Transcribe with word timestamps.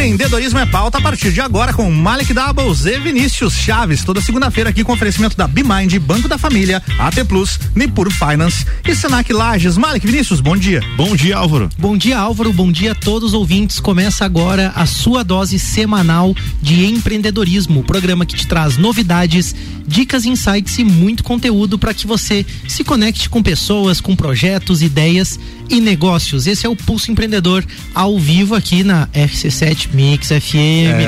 Empreendedorismo 0.00 0.58
é 0.58 0.64
pauta 0.64 0.96
a 0.96 1.00
partir 1.02 1.30
de 1.30 1.42
agora 1.42 1.74
com 1.74 1.90
Malik 1.90 2.32
Doubles 2.32 2.86
e 2.86 2.98
Vinícius 2.98 3.52
Chaves. 3.52 4.02
Toda 4.02 4.18
segunda-feira 4.22 4.70
aqui 4.70 4.82
com 4.82 4.94
oferecimento 4.94 5.36
da 5.36 5.46
BeMind, 5.46 5.98
Banco 5.98 6.26
da 6.26 6.38
Família, 6.38 6.82
AT 6.98 7.22
Plus, 7.28 7.60
Nipur 7.74 8.10
Finance 8.10 8.64
e 8.88 8.94
Senac 8.94 9.30
Lages. 9.30 9.76
Malik 9.76 10.06
Vinícius, 10.06 10.40
bom 10.40 10.56
dia. 10.56 10.82
Bom 10.96 11.14
dia, 11.14 11.36
Álvaro. 11.36 11.68
Bom 11.76 11.98
dia, 11.98 12.18
Álvaro. 12.18 12.50
Bom 12.50 12.72
dia 12.72 12.92
a 12.92 12.94
todos 12.94 13.28
os 13.28 13.34
ouvintes. 13.34 13.78
Começa 13.78 14.24
agora 14.24 14.72
a 14.74 14.86
sua 14.86 15.22
dose 15.22 15.58
semanal 15.58 16.34
de 16.62 16.86
empreendedorismo, 16.86 17.80
o 17.80 17.84
programa 17.84 18.24
que 18.24 18.34
te 18.34 18.46
traz 18.46 18.78
novidades, 18.78 19.54
dicas, 19.86 20.24
insights 20.24 20.78
e 20.78 20.84
muito 20.84 21.22
conteúdo 21.22 21.78
para 21.78 21.92
que 21.92 22.06
você 22.06 22.46
se 22.66 22.82
conecte 22.82 23.28
com 23.28 23.42
pessoas, 23.42 24.00
com 24.00 24.16
projetos, 24.16 24.80
ideias 24.80 25.38
e 25.68 25.78
negócios. 25.78 26.46
Esse 26.46 26.64
é 26.64 26.68
o 26.70 26.74
Pulso 26.74 27.12
Empreendedor 27.12 27.64
ao 27.94 28.18
vivo 28.18 28.54
aqui 28.54 28.82
na 28.82 29.06
RC7 29.08 29.89
Mix 29.92 30.28
FM. 30.28 30.54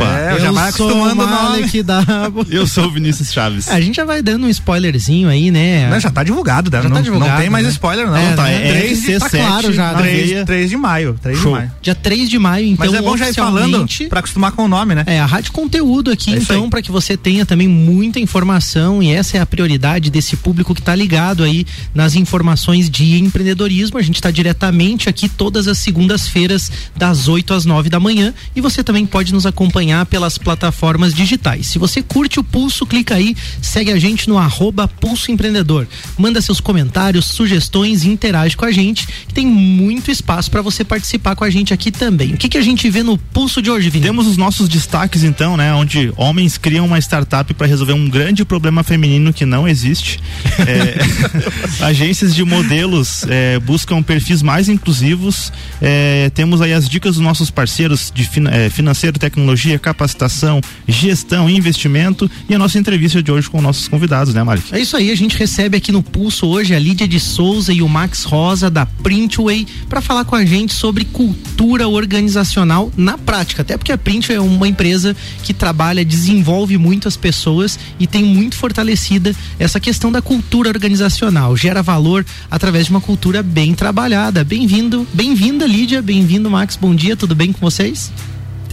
É, 0.02 0.32
eu 0.34 0.40
já 0.40 0.50
vai 0.52 0.68
acostumando 0.68 1.22
o 1.22 1.26
Malek 1.28 1.82
W. 1.82 2.46
Eu 2.50 2.66
sou 2.66 2.86
o 2.86 2.90
Vinícius 2.90 3.32
Chaves. 3.32 3.68
A 3.68 3.80
gente 3.80 3.96
já 3.96 4.04
vai 4.04 4.22
dando 4.22 4.46
um 4.46 4.48
spoilerzinho 4.48 5.28
aí, 5.28 5.50
né? 5.50 5.88
Não, 5.90 6.00
já 6.00 6.10
tá 6.10 6.22
divulgado, 6.24 6.70
né? 6.70 6.82
Já 6.82 6.88
não, 6.88 6.96
tá 6.96 7.02
divulgado, 7.02 7.32
não 7.32 7.40
tem 7.40 7.50
mais 7.50 7.64
né? 7.66 7.70
spoiler, 7.72 8.06
não. 8.06 8.16
É, 8.16 8.34
tá, 8.34 8.42
né? 8.44 8.68
é, 8.68 8.72
Três 8.72 9.02
de- 9.02 9.12
RC7, 9.12 9.18
tá 9.20 9.28
claro 9.30 9.72
já, 9.72 9.92
né? 9.92 10.02
3, 10.02 10.44
3 10.44 10.70
de 10.70 10.76
maio. 10.76 11.16
3 11.22 11.36
de 11.36 11.42
Show. 11.42 11.52
maio. 11.52 11.70
Dia 11.80 11.94
3 11.94 12.30
de 12.30 12.38
maio, 12.38 12.66
então. 12.66 12.86
Mas 12.86 12.94
é 12.94 13.02
bom 13.02 13.16
já 13.16 13.28
ir 13.28 13.34
falando 13.34 13.86
pra 14.08 14.20
acostumar 14.20 14.52
com 14.52 14.64
o 14.64 14.68
nome, 14.68 14.94
né? 14.94 15.04
É, 15.06 15.20
a 15.20 15.26
Rádio 15.26 15.52
Conteúdo 15.52 16.10
aqui, 16.10 16.34
É 16.34 16.38
então, 16.38 16.68
para 16.70 16.80
que 16.82 16.90
você 16.90 17.16
tenha 17.16 17.44
também 17.44 17.68
muita 17.68 18.18
informação 18.20 19.02
e 19.02 19.12
essa 19.12 19.36
é 19.36 19.40
a 19.40 19.46
prioridade 19.46 20.10
desse 20.10 20.36
público 20.36 20.74
que 20.74 20.80
está 20.80 20.94
ligado 20.94 21.42
aí 21.44 21.66
nas 21.94 22.14
informações 22.14 22.88
de 22.88 23.18
empreendedorismo. 23.20 23.98
A 23.98 24.02
gente 24.02 24.16
está 24.16 24.30
diretamente 24.30 25.08
aqui 25.08 25.28
todas 25.28 25.68
as 25.68 25.78
segundas-feiras, 25.78 26.70
das 26.96 27.28
8 27.28 27.52
às 27.54 27.64
9 27.64 27.90
da 27.90 28.00
manhã. 28.00 28.32
E 28.56 28.60
você 28.60 28.71
também 28.80 29.04
pode 29.04 29.32
nos 29.32 29.44
acompanhar 29.44 30.06
pelas 30.06 30.38
plataformas 30.38 31.12
digitais. 31.12 31.66
Se 31.66 31.80
você 31.80 32.00
curte 32.00 32.38
o 32.38 32.44
Pulso, 32.44 32.86
clica 32.86 33.16
aí, 33.16 33.34
segue 33.60 33.90
a 33.90 33.98
gente 33.98 34.28
no 34.28 34.38
arroba 34.38 34.86
Pulso 34.86 35.32
Empreendedor. 35.32 35.88
Manda 36.16 36.40
seus 36.40 36.60
comentários, 36.60 37.24
sugestões 37.26 38.04
interage 38.04 38.56
com 38.56 38.64
a 38.64 38.70
gente, 38.70 39.04
que 39.26 39.34
tem 39.34 39.44
muito 39.48 40.12
espaço 40.12 40.48
para 40.48 40.62
você 40.62 40.84
participar 40.84 41.34
com 41.34 41.42
a 41.42 41.50
gente 41.50 41.74
aqui 41.74 41.90
também. 41.90 42.34
O 42.34 42.36
que, 42.36 42.48
que 42.48 42.58
a 42.58 42.62
gente 42.62 42.88
vê 42.88 43.02
no 43.02 43.18
Pulso 43.18 43.60
de 43.60 43.68
hoje, 43.68 43.90
Vinícius? 43.90 44.12
Temos 44.12 44.26
os 44.28 44.36
nossos 44.36 44.68
destaques 44.68 45.24
então, 45.24 45.56
né? 45.56 45.74
Onde 45.74 46.12
homens 46.16 46.56
criam 46.56 46.86
uma 46.86 46.98
startup 47.00 47.52
para 47.54 47.66
resolver 47.66 47.94
um 47.94 48.08
grande 48.08 48.44
problema 48.44 48.84
feminino 48.84 49.32
que 49.32 49.44
não 49.44 49.66
existe. 49.66 50.20
É, 50.62 50.94
agências 51.84 52.34
de 52.34 52.44
modelos 52.44 53.24
é, 53.28 53.58
buscam 53.58 54.02
perfis 54.02 54.42
mais 54.42 54.68
inclusivos. 54.68 55.52
É, 55.80 56.30
temos 56.34 56.60
aí 56.60 56.72
as 56.72 56.88
dicas 56.88 57.14
dos 57.14 57.22
nossos 57.24 57.50
parceiros 57.50 58.12
de 58.14 58.24
fin- 58.24 58.46
é, 58.62 58.70
financeiro, 58.70 59.18
tecnologia, 59.18 59.78
capacitação, 59.78 60.60
gestão, 60.86 61.50
investimento 61.50 62.30
e 62.48 62.54
a 62.54 62.58
nossa 62.58 62.78
entrevista 62.78 63.22
de 63.22 63.30
hoje 63.30 63.50
com 63.50 63.60
nossos 63.60 63.88
convidados, 63.88 64.32
né, 64.32 64.42
Malik? 64.42 64.74
É 64.74 64.80
isso 64.80 64.96
aí, 64.96 65.10
a 65.10 65.16
gente 65.16 65.36
recebe 65.36 65.76
aqui 65.76 65.90
no 65.90 66.02
Pulso 66.02 66.46
hoje 66.46 66.74
a 66.74 66.78
Lídia 66.78 67.08
de 67.08 67.18
Souza 67.18 67.72
e 67.72 67.82
o 67.82 67.88
Max 67.88 68.24
Rosa 68.24 68.70
da 68.70 68.86
Printway 68.86 69.66
para 69.88 70.00
falar 70.00 70.24
com 70.24 70.36
a 70.36 70.44
gente 70.44 70.72
sobre 70.72 71.04
cultura 71.04 71.88
organizacional 71.88 72.90
na 72.96 73.18
prática. 73.18 73.62
Até 73.62 73.76
porque 73.76 73.92
a 73.92 73.98
Printway 73.98 74.36
é 74.36 74.40
uma 74.40 74.68
empresa 74.68 75.16
que 75.42 75.52
trabalha, 75.52 76.04
desenvolve 76.04 76.78
muito 76.78 77.08
as 77.08 77.16
pessoas 77.16 77.78
e 77.98 78.06
tem 78.06 78.24
muito 78.24 78.56
fortalecida 78.56 79.34
essa 79.58 79.80
questão 79.80 80.12
da 80.12 80.22
cultura 80.22 80.68
organizacional. 80.68 81.56
Gera 81.56 81.82
valor 81.82 82.24
através 82.50 82.86
de 82.86 82.92
uma 82.92 83.00
cultura 83.00 83.42
bem 83.42 83.74
trabalhada. 83.74 84.44
Bem-vindo, 84.44 85.06
bem-vinda 85.12 85.66
Lídia, 85.66 86.00
bem-vindo 86.00 86.50
Max. 86.50 86.76
Bom 86.76 86.94
dia, 86.94 87.16
tudo 87.16 87.34
bem 87.34 87.52
com 87.52 87.58
vocês? 87.60 88.12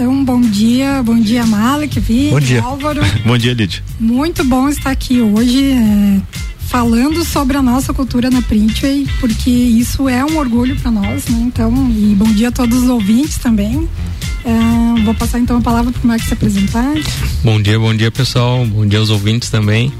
Então, 0.01 0.23
bom 0.23 0.39
dia, 0.39 1.03
bom 1.03 1.19
dia, 1.19 1.45
Malek, 1.45 1.99
Vini, 1.99 2.29
Bom 2.29 2.39
dia. 2.39 2.61
Álvaro. 2.63 3.01
Bom 3.27 3.37
dia, 3.37 3.53
Lídia. 3.53 3.83
Muito 3.99 4.45
bom 4.45 4.69
estar 4.69 4.91
aqui 4.91 5.19
hoje 5.19 5.73
é, 5.73 6.21
falando 6.69 7.21
sobre 7.25 7.57
a 7.57 7.61
nossa 7.61 7.93
cultura 7.93 8.29
na 8.29 8.41
Printway, 8.41 9.05
porque 9.19 9.49
isso 9.49 10.07
é 10.07 10.23
um 10.23 10.37
orgulho 10.37 10.77
para 10.77 10.89
nós, 10.89 11.25
né? 11.27 11.39
Então, 11.45 11.73
e 11.91 12.15
bom 12.15 12.31
dia 12.31 12.47
a 12.47 12.51
todos 12.53 12.83
os 12.83 12.87
ouvintes 12.89 13.39
também. 13.39 13.89
É, 14.45 15.01
vou 15.03 15.13
passar 15.15 15.37
então 15.37 15.57
a 15.57 15.61
palavra 15.61 15.91
para 15.91 16.01
o 16.01 16.07
Max 16.07 16.23
se 16.27 16.33
apresentar. 16.33 16.93
Bom 17.43 17.61
dia, 17.61 17.77
bom 17.77 17.93
dia 17.93 18.09
pessoal, 18.09 18.65
bom 18.65 18.85
dia 18.85 18.99
aos 18.99 19.09
ouvintes 19.09 19.49
também. 19.49 19.91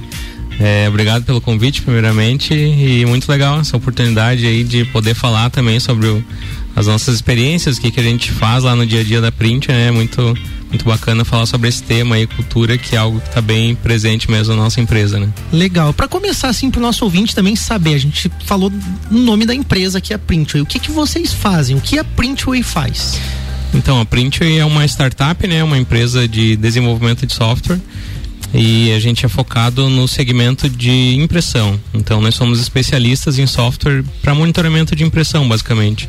É, 0.62 0.88
obrigado 0.88 1.26
pelo 1.26 1.42
convite, 1.42 1.82
primeiramente, 1.82 2.54
e 2.54 3.06
muito 3.06 3.30
legal 3.30 3.59
essa 3.59 3.76
oportunidade 3.76 4.46
aí 4.48 4.64
de 4.64 4.86
poder 4.86 5.14
falar 5.14 5.50
também 5.50 5.78
sobre 5.78 6.08
o- 6.08 6.24
as 6.79 6.88
nossas 6.88 7.16
experiências, 7.16 7.78
o 7.78 7.81
que, 7.81 7.91
que 7.91 8.00
a 8.00 8.03
gente 8.03 8.31
faz 8.31 8.63
lá 8.63 8.73
no 8.73 8.85
dia 8.85 9.01
a 9.01 9.03
dia 9.03 9.19
da 9.19 9.29
Print, 9.34 9.67
né? 9.67 9.91
Muito, 9.91 10.34
muito 10.69 10.85
bacana 10.85 11.25
falar 11.25 11.45
sobre 11.45 11.67
esse 11.67 11.84
tema 11.84 12.16
aí, 12.16 12.25
cultura, 12.25 12.78
que 12.78 12.95
é 12.95 13.00
algo 13.00 13.19
que 13.19 13.28
está 13.28 13.41
bem 13.41 13.75
presente 13.75 14.31
mesmo 14.31 14.56
na 14.56 14.63
nossa 14.63 14.79
empresa, 14.79 15.19
né? 15.19 15.28
Legal. 15.51 15.91
Para 15.91 16.07
começar 16.07 16.47
assim 16.47 16.72
pro 16.72 16.79
nosso 16.79 17.03
ouvinte 17.03 17.35
também 17.35 17.53
saber, 17.53 17.95
a 17.95 17.97
gente 17.97 18.31
falou 18.45 18.72
no 19.12 19.19
nome 19.19 19.45
da 19.45 19.53
empresa 19.53 20.00
que 20.00 20.13
é 20.13 20.16
a 20.16 20.19
Printway. 20.19 20.62
O 20.62 20.66
que 20.66 20.79
que 20.79 20.90
vocês 20.90 21.34
fazem? 21.34 21.75
O 21.75 21.81
que 21.81 22.00
a 22.00 22.03
Printway 22.06 22.63
faz? 22.63 23.19
Então, 23.73 24.00
a 24.00 24.06
Printway 24.06 24.59
é 24.59 24.63
uma 24.63 24.85
startup, 24.85 25.46
né? 25.46 25.61
Uma 25.61 25.78
empresa 25.78 26.29
de 26.29 26.56
desenvolvimento 26.56 27.25
de 27.25 27.34
software 27.34 27.81
e 28.53 28.94
a 28.94 29.00
gente 29.01 29.25
é 29.25 29.29
focado 29.29 29.90
no 29.90 30.07
segmento 30.07 30.69
de 30.69 31.17
impressão. 31.17 31.78
Então, 31.94 32.22
nós 32.22 32.35
somos 32.35 32.57
especialistas 32.61 33.38
em 33.38 33.46
software 33.46 34.01
para 34.22 34.34
monitoramento 34.34 34.96
de 34.96 35.03
impressão, 35.03 35.46
basicamente. 35.46 36.07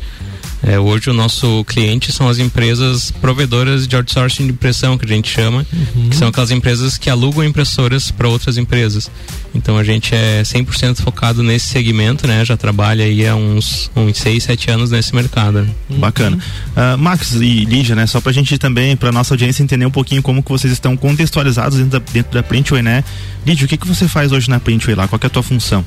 É, 0.63 0.79
hoje 0.79 1.09
o 1.09 1.13
nosso 1.13 1.63
cliente 1.65 2.11
são 2.11 2.29
as 2.29 2.37
empresas 2.37 3.09
provedoras 3.09 3.87
de 3.87 3.95
outsourcing 3.95 4.45
de 4.45 4.51
impressão, 4.53 4.95
que 4.97 5.05
a 5.05 5.07
gente 5.07 5.27
chama, 5.27 5.65
que 6.09 6.15
são 6.15 6.27
aquelas 6.27 6.51
empresas 6.51 6.97
que 6.99 7.09
alugam 7.09 7.43
impressoras 7.43 8.11
para 8.11 8.27
outras 8.29 8.57
empresas. 8.57 9.09
Então 9.55 9.77
a 9.77 9.83
gente 9.83 10.13
é 10.13 10.43
100% 10.43 11.01
focado 11.01 11.41
nesse 11.41 11.67
segmento, 11.67 12.27
né? 12.27 12.45
Já 12.45 12.55
trabalha 12.55 13.03
aí 13.03 13.27
há 13.27 13.35
uns, 13.35 13.89
uns 13.95 14.17
6, 14.17 14.43
7 14.43 14.71
anos 14.71 14.91
nesse 14.91 15.15
mercado. 15.15 15.63
né? 15.63 15.69
Bacana. 15.97 16.37
Ah, 16.75 16.95
Max 16.95 17.33
e 17.33 17.65
Lígia, 17.65 17.95
né? 17.95 18.05
Só 18.05 18.21
pra 18.21 18.31
gente 18.31 18.57
também, 18.57 18.95
pra 18.95 19.11
nossa 19.11 19.33
audiência 19.33 19.63
entender 19.63 19.85
um 19.85 19.91
pouquinho 19.91 20.21
como 20.21 20.43
que 20.43 20.51
vocês 20.51 20.71
estão 20.71 20.95
contextualizados 20.95 21.79
dentro 21.79 21.99
da, 21.99 22.05
dentro 22.13 22.31
da 22.33 22.43
Printway, 22.43 22.83
né? 22.83 23.03
Lígia, 23.45 23.65
o 23.65 23.67
que 23.67 23.77
que 23.77 23.87
você 23.87 24.07
faz 24.07 24.31
hoje 24.31 24.49
na 24.49 24.59
Printway 24.59 24.95
lá? 24.95 25.07
Qual 25.07 25.17
que 25.19 25.25
é 25.25 25.27
a 25.27 25.31
tua 25.31 25.43
função? 25.43 25.83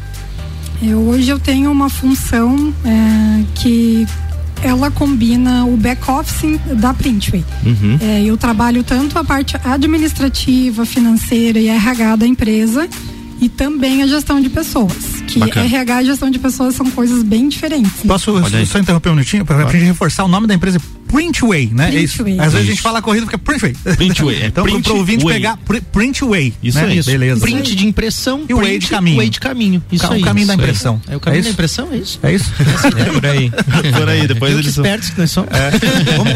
Eu, 0.82 0.98
hoje 1.08 1.30
eu 1.30 1.38
tenho 1.38 1.70
uma 1.70 1.88
função 1.88 2.74
é, 2.84 3.44
que 3.54 4.06
ela 4.64 4.90
combina 4.90 5.66
o 5.66 5.76
back-office 5.76 6.58
da 6.80 6.94
Printway. 6.94 7.44
Uhum. 7.64 7.98
É, 8.00 8.22
eu 8.22 8.36
trabalho 8.36 8.82
tanto 8.82 9.18
a 9.18 9.22
parte 9.22 9.56
administrativa, 9.62 10.86
financeira 10.86 11.60
e 11.60 11.68
RH 11.68 12.16
da 12.16 12.26
empresa 12.26 12.88
e 13.40 13.48
também 13.48 14.02
a 14.02 14.06
gestão 14.06 14.40
de 14.40 14.48
pessoas. 14.48 15.22
Que 15.26 15.38
Bacana. 15.38 15.66
RH 15.66 16.02
e 16.02 16.06
gestão 16.06 16.30
de 16.30 16.38
pessoas 16.38 16.74
são 16.74 16.90
coisas 16.90 17.22
bem 17.22 17.48
diferentes. 17.48 17.92
né? 17.92 18.02
Posso 18.06 18.32
só 18.66 18.78
interromper 18.78 19.10
um 19.10 19.12
minutinho 19.12 19.44
pra 19.44 19.62
gente 19.70 19.84
reforçar 19.84 20.24
o 20.24 20.28
nome 20.28 20.46
da 20.46 20.54
empresa 20.54 20.80
Printway, 21.14 21.70
né? 21.72 21.94
É 21.94 22.00
isso. 22.00 22.24
Printway. 22.24 22.44
Às 22.44 22.52
vezes 22.52 22.56
a 22.56 22.60
Isso. 22.62 22.70
gente 22.72 22.82
fala 22.82 23.00
corrida 23.00 23.24
porque 23.24 23.36
é 23.36 23.38
Printway. 23.38 23.72
Printway, 23.96 24.42
é 24.42 24.46
então 24.46 24.64
pro, 24.64 24.82
pro 24.82 24.96
ouvinte 24.96 25.18
Printway. 25.24 25.34
pegar 25.36 25.56
Pr- 25.58 25.80
Printway. 25.92 26.52
Isso 26.60 26.78
né? 26.78 26.86
aí. 26.86 27.02
Beleza. 27.04 27.40
Print 27.40 27.76
de 27.76 27.86
impressão 27.86 28.40
E 28.48 28.52
o 28.52 28.56
print, 28.58 28.68
way 28.68 28.78
de 28.80 28.86
caminho. 28.88 29.16
way 29.18 29.30
de 29.30 29.38
caminho. 29.40 29.84
Isso 29.92 30.02
Ca- 30.02 30.10
o 30.10 30.14
aí. 30.14 30.22
caminho 30.22 30.46
da 30.48 30.54
Isso 30.54 30.60
aí. 30.62 30.68
impressão. 30.68 31.00
É 31.08 31.16
o 31.16 31.20
caminho 31.20 31.38
É 31.38 31.42
da 31.42 31.48
isso? 31.48 31.54
impressão, 31.54 31.88
é 31.92 31.96
isso? 31.96 32.18
É 32.22 32.32
isso? 32.34 32.52
É 32.98 33.04
por 33.12 33.26
aí. 33.26 33.50
Por 33.94 34.08
aí, 34.08 34.26
depois 34.26 34.52
eles. 34.54 34.66
espertos 34.76 35.10
que 35.10 35.20
nós 35.20 35.30
somos. 35.30 35.50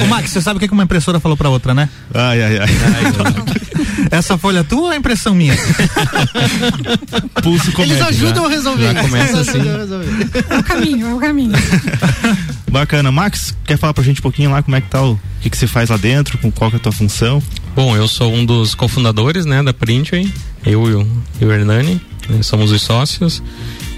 Ô, 0.02 0.06
Max, 0.06 0.30
você 0.30 0.40
sabe 0.40 0.58
o 0.58 0.60
que 0.60 0.72
uma 0.72 0.84
impressora 0.84 1.18
falou 1.18 1.36
pra 1.36 1.48
outra, 1.48 1.74
né? 1.74 1.88
Ai, 2.14 2.40
ai, 2.42 2.58
ai. 2.58 2.68
Essa 4.10 4.38
folha 4.38 4.60
é 4.60 4.62
tua 4.62 4.80
ou 4.82 4.92
é 4.92 4.96
impressão 4.96 5.34
minha? 5.34 5.54
Pulso 7.42 7.72
comédia. 7.72 7.94
Eles 7.94 8.06
ajudam 8.08 8.46
a 8.46 8.48
resolver. 8.48 8.92
já 8.92 9.02
começa 9.02 9.36
Eles 9.36 9.48
ajudam 9.48 9.60
assim. 9.62 9.74
a 9.74 9.78
resolver. 9.78 10.30
É 10.50 10.58
o 10.58 10.62
caminho, 10.62 11.06
é 11.08 11.14
o 11.14 11.18
caminho. 11.18 11.52
Bacana. 12.70 13.10
Max, 13.10 13.54
quer 13.64 13.76
falar 13.76 13.94
pra 13.94 14.04
gente 14.04 14.20
um 14.20 14.22
pouquinho 14.22 14.50
lá 14.50 14.62
como 14.62 14.76
é 14.76 14.80
que 14.80 14.88
tá 14.88 15.02
o, 15.02 15.18
que 15.40 15.50
que 15.50 15.56
você 15.56 15.66
faz 15.66 15.90
lá 15.90 15.96
dentro, 15.96 16.38
com 16.38 16.50
qual 16.50 16.70
que 16.70 16.76
é 16.76 16.78
a 16.78 16.82
tua 16.82 16.92
função? 16.92 17.42
Bom, 17.74 17.96
eu 17.96 18.08
sou 18.08 18.32
um 18.32 18.44
dos 18.44 18.74
cofundadores, 18.74 19.46
né, 19.46 19.62
da 19.62 19.72
Printway. 19.72 20.32
Eu 20.64 20.88
e 20.90 20.94
o, 20.94 21.06
e 21.40 21.44
o 21.44 21.52
Hernani, 21.52 22.00
né, 22.28 22.42
somos 22.42 22.72
os 22.72 22.82
sócios. 22.82 23.42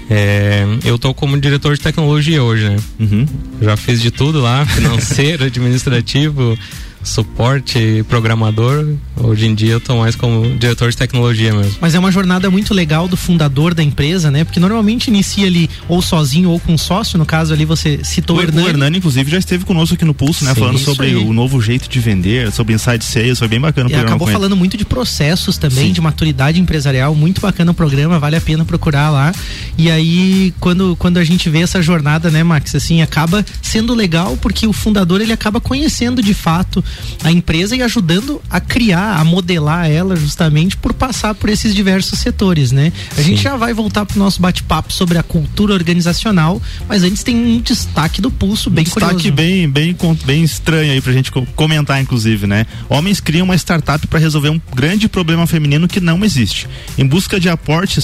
É, 0.09 0.65
eu 0.83 0.99
tô 0.99 1.13
como 1.13 1.39
diretor 1.39 1.73
de 1.73 1.79
tecnologia 1.79 2.43
hoje, 2.43 2.67
né? 2.67 2.75
Uhum. 2.99 3.25
Já 3.61 3.77
fiz 3.77 4.01
de 4.01 4.11
tudo 4.11 4.41
lá, 4.41 4.65
financeiro, 4.67 5.45
administrativo, 5.45 6.57
suporte, 7.03 8.03
programador. 8.09 8.87
Hoje 9.17 9.45
em 9.47 9.53
dia 9.55 9.73
eu 9.73 9.79
tô 9.79 9.97
mais 9.97 10.15
como 10.15 10.55
diretor 10.57 10.89
de 10.89 10.97
tecnologia 10.97 11.53
mesmo. 11.53 11.75
Mas 11.79 11.93
é 11.95 11.99
uma 11.99 12.11
jornada 12.11 12.49
muito 12.49 12.73
legal 12.73 13.07
do 13.07 13.15
fundador 13.17 13.73
da 13.73 13.83
empresa, 13.83 14.31
né? 14.31 14.43
Porque 14.43 14.59
normalmente 14.59 15.07
inicia 15.07 15.45
ali 15.47 15.69
ou 15.87 16.01
sozinho 16.01 16.49
ou 16.49 16.59
com 16.59 16.77
sócio. 16.77 17.17
No 17.17 17.25
caso 17.25 17.53
ali 17.53 17.65
você 17.65 17.99
citou 18.03 18.35
O, 18.37 18.39
o 18.39 18.41
o 18.41 18.47
Hernani. 18.47 18.67
Hernani, 18.69 18.97
inclusive, 18.97 19.29
já 19.31 19.37
esteve 19.37 19.65
conosco 19.65 19.95
aqui 19.95 20.05
no 20.05 20.13
Pulso, 20.13 20.43
né? 20.45 20.53
Sim, 20.53 20.59
falando 20.59 20.79
sobre 20.79 21.07
aí. 21.07 21.15
o 21.15 21.33
novo 21.33 21.61
jeito 21.61 21.89
de 21.89 21.99
vender, 21.99 22.51
sobre 22.51 22.73
inside 22.73 23.03
sales, 23.03 23.39
foi 23.39 23.47
bem 23.47 23.59
bacana 23.59 23.87
o 23.87 23.91
E 23.91 23.93
programa 23.93 24.09
acabou 24.15 24.27
ele. 24.27 24.33
falando 24.33 24.55
muito 24.55 24.77
de 24.77 24.85
processos 24.85 25.57
também, 25.57 25.87
Sim. 25.87 25.93
de 25.93 26.01
maturidade 26.01 26.59
empresarial, 26.59 27.13
muito 27.15 27.41
bacana 27.41 27.71
o 27.71 27.73
programa, 27.73 28.19
vale 28.19 28.35
a 28.35 28.41
pena 28.41 28.63
procurar 28.65 29.09
lá. 29.09 29.31
E 29.77 29.89
aí, 29.91 30.53
quando, 30.59 30.95
quando 30.97 31.17
a 31.17 31.23
gente 31.23 31.49
vê 31.49 31.59
essa 31.61 31.81
jornada, 31.81 32.29
né, 32.29 32.43
Max, 32.43 32.73
assim, 32.75 33.01
acaba 33.01 33.45
sendo 33.61 33.93
legal 33.93 34.37
porque 34.41 34.65
o 34.67 34.73
fundador 34.73 35.21
ele 35.21 35.33
acaba 35.33 35.59
conhecendo 35.59 36.21
de 36.21 36.33
fato 36.33 36.83
a 37.23 37.31
empresa 37.31 37.75
e 37.75 37.81
ajudando 37.81 38.41
a 38.49 38.59
criar, 38.59 39.19
a 39.19 39.23
modelar 39.23 39.89
ela 39.89 40.15
justamente 40.15 40.75
por 40.77 40.93
passar 40.93 41.35
por 41.35 41.49
esses 41.49 41.73
diversos 41.73 42.19
setores, 42.19 42.71
né? 42.71 42.91
A 43.11 43.15
Sim. 43.15 43.23
gente 43.23 43.43
já 43.43 43.55
vai 43.55 43.73
voltar 43.73 44.05
pro 44.05 44.17
nosso 44.17 44.41
bate-papo 44.41 44.91
sobre 44.91 45.17
a 45.17 45.23
cultura 45.23 45.73
organizacional, 45.73 46.61
mas 46.87 47.03
antes 47.03 47.23
tem 47.23 47.35
um 47.35 47.59
destaque 47.59 48.21
do 48.21 48.31
pulso 48.31 48.69
bem 48.69 48.81
um 48.81 48.85
destaque 48.85 49.13
curioso. 49.13 49.31
bem, 49.31 49.69
bem, 49.69 49.95
bem 50.25 50.43
estranho 50.43 50.91
aí 50.91 51.01
pra 51.01 51.13
gente 51.13 51.31
comentar, 51.55 52.01
inclusive, 52.01 52.47
né? 52.47 52.65
Homens 52.89 53.19
criam 53.19 53.45
uma 53.45 53.55
startup 53.55 54.05
para 54.07 54.19
resolver 54.19 54.49
um 54.49 54.61
grande 54.73 55.07
problema 55.07 55.45
feminino 55.47 55.87
que 55.87 55.99
não 55.99 56.23
existe. 56.23 56.67
Em 56.97 57.05
busca 57.05 57.39
de 57.39 57.49
aporte 57.49 57.99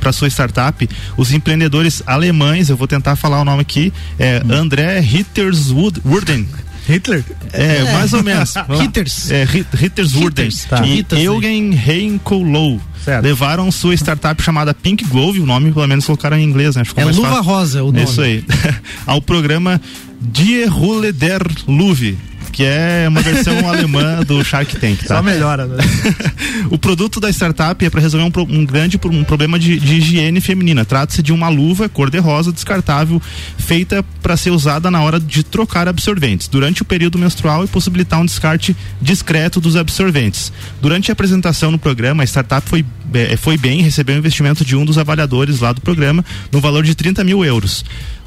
para 0.00 0.12
sua 0.12 0.28
startup, 0.28 0.88
os 1.16 1.32
empreendedores 1.32 2.02
alemães, 2.06 2.68
eu 2.70 2.76
vou 2.76 2.86
tentar 2.86 3.16
falar 3.16 3.40
o 3.40 3.44
nome 3.44 3.62
aqui, 3.62 3.92
é 4.18 4.42
André 4.48 5.00
Ritterswurden. 5.00 6.46
Hitler? 6.86 7.24
É, 7.52 7.76
é, 7.76 7.92
mais 7.92 8.12
ou 8.12 8.22
menos. 8.22 8.54
Hitters. 8.80 9.30
É, 9.30 9.44
Ritterswurden. 9.44 10.48
Tá. 10.68 10.84
E 10.86 11.04
Eugen 11.24 11.72
Heinkolou. 11.74 12.80
Levaram 13.22 13.70
sua 13.70 13.94
startup 13.94 14.42
chamada 14.42 14.72
Pink 14.72 15.04
Glove, 15.04 15.40
o 15.40 15.46
nome 15.46 15.70
pelo 15.70 15.86
menos 15.86 16.06
colocaram 16.06 16.38
em 16.38 16.42
inglês, 16.42 16.74
né? 16.74 16.84
Ficou 16.84 17.02
é 17.02 17.12
Luva 17.12 17.28
fácil. 17.28 17.42
Rosa 17.42 17.82
o 17.82 17.92
nome. 17.92 18.04
Isso 18.04 18.22
aí. 18.22 18.42
Ao 19.06 19.20
programa 19.20 19.78
Die 20.22 20.64
Rolle 20.64 21.12
der 21.12 21.42
Luve 21.68 22.16
que 22.54 22.62
é 22.62 23.06
uma 23.08 23.20
versão 23.20 23.58
alemã 23.68 24.22
do 24.22 24.42
Shark 24.44 24.76
Tank. 24.76 25.04
Tá? 25.04 25.16
Só 25.16 25.22
melhora, 25.22 25.66
né? 25.66 25.82
o 26.70 26.78
produto 26.78 27.18
da 27.18 27.28
startup 27.28 27.84
é 27.84 27.90
para 27.90 28.00
resolver 28.00 28.24
um, 28.24 28.60
um, 28.60 28.64
grande 28.64 28.98
um 29.04 29.24
problema 29.24 29.58
de, 29.58 29.78
de 29.78 29.96
higiene 29.96 30.40
feminina. 30.40 30.84
Trata-se 30.84 31.20
de 31.20 31.32
uma 31.32 31.48
luva 31.48 31.88
cor-de-rosa 31.88 32.52
descartável 32.52 33.20
feita 33.58 34.04
para 34.22 34.36
ser 34.36 34.50
usada 34.50 34.88
na 34.88 35.02
hora 35.02 35.18
de 35.18 35.42
trocar 35.42 35.88
absorventes 35.88 36.46
durante 36.46 36.82
o 36.82 36.84
período 36.84 37.18
menstrual 37.18 37.64
e 37.64 37.66
possibilitar 37.66 38.20
um 38.20 38.24
descarte 38.24 38.76
discreto 39.02 39.60
dos 39.60 39.74
absorventes. 39.74 40.52
Durante 40.80 41.10
a 41.10 41.12
apresentação 41.12 41.72
no 41.72 41.78
programa, 41.78 42.22
a 42.22 42.26
startup 42.26 42.68
foi, 42.68 42.84
é, 43.12 43.36
foi 43.36 43.58
bem, 43.58 43.82
recebeu 43.82 44.14
um 44.14 44.18
investimento 44.18 44.64
de 44.64 44.76
um 44.76 44.84
dos 44.84 44.96
avaliadores 44.96 45.58
lá 45.58 45.72
do 45.72 45.80
programa 45.80 46.24
no 46.52 46.60
valor 46.60 46.84
de 46.84 46.94
30 46.94 47.24
mil 47.24 47.44
euros 47.44 47.84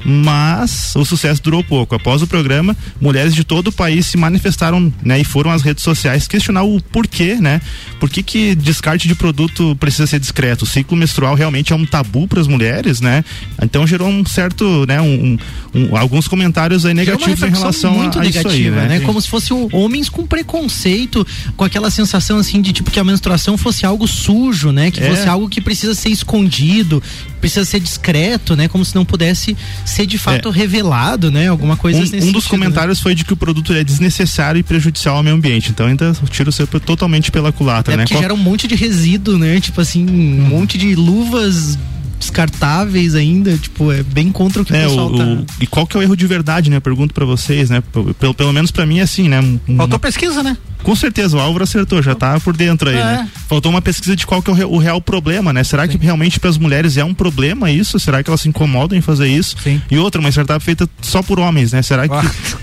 mas 0.08 0.96
o 0.96 1.04
sucesso 1.04 1.42
durou 1.42 1.62
pouco. 1.62 1.94
Após 1.94 2.22
o 2.22 2.26
programa, 2.26 2.74
mulheres 2.98 3.34
de 3.34 3.44
todo 3.44 3.68
o 3.68 3.72
país 3.72 4.06
se 4.06 4.16
manifestaram 4.16 4.90
né, 5.04 5.20
e 5.20 5.24
foram 5.24 5.50
às 5.50 5.60
redes 5.60 5.84
sociais 5.84 6.26
questionar 6.26 6.62
o 6.62 6.80
porquê, 6.80 7.34
né? 7.34 7.60
Por 8.00 8.08
que, 8.08 8.22
que 8.22 8.54
descarte 8.54 9.06
de 9.06 9.14
produto 9.14 9.76
precisa 9.76 10.06
ser 10.06 10.18
discreto? 10.18 10.62
O 10.62 10.66
ciclo 10.66 10.96
menstrual 10.96 11.34
realmente 11.34 11.74
é 11.74 11.76
um 11.76 11.84
tabu 11.84 12.26
para 12.26 12.40
as 12.40 12.46
mulheres, 12.46 13.02
né? 13.02 13.22
Então 13.62 13.86
gerou 13.86 14.08
um 14.08 14.24
certo, 14.24 14.86
né, 14.86 14.98
um, 14.98 15.36
um, 15.74 15.94
alguns 15.94 16.26
comentários 16.26 16.86
aí 16.86 16.94
negativos 16.94 17.42
em 17.42 17.50
relação 17.50 17.92
muito 17.92 18.18
a, 18.18 18.22
a 18.22 18.24
negativa, 18.24 18.54
isso 18.54 18.64
aí, 18.64 18.70
né? 18.70 18.98
né? 18.98 19.00
Como 19.00 19.20
se 19.20 19.28
fossem 19.28 19.68
homens 19.72 20.08
com 20.08 20.26
preconceito, 20.26 21.26
com 21.54 21.64
aquela 21.64 21.90
sensação 21.90 22.38
assim 22.38 22.62
de 22.62 22.72
tipo 22.72 22.90
que 22.90 22.98
a 22.98 23.04
menstruação 23.04 23.58
fosse 23.58 23.84
algo 23.84 24.08
sujo, 24.08 24.72
né? 24.72 24.90
Que 24.90 25.00
é. 25.00 25.10
fosse 25.10 25.28
algo 25.28 25.50
que 25.50 25.60
precisa 25.60 25.94
ser 25.94 26.08
escondido, 26.08 27.02
precisa 27.42 27.64
ser 27.66 27.80
discreto, 27.80 28.56
né? 28.56 28.68
Como 28.68 28.82
se 28.84 28.94
não 28.94 29.04
pudesse 29.04 29.54
ser 29.98 30.06
de 30.06 30.18
fato 30.18 30.48
é. 30.48 30.52
revelado, 30.52 31.30
né? 31.30 31.48
Alguma 31.48 31.76
coisa 31.76 31.98
um, 31.98 32.02
assim. 32.02 32.28
Um 32.28 32.32
dos 32.32 32.44
né? 32.44 32.50
comentários 32.50 32.98
né? 32.98 33.02
foi 33.02 33.14
de 33.14 33.24
que 33.24 33.32
o 33.32 33.36
produto 33.36 33.72
é 33.72 33.82
desnecessário 33.82 34.58
e 34.58 34.62
prejudicial 34.62 35.16
ao 35.16 35.22
meio 35.22 35.36
ambiente. 35.36 35.70
Então 35.70 35.86
ainda 35.86 36.14
tira 36.30 36.48
o 36.48 36.52
seu 36.52 36.66
totalmente 36.66 37.30
pela 37.30 37.52
culatra, 37.52 37.94
é 37.94 37.96
né? 37.96 38.02
Porque 38.04 38.14
Qual... 38.14 38.22
gera 38.22 38.34
um 38.34 38.38
monte 38.38 38.66
de 38.68 38.74
resíduo, 38.74 39.38
né? 39.38 39.60
Tipo 39.60 39.80
assim, 39.80 40.08
um 40.08 40.12
hum. 40.12 40.48
monte 40.48 40.78
de 40.78 40.94
luvas 40.94 41.78
descartáveis 42.18 43.14
ainda, 43.14 43.56
tipo, 43.56 43.92
é 43.92 44.02
bem 44.02 44.32
contra 44.32 44.60
o 44.60 44.64
que 44.64 44.74
é, 44.74 44.86
o 44.86 44.88
pessoal 44.88 45.12
tá... 45.12 45.24
O, 45.24 45.46
e 45.60 45.66
qual 45.68 45.86
que 45.86 45.96
é 45.96 46.00
o 46.00 46.02
erro 46.02 46.16
de 46.16 46.26
verdade, 46.26 46.68
né? 46.68 46.80
Pergunto 46.80 47.14
para 47.14 47.24
vocês, 47.24 47.70
né? 47.70 47.80
Pelo, 48.18 48.34
pelo 48.34 48.52
menos 48.52 48.70
para 48.72 48.84
mim 48.84 48.98
é 48.98 49.02
assim, 49.02 49.28
né? 49.28 49.40
Faltou 49.76 49.98
pesquisa, 49.98 50.42
né? 50.42 50.56
Com 50.82 50.94
certeza, 50.94 51.36
o 51.36 51.40
Álvaro 51.40 51.64
acertou, 51.64 52.02
já 52.02 52.14
tá 52.14 52.38
por 52.40 52.56
dentro 52.56 52.88
aí, 52.88 52.96
é. 52.96 53.04
né? 53.04 53.30
Faltou 53.48 53.70
uma 53.70 53.82
pesquisa 53.82 54.14
de 54.14 54.26
qual 54.26 54.42
que 54.42 54.50
é 54.50 54.64
o, 54.64 54.70
o 54.70 54.78
real 54.78 55.00
problema, 55.00 55.52
né? 55.52 55.64
Será 55.64 55.86
Sim. 55.86 55.98
que 55.98 56.04
realmente 56.04 56.38
para 56.38 56.50
as 56.50 56.58
mulheres 56.58 56.96
é 56.96 57.04
um 57.04 57.14
problema 57.14 57.70
isso? 57.70 57.98
Será 57.98 58.22
que 58.22 58.30
elas 58.30 58.40
se 58.40 58.48
incomodam 58.48 58.96
em 58.96 59.00
fazer 59.00 59.28
isso? 59.28 59.56
Sim. 59.62 59.82
E 59.90 59.98
outra, 59.98 60.20
uma 60.20 60.30
startup 60.30 60.64
feita 60.64 60.88
só 61.02 61.22
por 61.22 61.38
homens, 61.38 61.72
né? 61.72 61.82
Será 61.82 62.08
que 62.08 62.14
ah. 62.14 62.22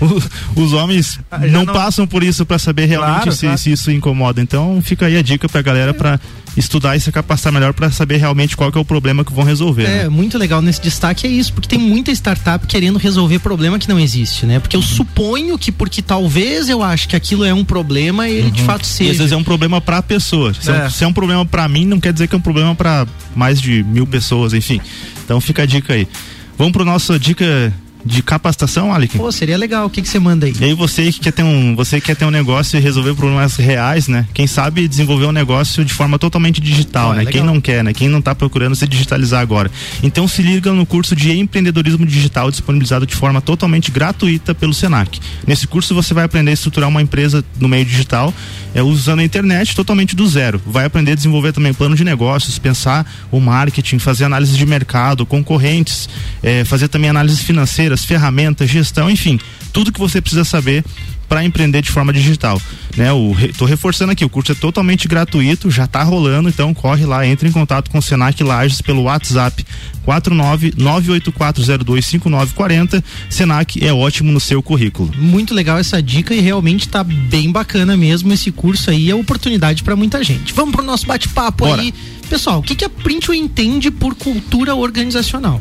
o, 0.56 0.62
os 0.62 0.72
homens 0.72 1.20
ah, 1.30 1.38
não, 1.38 1.64
não, 1.64 1.74
passam 1.74 2.06
por 2.06 2.22
isso 2.22 2.44
para 2.44 2.58
saber 2.58 2.86
realmente 2.86 3.22
claro, 3.22 3.32
se, 3.32 3.46
claro. 3.46 3.58
se, 3.58 3.72
isso 3.72 3.90
incomoda? 3.90 4.40
Então 4.40 4.80
fica 4.82 5.06
aí 5.06 5.16
a 5.16 5.22
dica 5.22 5.48
pra 5.48 5.62
galera 5.62 5.92
para 5.92 6.18
estudar 6.56 6.96
e 6.96 7.00
se 7.00 7.12
capacitar 7.12 7.52
melhor 7.52 7.72
para 7.72 7.90
saber 7.90 8.16
realmente 8.16 8.56
qual 8.56 8.72
que 8.72 8.78
é 8.78 8.80
o 8.80 8.84
problema 8.84 9.24
que 9.24 9.32
vão 9.32 9.44
resolver. 9.44 9.84
É, 9.84 10.02
né? 10.04 10.08
muito 10.08 10.38
legal 10.38 10.62
nesse 10.62 10.80
destaque 10.80 11.26
é 11.26 11.30
isso, 11.30 11.52
porque 11.52 11.68
tem 11.68 11.78
muita 11.78 12.10
startup 12.12 12.66
querendo 12.66 12.98
resolver 12.98 13.38
problema 13.38 13.78
que 13.78 13.88
não 13.88 13.98
existe, 13.98 14.46
né? 14.46 14.58
Porque 14.58 14.76
eu 14.76 14.82
suponho 14.82 15.58
que 15.58 15.70
porque 15.70 16.00
talvez 16.00 16.68
eu 16.68 16.82
acho 16.82 17.08
que 17.08 17.16
aquilo 17.16 17.44
é 17.44 17.52
um 17.52 17.64
problema, 17.64 18.28
ele 18.28 18.48
uhum. 18.48 18.50
de 18.50 18.62
fato 18.62 18.86
seja. 18.86 19.10
E 19.10 19.12
às 19.12 19.18
vezes 19.18 19.32
é 19.32 19.36
um 19.36 19.44
problema 19.44 19.80
para 19.80 19.98
a 19.98 20.02
pessoa. 20.02 20.54
Se 20.54 20.70
é. 20.70 20.88
se 20.88 21.04
é 21.04 21.06
um 21.06 21.12
problema 21.12 21.44
para 21.44 21.68
mim, 21.68 21.84
não 21.84 22.00
quer 22.00 22.12
dizer 22.12 22.26
que 22.28 22.34
é 22.34 22.38
um 22.38 22.42
problema 22.42 22.74
para 22.74 23.06
mais 23.34 23.60
de 23.60 23.82
mil 23.82 24.06
pessoas, 24.06 24.52
enfim. 24.52 24.80
Então 25.24 25.40
fica 25.40 25.62
a 25.62 25.66
dica 25.66 25.92
aí. 25.92 26.08
Vamos 26.56 26.72
para 26.72 26.84
nossa 26.84 27.18
dica 27.18 27.72
de 28.06 28.22
capacitação, 28.22 28.94
Alec? 28.94 29.18
Pô, 29.18 29.30
seria 29.32 29.58
legal. 29.58 29.86
O 29.86 29.90
que 29.90 30.00
que 30.00 30.08
você 30.08 30.18
manda 30.18 30.46
aí? 30.46 30.54
E 30.60 30.64
aí 30.64 30.74
você 30.74 31.10
que 31.10 31.20
quer 31.20 31.32
ter 31.32 31.42
um, 31.42 31.74
você 31.74 32.00
quer 32.00 32.14
ter 32.14 32.24
um 32.24 32.30
negócio 32.30 32.78
e 32.78 32.80
resolver 32.80 33.14
problemas 33.14 33.56
reais, 33.56 34.06
né? 34.06 34.26
Quem 34.32 34.46
sabe 34.46 34.86
desenvolver 34.86 35.26
um 35.26 35.32
negócio 35.32 35.84
de 35.84 35.92
forma 35.92 36.18
totalmente 36.18 36.60
digital, 36.60 37.12
né? 37.12 37.26
Quem 37.26 37.42
não 37.42 37.60
quer, 37.60 37.82
né? 37.82 37.92
Quem 37.92 38.08
não 38.08 38.20
está 38.20 38.34
procurando 38.34 38.76
se 38.76 38.86
digitalizar 38.86 39.40
agora. 39.40 39.70
Então 40.02 40.28
se 40.28 40.40
liga 40.40 40.72
no 40.72 40.86
curso 40.86 41.16
de 41.16 41.32
empreendedorismo 41.32 42.06
digital 42.06 42.50
disponibilizado 42.50 43.06
de 43.06 43.14
forma 43.14 43.40
totalmente 43.40 43.90
gratuita 43.90 44.54
pelo 44.54 44.72
Senac. 44.72 45.18
Nesse 45.46 45.66
curso 45.66 45.94
você 45.94 46.14
vai 46.14 46.24
aprender 46.24 46.52
a 46.52 46.54
estruturar 46.54 46.88
uma 46.88 47.02
empresa 47.02 47.44
no 47.58 47.68
meio 47.68 47.84
digital, 47.84 48.32
é, 48.72 48.82
usando 48.82 49.18
a 49.20 49.24
internet 49.24 49.74
totalmente 49.74 50.14
do 50.14 50.26
zero. 50.28 50.62
Vai 50.64 50.84
aprender 50.84 51.12
a 51.12 51.14
desenvolver 51.16 51.52
também 51.52 51.74
plano 51.74 51.96
de 51.96 52.04
negócios, 52.04 52.58
pensar 52.58 53.04
o 53.32 53.40
marketing, 53.40 53.98
fazer 53.98 54.24
análise 54.24 54.56
de 54.56 54.64
mercado, 54.64 55.26
concorrentes, 55.26 56.08
é, 56.42 56.64
fazer 56.64 56.88
também 56.88 57.10
análise 57.10 57.42
financeira 57.42 57.95
ferramentas, 58.04 58.70
gestão, 58.70 59.10
enfim, 59.10 59.40
tudo 59.72 59.92
que 59.92 59.98
você 59.98 60.20
precisa 60.20 60.44
saber 60.44 60.84
para 61.28 61.44
empreender 61.44 61.82
de 61.82 61.90
forma 61.90 62.12
digital, 62.12 62.60
né? 62.96 63.12
O 63.12 63.34
tô 63.58 63.64
reforçando 63.64 64.12
aqui, 64.12 64.24
o 64.24 64.28
curso 64.28 64.52
é 64.52 64.54
totalmente 64.54 65.08
gratuito, 65.08 65.68
já 65.70 65.84
está 65.84 66.02
rolando, 66.02 66.48
então 66.48 66.72
corre 66.72 67.04
lá, 67.04 67.26
entre 67.26 67.48
em 67.48 67.52
contato 67.52 67.90
com 67.90 67.98
o 67.98 68.02
Senac 68.02 68.42
Lages 68.42 68.80
pelo 68.80 69.02
WhatsApp 69.02 69.64
49984025940. 70.06 73.02
Senac 73.28 73.84
é 73.84 73.92
ótimo 73.92 74.30
no 74.30 74.40
seu 74.40 74.62
currículo. 74.62 75.12
Muito 75.18 75.52
legal 75.52 75.78
essa 75.78 76.02
dica 76.02 76.34
e 76.34 76.40
realmente 76.40 76.86
está 76.86 77.02
bem 77.02 77.50
bacana 77.50 77.96
mesmo 77.96 78.32
esse 78.32 78.52
curso 78.52 78.90
aí, 78.90 79.10
é 79.10 79.14
oportunidade 79.14 79.82
para 79.82 79.96
muita 79.96 80.22
gente. 80.22 80.54
Vamos 80.54 80.74
pro 80.74 80.84
nosso 80.84 81.06
bate-papo 81.06 81.64
aí. 81.64 81.92
Pessoal, 82.28 82.58
o 82.58 82.62
que 82.62 82.74
que 82.74 82.84
a 82.84 82.88
Printway 82.88 83.38
entende 83.38 83.90
por 83.90 84.14
cultura 84.14 84.74
organizacional? 84.74 85.60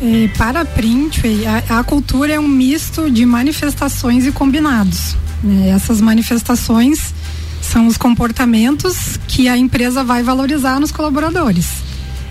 É, 0.00 0.28
para 0.36 0.64
Printway, 0.64 1.46
a, 1.46 1.78
a, 1.78 1.84
cultura 1.84 2.34
é 2.34 2.40
um 2.40 2.46
misto 2.46 3.10
de 3.10 3.24
manifestações 3.24 4.26
e 4.26 4.32
combinados. 4.32 5.16
Né? 5.42 5.70
Essas 5.70 6.00
manifestações 6.00 7.14
são 7.62 7.86
os 7.86 7.96
comportamentos 7.96 9.18
que 9.26 9.48
a 9.48 9.56
empresa 9.56 10.04
vai 10.04 10.22
valorizar 10.22 10.78
nos 10.78 10.92
colaboradores. 10.92 11.66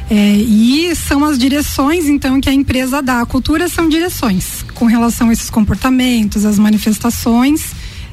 É, 0.10 0.36
e 0.36 0.95
são 0.95 1.25
as 1.25 1.38
direções, 1.38 2.05
então, 2.05 2.39
que 2.39 2.48
a 2.48 2.53
empresa 2.53 3.01
dá. 3.01 3.22
A 3.22 3.25
cultura 3.25 3.67
são 3.67 3.89
direções 3.89 4.63
com 4.75 4.86
relação 4.86 5.29
a 5.29 5.34
esses 5.34 5.50
comportamentos, 5.50 6.45
as 6.45 6.60
manifestações, 6.60 7.72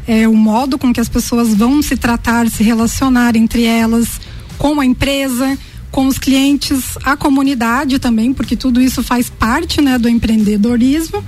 é, 0.09 0.27
o 0.27 0.35
modo 0.35 0.79
com 0.79 0.93
que 0.93 1.01
as 1.01 1.11
pessoas 1.11 1.53
vão 1.55 1.83
se 1.83 1.97
tratar, 1.97 2.49
se 2.49 2.63
relacionar 2.63 3.37
entre 3.37 3.65
elas, 3.65 4.09
com 4.57 4.81
a 4.81 4.87
empresa 4.87 5.59
com 5.93 6.07
os 6.07 6.19
clientes, 6.19 6.97
a 7.05 7.17
comunidade 7.17 7.99
também, 7.99 8.33
porque 8.33 8.57
tudo 8.57 8.81
isso 8.81 9.03
faz 9.03 9.29
parte 9.29 9.81
né, 9.81 9.99
do 9.99 10.09
empreendedorismo 10.09 11.23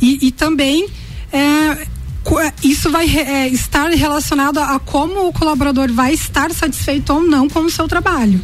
e, 0.00 0.26
e 0.26 0.32
também 0.32 0.88
é, 1.30 1.86
isso 2.64 2.90
vai 2.90 3.06
é, 3.06 3.46
estar 3.48 3.90
relacionado 3.90 4.58
a 4.58 4.80
como 4.80 5.28
o 5.28 5.32
colaborador 5.32 5.92
vai 5.92 6.14
estar 6.14 6.50
satisfeito 6.50 7.12
ou 7.12 7.20
não 7.20 7.48
com 7.48 7.60
o 7.60 7.70
seu 7.70 7.86
trabalho. 7.86 8.40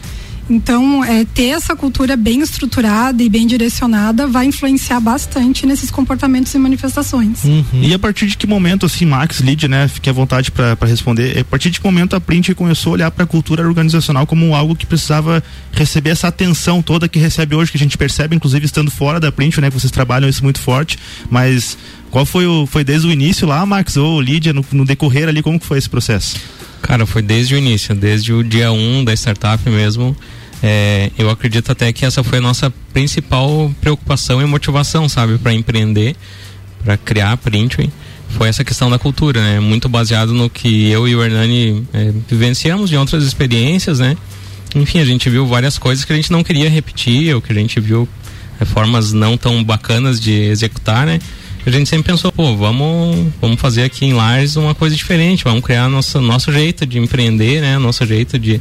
Então, 0.50 1.04
é, 1.04 1.24
ter 1.24 1.48
essa 1.48 1.74
cultura 1.76 2.16
bem 2.16 2.40
estruturada 2.40 3.22
e 3.22 3.28
bem 3.28 3.46
direcionada 3.46 4.26
vai 4.26 4.46
influenciar 4.46 5.00
bastante 5.00 5.66
nesses 5.66 5.90
comportamentos 5.90 6.52
e 6.54 6.58
manifestações. 6.58 7.44
Uhum. 7.44 7.64
E 7.82 7.94
a 7.94 7.98
partir 7.98 8.26
de 8.26 8.36
que 8.36 8.46
momento, 8.46 8.86
assim, 8.86 9.06
Max, 9.06 9.40
Lid, 9.40 9.68
né, 9.68 9.88
fique 9.88 10.10
à 10.10 10.12
vontade 10.12 10.50
para 10.50 10.76
responder, 10.82 11.38
a 11.38 11.44
partir 11.44 11.70
de 11.70 11.80
que 11.80 11.86
momento 11.86 12.16
a 12.16 12.20
Print 12.20 12.54
começou 12.54 12.90
a 12.90 12.94
olhar 12.94 13.10
para 13.10 13.24
a 13.24 13.26
cultura 13.26 13.66
organizacional 13.66 14.26
como 14.26 14.54
algo 14.54 14.74
que 14.74 14.86
precisava 14.86 15.42
receber 15.72 16.10
essa 16.10 16.28
atenção 16.28 16.82
toda 16.82 17.08
que 17.08 17.18
recebe 17.18 17.54
hoje, 17.54 17.70
que 17.70 17.76
a 17.76 17.80
gente 17.80 17.96
percebe, 17.96 18.34
inclusive 18.34 18.66
estando 18.66 18.90
fora 18.90 19.20
da 19.20 19.30
Print, 19.30 19.60
né, 19.60 19.70
que 19.70 19.78
vocês 19.78 19.90
trabalham 19.90 20.28
isso 20.28 20.42
muito 20.42 20.60
forte, 20.60 20.98
mas 21.30 21.78
qual 22.10 22.26
foi 22.26 22.46
o, 22.46 22.66
foi 22.66 22.84
desde 22.84 23.06
o 23.06 23.10
início 23.10 23.46
lá, 23.46 23.64
Max, 23.64 23.96
ou 23.96 24.20
Lídia, 24.20 24.52
no, 24.52 24.64
no 24.72 24.84
decorrer 24.84 25.28
ali, 25.28 25.42
como 25.42 25.58
que 25.58 25.66
foi 25.66 25.78
esse 25.78 25.88
processo? 25.88 26.36
Cara, 26.82 27.06
foi 27.06 27.22
desde 27.22 27.54
o 27.54 27.58
início, 27.58 27.94
desde 27.94 28.32
o 28.32 28.42
dia 28.42 28.72
1 28.72 28.98
um 28.98 29.04
da 29.04 29.14
startup 29.14 29.68
mesmo. 29.70 30.16
É, 30.62 31.10
eu 31.18 31.30
acredito 31.30 31.72
até 31.72 31.92
que 31.92 32.04
essa 32.04 32.22
foi 32.22 32.38
a 32.38 32.40
nossa 32.40 32.72
principal 32.92 33.72
preocupação 33.80 34.42
e 34.42 34.44
motivação, 34.44 35.08
sabe, 35.08 35.38
para 35.38 35.52
empreender, 35.52 36.14
para 36.84 36.96
criar 36.96 37.32
a 37.32 37.36
Printway. 37.36 37.90
foi 38.28 38.48
essa 38.48 38.64
questão 38.64 38.90
da 38.90 38.98
cultura, 38.98 39.40
né? 39.40 39.60
Muito 39.60 39.88
baseado 39.88 40.32
no 40.32 40.48
que 40.48 40.88
eu 40.88 41.06
e 41.08 41.14
o 41.14 41.22
Hernani 41.22 41.86
é, 41.92 42.12
vivenciamos 42.28 42.90
de 42.90 42.96
outras 42.96 43.24
experiências, 43.24 43.98
né? 43.98 44.16
Enfim, 44.74 45.00
a 45.00 45.04
gente 45.04 45.28
viu 45.28 45.46
várias 45.46 45.78
coisas 45.78 46.04
que 46.04 46.12
a 46.12 46.16
gente 46.16 46.32
não 46.32 46.42
queria 46.42 46.70
repetir, 46.70 47.34
ou 47.34 47.42
que 47.42 47.52
a 47.52 47.54
gente 47.54 47.78
viu 47.78 48.08
é, 48.60 48.64
formas 48.64 49.12
não 49.12 49.36
tão 49.36 49.62
bacanas 49.62 50.20
de 50.20 50.32
executar, 50.32 51.06
né? 51.06 51.18
A 51.64 51.70
gente 51.70 51.88
sempre 51.88 52.10
pensou, 52.10 52.32
pô, 52.32 52.56
vamos, 52.56 53.32
vamos 53.40 53.60
fazer 53.60 53.84
aqui 53.84 54.04
em 54.04 54.12
Lares 54.12 54.56
uma 54.56 54.74
coisa 54.74 54.96
diferente, 54.96 55.44
vamos 55.44 55.62
criar 55.62 55.88
nosso, 55.88 56.20
nosso 56.20 56.52
jeito 56.52 56.84
de 56.84 56.98
empreender, 56.98 57.60
né? 57.60 57.78
Nosso 57.78 58.04
jeito 58.04 58.36
de, 58.36 58.60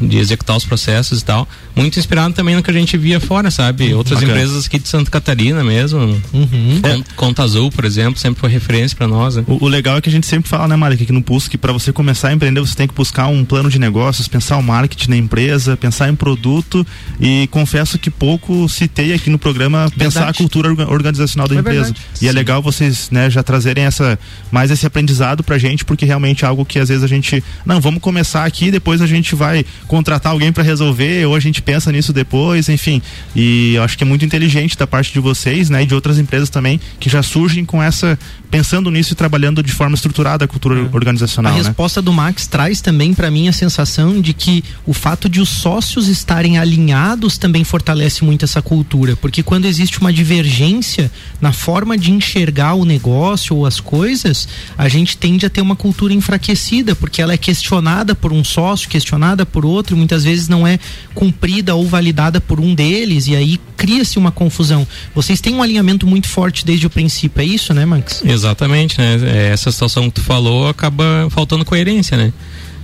de 0.00 0.18
executar 0.18 0.56
os 0.56 0.64
processos 0.64 1.20
e 1.20 1.24
tal. 1.24 1.48
Muito 1.74 1.98
inspirado 1.98 2.34
também 2.34 2.54
no 2.54 2.62
que 2.62 2.70
a 2.70 2.74
gente 2.74 2.96
via 2.96 3.18
fora, 3.18 3.50
sabe? 3.50 3.92
Uhum, 3.92 3.98
Outras 3.98 4.20
bacana. 4.20 4.32
empresas 4.32 4.66
aqui 4.66 4.78
de 4.78 4.88
Santa 4.88 5.10
Catarina 5.10 5.64
mesmo. 5.64 6.00
Uhum. 6.32 6.80
É. 6.82 7.02
Conta 7.16 7.42
Azul, 7.42 7.70
por 7.70 7.84
exemplo, 7.84 8.18
sempre 8.18 8.40
foi 8.40 8.50
referência 8.50 8.96
para 8.96 9.08
nós. 9.08 9.36
Né? 9.36 9.44
O, 9.46 9.64
o, 9.64 9.68
legal 9.68 9.96
é 9.96 10.00
que 10.00 10.08
a 10.08 10.12
gente 10.12 10.26
sempre 10.26 10.48
fala, 10.48 10.68
né, 10.68 10.76
Malik, 10.76 11.02
aqui 11.02 11.12
no 11.12 11.22
Pulso, 11.22 11.50
que 11.50 11.58
para 11.58 11.72
você 11.72 11.92
começar 11.92 12.28
a 12.28 12.32
empreender, 12.32 12.60
você 12.60 12.74
tem 12.74 12.86
que 12.86 12.94
buscar 12.94 13.26
um 13.26 13.44
plano 13.44 13.68
de 13.68 13.78
negócios, 13.78 14.28
pensar 14.28 14.56
o 14.56 14.62
marketing 14.62 15.10
da 15.10 15.16
empresa, 15.16 15.76
pensar 15.76 16.08
em 16.08 16.14
produto 16.14 16.86
e 17.20 17.48
confesso 17.50 17.98
que 17.98 18.10
pouco 18.10 18.68
citei 18.68 19.12
aqui 19.12 19.30
no 19.30 19.38
programa 19.38 19.80
verdade. 19.80 19.98
pensar 19.98 20.28
a 20.28 20.32
cultura 20.32 20.68
organizacional 20.86 21.48
da 21.48 21.56
é 21.56 21.58
empresa. 21.58 21.84
Verdade. 21.84 22.06
E 22.20 22.26
é 22.26 22.28
Sim. 22.28 22.28
é 22.28 22.32
legal 22.32 22.62
vocês, 22.62 23.10
né, 23.10 23.30
já 23.30 23.42
trazerem 23.42 23.84
essa 23.84 24.18
mais 24.50 24.70
esse 24.70 24.86
aprendizado 24.86 25.42
pra 25.42 25.58
gente, 25.58 25.84
porque 25.84 26.04
realmente 26.04 26.44
é 26.44 26.48
algo 26.48 26.64
que 26.64 26.78
às 26.78 26.88
vezes 26.88 27.02
a 27.02 27.08
gente, 27.08 27.42
não, 27.64 27.80
vamos 27.80 28.00
começar 28.00 28.44
aqui, 28.44 28.70
depois 28.70 29.00
a 29.00 29.06
gente 29.06 29.34
vai 29.34 29.64
contratar 29.86 30.32
alguém 30.32 30.52
para 30.52 30.62
resolver, 30.62 31.26
ou 31.26 31.34
a 31.34 31.40
gente 31.40 31.62
pensa 31.62 31.90
nisso 31.92 32.12
depois, 32.12 32.68
enfim. 32.68 33.02
E 33.34 33.74
eu 33.74 33.82
acho 33.82 33.96
que 33.96 34.04
é 34.04 34.06
muito 34.06 34.24
inteligente 34.24 34.76
da 34.76 34.86
parte 34.86 35.12
de 35.12 35.20
vocês, 35.20 35.70
né, 35.70 35.82
e 35.82 35.86
de 35.86 35.94
outras 35.94 36.18
empresas 36.18 36.50
também 36.50 36.80
que 36.98 37.08
já 37.08 37.22
surgem 37.22 37.64
com 37.64 37.82
essa 37.82 38.18
pensando 38.54 38.88
nisso 38.88 39.14
e 39.14 39.16
trabalhando 39.16 39.64
de 39.64 39.72
forma 39.72 39.96
estruturada 39.96 40.44
a 40.44 40.48
cultura 40.48 40.78
é. 40.78 40.88
organizacional. 40.92 41.52
A 41.52 41.56
né? 41.56 41.62
resposta 41.64 42.00
do 42.00 42.12
Max 42.12 42.46
traz 42.46 42.80
também 42.80 43.12
para 43.12 43.28
mim 43.28 43.48
a 43.48 43.52
sensação 43.52 44.20
de 44.20 44.32
que 44.32 44.62
o 44.86 44.92
fato 44.92 45.28
de 45.28 45.40
os 45.40 45.48
sócios 45.48 46.06
estarem 46.06 46.56
alinhados 46.56 47.36
também 47.36 47.64
fortalece 47.64 48.22
muito 48.22 48.44
essa 48.44 48.62
cultura, 48.62 49.16
porque 49.16 49.42
quando 49.42 49.64
existe 49.64 49.98
uma 49.98 50.12
divergência 50.12 51.10
na 51.40 51.52
forma 51.52 51.98
de 51.98 52.12
enxergar 52.12 52.74
o 52.74 52.84
negócio 52.84 53.56
ou 53.56 53.66
as 53.66 53.80
coisas, 53.80 54.46
a 54.78 54.88
gente 54.88 55.16
tende 55.16 55.44
a 55.44 55.50
ter 55.50 55.60
uma 55.60 55.74
cultura 55.74 56.14
enfraquecida, 56.14 56.94
porque 56.94 57.20
ela 57.20 57.32
é 57.32 57.36
questionada 57.36 58.14
por 58.14 58.32
um 58.32 58.44
sócio, 58.44 58.88
questionada 58.88 59.44
por 59.44 59.66
outro, 59.66 59.96
muitas 59.96 60.22
vezes 60.22 60.46
não 60.46 60.64
é 60.64 60.78
cumprida 61.12 61.74
ou 61.74 61.88
validada 61.88 62.40
por 62.40 62.60
um 62.60 62.72
deles 62.72 63.26
e 63.26 63.34
aí 63.34 63.58
cria-se 63.76 64.16
uma 64.16 64.30
confusão. 64.30 64.86
Vocês 65.12 65.40
têm 65.40 65.54
um 65.54 65.62
alinhamento 65.62 66.06
muito 66.06 66.28
forte 66.28 66.64
desde 66.64 66.86
o 66.86 66.90
princípio, 66.90 67.42
é 67.42 67.44
isso, 67.44 67.74
né, 67.74 67.84
Max? 67.84 68.22
Exatamente, 68.44 69.00
né? 69.00 69.18
É, 69.22 69.52
essa 69.52 69.72
situação 69.72 70.10
que 70.10 70.16
tu 70.16 70.22
falou 70.22 70.68
acaba 70.68 71.28
faltando 71.30 71.64
coerência, 71.64 72.14
né? 72.14 72.30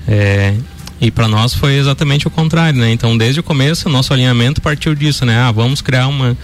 É, 0.08 0.54
e 0.98 1.10
para 1.10 1.28
nós 1.28 1.52
foi 1.52 1.76
exatamente 1.76 2.26
o 2.26 2.30
contrário, 2.30 2.80
né? 2.80 2.90
Então, 2.90 3.16
desde 3.16 3.40
o 3.40 3.42
começo, 3.42 3.88
o 3.88 3.92
nosso 3.92 4.12
alinhamento 4.12 4.62
partiu 4.62 4.94
disso, 4.94 5.26
né? 5.26 5.36
Ah, 5.36 5.52
vamos 5.52 5.82
criar 5.82 6.08
uma, 6.08 6.34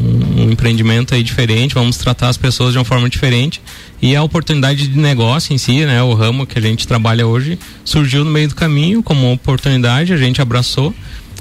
um, 0.00 0.42
um, 0.42 0.50
empreendimento 0.50 1.14
aí 1.14 1.22
diferente, 1.22 1.74
vamos 1.74 1.96
tratar 1.96 2.28
as 2.28 2.36
pessoas 2.36 2.72
de 2.72 2.78
uma 2.78 2.84
forma 2.84 3.08
diferente. 3.08 3.62
E 4.02 4.16
a 4.16 4.22
oportunidade 4.22 4.88
de 4.88 4.98
negócio 4.98 5.54
em 5.54 5.58
si, 5.58 5.84
né? 5.84 6.02
O 6.02 6.12
ramo 6.12 6.44
que 6.44 6.58
a 6.58 6.62
gente 6.62 6.88
trabalha 6.88 7.24
hoje 7.24 7.56
surgiu 7.84 8.24
no 8.24 8.32
meio 8.32 8.48
do 8.48 8.56
caminho 8.56 9.00
como 9.00 9.32
oportunidade, 9.32 10.12
a 10.12 10.16
gente 10.16 10.42
abraçou 10.42 10.92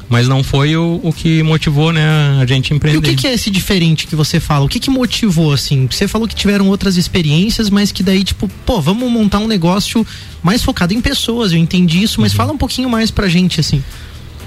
mas 0.07 0.27
não 0.27 0.43
foi 0.43 0.75
o, 0.75 0.99
o 1.03 1.11
que 1.11 1.41
motivou 1.41 1.91
né, 1.91 2.39
a 2.39 2.45
gente 2.45 2.73
empreender. 2.73 2.97
E 2.97 2.99
o 2.99 3.15
que, 3.15 3.21
que, 3.21 3.27
é 3.27 3.33
esse 3.33 3.49
diferente 3.49 4.05
que 4.05 4.15
você 4.15 4.39
fala? 4.39 4.65
O 4.65 4.69
que, 4.69 4.79
que 4.79 4.89
motivou, 4.89 5.51
assim? 5.51 5.87
Você 5.89 6.07
falou 6.07 6.27
que 6.27 6.35
tiveram 6.35 6.67
outras 6.67 6.95
experiências, 6.95 7.69
mas 7.69 7.91
que 7.91 8.03
daí, 8.03 8.23
tipo, 8.23 8.47
pô, 8.65 8.79
vamos 8.79 9.11
montar 9.11 9.39
um 9.39 9.47
negócio 9.47 10.05
mais 10.43 10.61
focado 10.61 10.93
em 10.93 11.01
pessoas, 11.01 11.51
eu 11.51 11.57
entendi 11.57 12.03
isso, 12.03 12.21
mas 12.21 12.31
uhum. 12.31 12.37
fala 12.37 12.53
um 12.53 12.57
pouquinho 12.57 12.89
mais 12.89 13.09
pra 13.09 13.27
gente, 13.27 13.59
assim. 13.59 13.83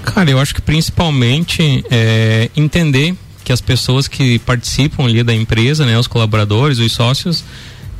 Cara, 0.03 0.29
eu 0.29 0.39
acho 0.39 0.55
que 0.55 0.61
principalmente 0.61 1.83
é, 1.91 2.49
entender 2.55 3.13
que 3.43 3.51
as 3.51 3.59
pessoas 3.59 4.07
que 4.07 4.39
participam 4.39 5.05
ali 5.05 5.23
da 5.23 5.33
empresa, 5.33 5.85
né, 5.85 5.97
os 5.99 6.07
colaboradores, 6.07 6.79
os 6.79 6.91
sócios, 6.91 7.43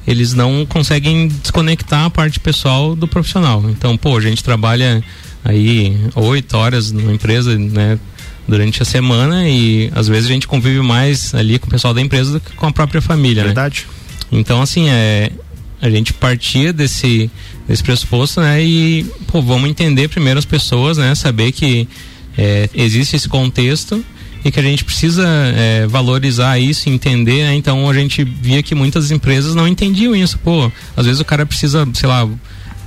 eles 0.08 0.34
não 0.34 0.66
conseguem 0.66 1.28
desconectar 1.28 2.06
a 2.06 2.10
parte 2.10 2.40
pessoal 2.40 2.96
do 2.96 3.08
profissional. 3.08 3.64
Então, 3.70 3.98
pô, 3.98 4.18
a 4.18 4.22
gente 4.22 4.44
trabalha 4.44 5.04
aí 5.44 5.98
oito 6.16 6.58
horas 6.58 6.92
numa 6.92 7.14
empresa, 7.14 7.58
né? 7.58 8.00
Durante 8.48 8.82
a 8.82 8.86
semana 8.86 9.48
e 9.48 9.92
às 9.94 10.08
vezes 10.08 10.28
a 10.28 10.34
gente 10.34 10.48
convive 10.48 10.82
mais 10.82 11.36
ali 11.36 11.60
com 11.60 11.68
o 11.68 11.70
pessoal 11.70 11.94
da 11.94 12.02
empresa 12.02 12.34
do 12.34 12.40
que 12.40 12.52
com 12.54 12.66
a 12.66 12.72
própria 12.72 13.02
família, 13.02 13.44
né? 13.44 13.50
Verdade. 13.50 13.86
Né? 14.32 14.40
Então, 14.40 14.62
assim, 14.62 14.90
é, 14.90 15.32
a 15.82 15.90
gente 15.90 16.14
partia 16.14 16.74
desse, 16.74 17.30
desse 17.68 17.84
pressuposto, 17.84 18.42
né? 18.42 18.64
E, 18.64 19.06
pô, 19.28 19.42
vamos 19.42 19.70
entender 19.70 20.08
primeiro 20.08 20.40
as 20.40 20.46
pessoas, 20.46 20.98
né? 20.98 21.14
Saber 21.16 21.52
que 21.52 21.88
é, 22.38 22.70
existe 22.74 23.16
esse 23.16 23.30
contexto 23.30 24.04
e 24.44 24.52
que 24.52 24.60
a 24.60 24.64
gente 24.64 24.84
precisa 24.84 25.28
é, 25.28 25.88
valorizar 25.88 26.60
isso, 26.60 26.90
entender, 26.90 27.44
né? 27.44 27.56
Então 27.56 27.90
a 27.90 27.94
gente 27.94 28.24
via 28.24 28.64
que 28.64 28.74
muitas 28.74 29.12
empresas 29.12 29.56
não 29.56 29.68
entendiam 29.68 30.16
isso. 30.16 30.38
Pô, 30.40 30.72
às 30.96 31.06
vezes 31.06 31.20
o 31.20 31.26
cara 31.26 31.46
precisa, 31.46 31.88
sei 31.94 32.08
lá, 32.08 32.28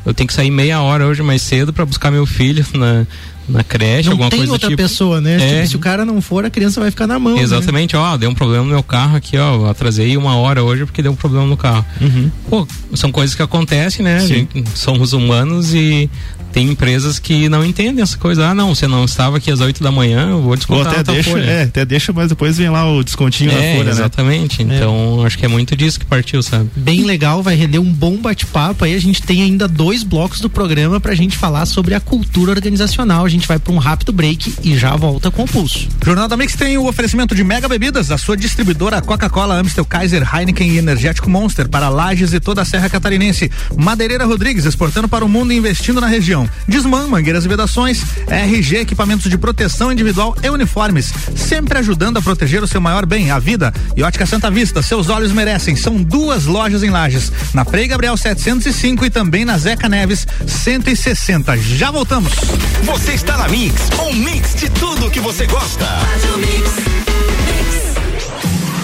eu 0.04 0.14
tenho 0.14 0.26
que 0.26 0.34
sair 0.34 0.50
meia 0.50 0.80
hora 0.80 1.06
hoje 1.06 1.22
mais 1.22 1.42
cedo 1.42 1.72
para 1.72 1.84
buscar 1.84 2.10
meu 2.10 2.26
filho 2.26 2.64
na, 2.74 3.06
na 3.48 3.64
creche, 3.64 4.04
não 4.04 4.12
alguma 4.12 4.30
tem 4.30 4.40
coisa 4.40 4.52
outra 4.52 4.68
tipo. 4.68 4.82
pessoa, 4.82 5.20
né? 5.20 5.34
É. 5.34 5.56
Tipo, 5.56 5.68
se 5.68 5.76
o 5.76 5.78
cara 5.78 6.04
não 6.04 6.20
for, 6.20 6.44
a 6.44 6.50
criança 6.50 6.80
vai 6.80 6.90
ficar 6.90 7.06
na 7.06 7.18
mão. 7.18 7.34
Né? 7.34 7.42
Exatamente, 7.42 7.94
né? 7.94 8.00
ó, 8.00 8.16
deu 8.16 8.30
um 8.30 8.34
problema 8.34 8.64
no 8.64 8.70
meu 8.70 8.82
carro 8.82 9.16
aqui, 9.16 9.36
ó, 9.36 9.68
atrasei 9.68 10.16
uma 10.16 10.36
hora 10.36 10.62
hoje 10.62 10.84
porque 10.84 11.02
deu 11.02 11.12
um 11.12 11.16
problema 11.16 11.46
no 11.46 11.56
carro. 11.56 11.84
Uhum. 12.00 12.30
Pô, 12.48 12.68
são 12.94 13.10
coisas 13.10 13.34
que 13.34 13.42
acontecem, 13.42 14.04
né? 14.04 14.20
Gente, 14.20 14.64
somos 14.74 15.12
humanos 15.12 15.74
e 15.74 16.10
tem 16.52 16.68
empresas 16.68 17.18
que 17.18 17.48
não 17.48 17.64
entendem 17.64 18.02
essa 18.02 18.16
coisa. 18.16 18.48
Ah, 18.48 18.54
não, 18.54 18.74
você 18.74 18.86
não 18.86 19.04
estava 19.04 19.38
aqui 19.38 19.50
às 19.50 19.60
8 19.60 19.82
da 19.82 19.90
manhã, 19.90 20.30
eu 20.30 20.42
vou 20.42 20.56
descontar 20.56 20.92
Ou 20.92 21.00
até 21.00 21.12
deixa, 21.12 21.30
folha. 21.30 21.44
É, 21.44 21.62
até 21.64 21.84
deixa, 21.84 22.12
mas 22.12 22.28
depois 22.28 22.58
vem 22.58 22.68
lá 22.68 22.90
o 22.90 23.02
descontinho 23.02 23.50
é, 23.50 23.54
na 23.54 23.78
folha, 23.78 23.90
exatamente. 23.90 23.92
né? 23.92 24.42
Exatamente. 24.42 24.62
Então, 24.62 25.22
é. 25.22 25.26
acho 25.26 25.38
que 25.38 25.44
é 25.44 25.48
muito 25.48 25.76
disso 25.76 25.98
que 25.98 26.06
partiu, 26.06 26.42
sabe? 26.42 26.68
Bem 26.76 27.04
legal, 27.04 27.42
vai 27.42 27.54
render 27.54 27.78
um 27.78 27.92
bom 27.92 28.16
bate-papo. 28.16 28.84
Aí 28.84 28.94
a 28.94 29.00
gente 29.00 29.22
tem 29.22 29.42
ainda 29.42 29.66
dois 29.66 30.02
blocos 30.02 30.40
do 30.40 30.50
programa 30.50 31.00
pra 31.00 31.14
gente 31.14 31.36
falar 31.36 31.66
sobre 31.66 31.94
a 31.94 32.00
cultura 32.00 32.52
organizacional. 32.52 33.24
A 33.24 33.28
gente 33.28 33.48
vai 33.48 33.58
para 33.58 33.72
um 33.72 33.78
rápido 33.78 34.12
break 34.12 34.54
e 34.62 34.76
já 34.76 34.94
volta 34.96 35.30
com 35.30 35.44
o 35.44 35.48
pulso. 35.48 35.88
Jornal 36.04 36.28
da 36.28 36.36
Mix 36.36 36.54
tem 36.54 36.76
o 36.76 36.86
oferecimento 36.86 37.34
de 37.34 37.42
Mega 37.42 37.68
Bebidas, 37.68 38.10
a 38.10 38.18
sua 38.18 38.36
distribuidora 38.36 39.00
Coca-Cola, 39.00 39.58
Amstel, 39.58 39.84
Kaiser, 39.84 40.28
Heineken 40.34 40.70
e 40.70 40.78
Energético 40.78 41.30
Monster 41.30 41.68
para 41.68 41.88
Lages 41.88 42.32
e 42.32 42.40
toda 42.40 42.62
a 42.62 42.64
Serra 42.64 42.88
Catarinense. 42.88 43.50
Madeireira 43.76 44.24
Rodrigues 44.24 44.64
exportando 44.64 45.08
para 45.08 45.24
o 45.24 45.28
mundo 45.28 45.52
e 45.52 45.56
investindo 45.56 46.00
na 46.00 46.06
região. 46.06 46.41
Desmã, 46.66 47.06
mangueiras 47.06 47.44
e 47.44 47.48
vedações, 47.48 48.02
RG, 48.28 48.78
equipamentos 48.78 49.30
de 49.30 49.38
proteção 49.38 49.92
individual 49.92 50.36
e 50.42 50.48
uniformes, 50.48 51.12
sempre 51.36 51.78
ajudando 51.78 52.18
a 52.18 52.22
proteger 52.22 52.62
o 52.62 52.68
seu 52.68 52.80
maior 52.80 53.06
bem, 53.06 53.30
a 53.30 53.38
vida. 53.38 53.72
E 53.96 54.02
Ótica 54.02 54.26
Santa 54.26 54.50
Vista, 54.50 54.82
seus 54.82 55.08
olhos 55.08 55.32
merecem. 55.32 55.76
São 55.76 56.02
duas 56.02 56.46
lojas 56.46 56.82
em 56.82 56.90
Lages, 56.90 57.32
na 57.54 57.64
Frei 57.64 57.86
Gabriel 57.86 58.16
705 58.16 59.04
e 59.04 59.10
também 59.10 59.44
na 59.44 59.58
Zeca 59.58 59.88
Neves 59.88 60.26
160. 60.46 61.56
Já 61.58 61.90
voltamos. 61.90 62.32
Você 62.82 63.12
está 63.12 63.36
na 63.36 63.48
Mix, 63.48 63.74
um 64.00 64.12
mix 64.12 64.54
de 64.54 64.68
tudo 64.70 65.10
que 65.10 65.20
você 65.20 65.46
gosta. 65.46 65.86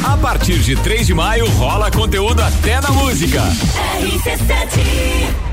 A 0.04 0.16
partir 0.16 0.58
de 0.58 0.76
3 0.76 1.06
de 1.06 1.14
maio 1.14 1.46
rola 1.50 1.90
conteúdo 1.90 2.42
até 2.42 2.80
na 2.80 2.90
música. 2.90 3.42
RC7 4.00 5.47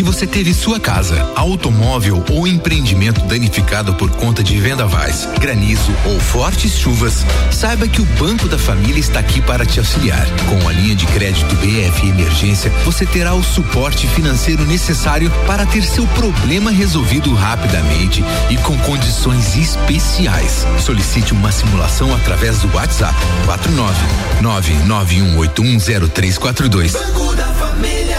se 0.00 0.02
você 0.02 0.26
teve 0.26 0.54
sua 0.54 0.80
casa, 0.80 1.30
automóvel 1.36 2.24
ou 2.30 2.46
empreendimento 2.46 3.20
danificado 3.26 3.92
por 3.92 4.08
conta 4.12 4.42
de 4.42 4.58
vendavais, 4.58 5.28
granizo 5.38 5.94
ou 6.06 6.18
fortes 6.18 6.78
chuvas, 6.78 7.26
saiba 7.50 7.86
que 7.86 8.00
o 8.00 8.06
Banco 8.18 8.48
da 8.48 8.58
Família 8.58 8.98
está 8.98 9.20
aqui 9.20 9.42
para 9.42 9.66
te 9.66 9.78
auxiliar. 9.78 10.26
Com 10.48 10.66
a 10.66 10.72
linha 10.72 10.94
de 10.94 11.04
crédito 11.04 11.54
BF 11.56 12.08
Emergência, 12.08 12.70
você 12.82 13.04
terá 13.04 13.34
o 13.34 13.44
suporte 13.44 14.06
financeiro 14.06 14.64
necessário 14.64 15.30
para 15.46 15.66
ter 15.66 15.82
seu 15.82 16.06
problema 16.06 16.70
resolvido 16.70 17.34
rapidamente 17.34 18.24
e 18.48 18.56
com 18.56 18.78
condições 18.78 19.54
especiais. 19.54 20.66
Solicite 20.78 21.34
uma 21.34 21.52
simulação 21.52 22.14
através 22.14 22.60
do 22.60 22.74
WhatsApp 22.74 23.14
49 23.44 23.98
991810342. 24.40 26.92
Banco 26.92 27.34
da 27.34 27.52
Família 27.52 28.09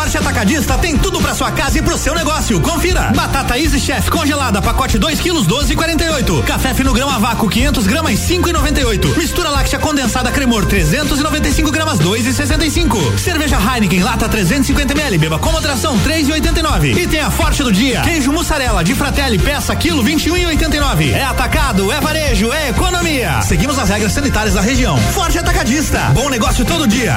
Forte 0.00 0.16
Atacadista 0.16 0.78
tem 0.78 0.96
tudo 0.96 1.20
para 1.20 1.34
sua 1.34 1.50
casa 1.52 1.78
e 1.78 1.82
pro 1.82 1.98
seu 1.98 2.14
negócio. 2.14 2.58
Confira. 2.58 3.12
Batata 3.14 3.58
Easy 3.58 3.78
Chef 3.78 4.08
congelada, 4.08 4.62
pacote 4.62 4.98
2 4.98 5.20
quilos 5.20 5.46
12,48. 5.46 6.42
Café 6.42 6.72
fino 6.72 6.94
grama 6.94 7.18
vácuo 7.18 7.50
500 7.50 7.86
gramas 7.86 8.18
5,98. 8.20 9.18
Mistura 9.18 9.50
láctea 9.50 9.78
condensada 9.78 10.32
cremor 10.32 10.64
395 10.64 11.70
gramas 11.70 11.98
2,65. 11.98 13.18
Cerveja 13.18 13.58
Heineken 13.58 14.02
lata 14.02 14.26
350 14.26 14.94
ml, 14.94 15.18
beba 15.18 15.38
com 15.38 15.52
moderação 15.52 15.98
3,89. 15.98 16.96
E 16.96 17.06
tem 17.06 17.20
a 17.20 17.30
Forte 17.30 17.62
do 17.62 17.70
dia. 17.70 18.00
Queijo 18.00 18.32
mussarela 18.32 18.82
de 18.82 18.94
Fratelli 18.94 19.38
peça 19.38 19.76
quilo 19.76 20.02
21,89. 20.02 21.12
É 21.12 21.24
atacado, 21.24 21.92
é 21.92 22.00
varejo, 22.00 22.50
é 22.50 22.70
economia. 22.70 23.42
Seguimos 23.42 23.78
as 23.78 23.90
regras 23.90 24.12
sanitárias 24.12 24.54
da 24.54 24.62
região. 24.62 24.96
Forte 25.12 25.38
Atacadista. 25.38 26.10
Bom 26.14 26.30
negócio 26.30 26.64
todo 26.64 26.88
dia. 26.88 27.16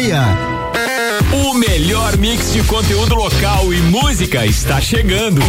O 1.31 1.53
melhor 1.53 2.17
mix 2.17 2.53
de 2.53 2.63
conteúdo 2.63 3.13
local 3.13 3.71
e 3.71 3.77
música 3.81 4.43
está 4.47 4.81
chegando. 4.81 5.39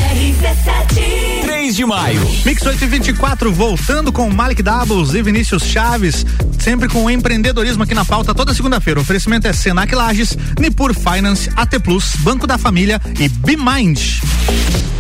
3 1.41 1.75
de 1.75 1.87
maio. 1.87 2.21
Mix 2.45 2.61
824 2.61 3.51
voltando 3.51 4.12
com 4.12 4.29
Malik 4.29 4.62
Doubles 4.62 5.15
e 5.15 5.23
Vinícius 5.23 5.62
Chaves, 5.62 6.27
sempre 6.59 6.87
com 6.87 7.11
empreendedorismo 7.11 7.83
aqui 7.85 7.95
na 7.95 8.05
pauta 8.05 8.35
toda 8.35 8.53
segunda-feira. 8.53 9.01
O 9.01 9.03
oferecimento 9.03 9.49
é 9.49 9.55
Senac 9.55 9.95
Lages, 9.95 10.37
Nipur 10.61 10.93
Finance, 10.93 11.51
AT 11.57 11.79
Plus, 11.79 12.15
Banco 12.17 12.47
da 12.47 12.59
Família 12.59 13.01
e 13.19 13.31
BeMind. 13.31 14.21
O 14.91 14.91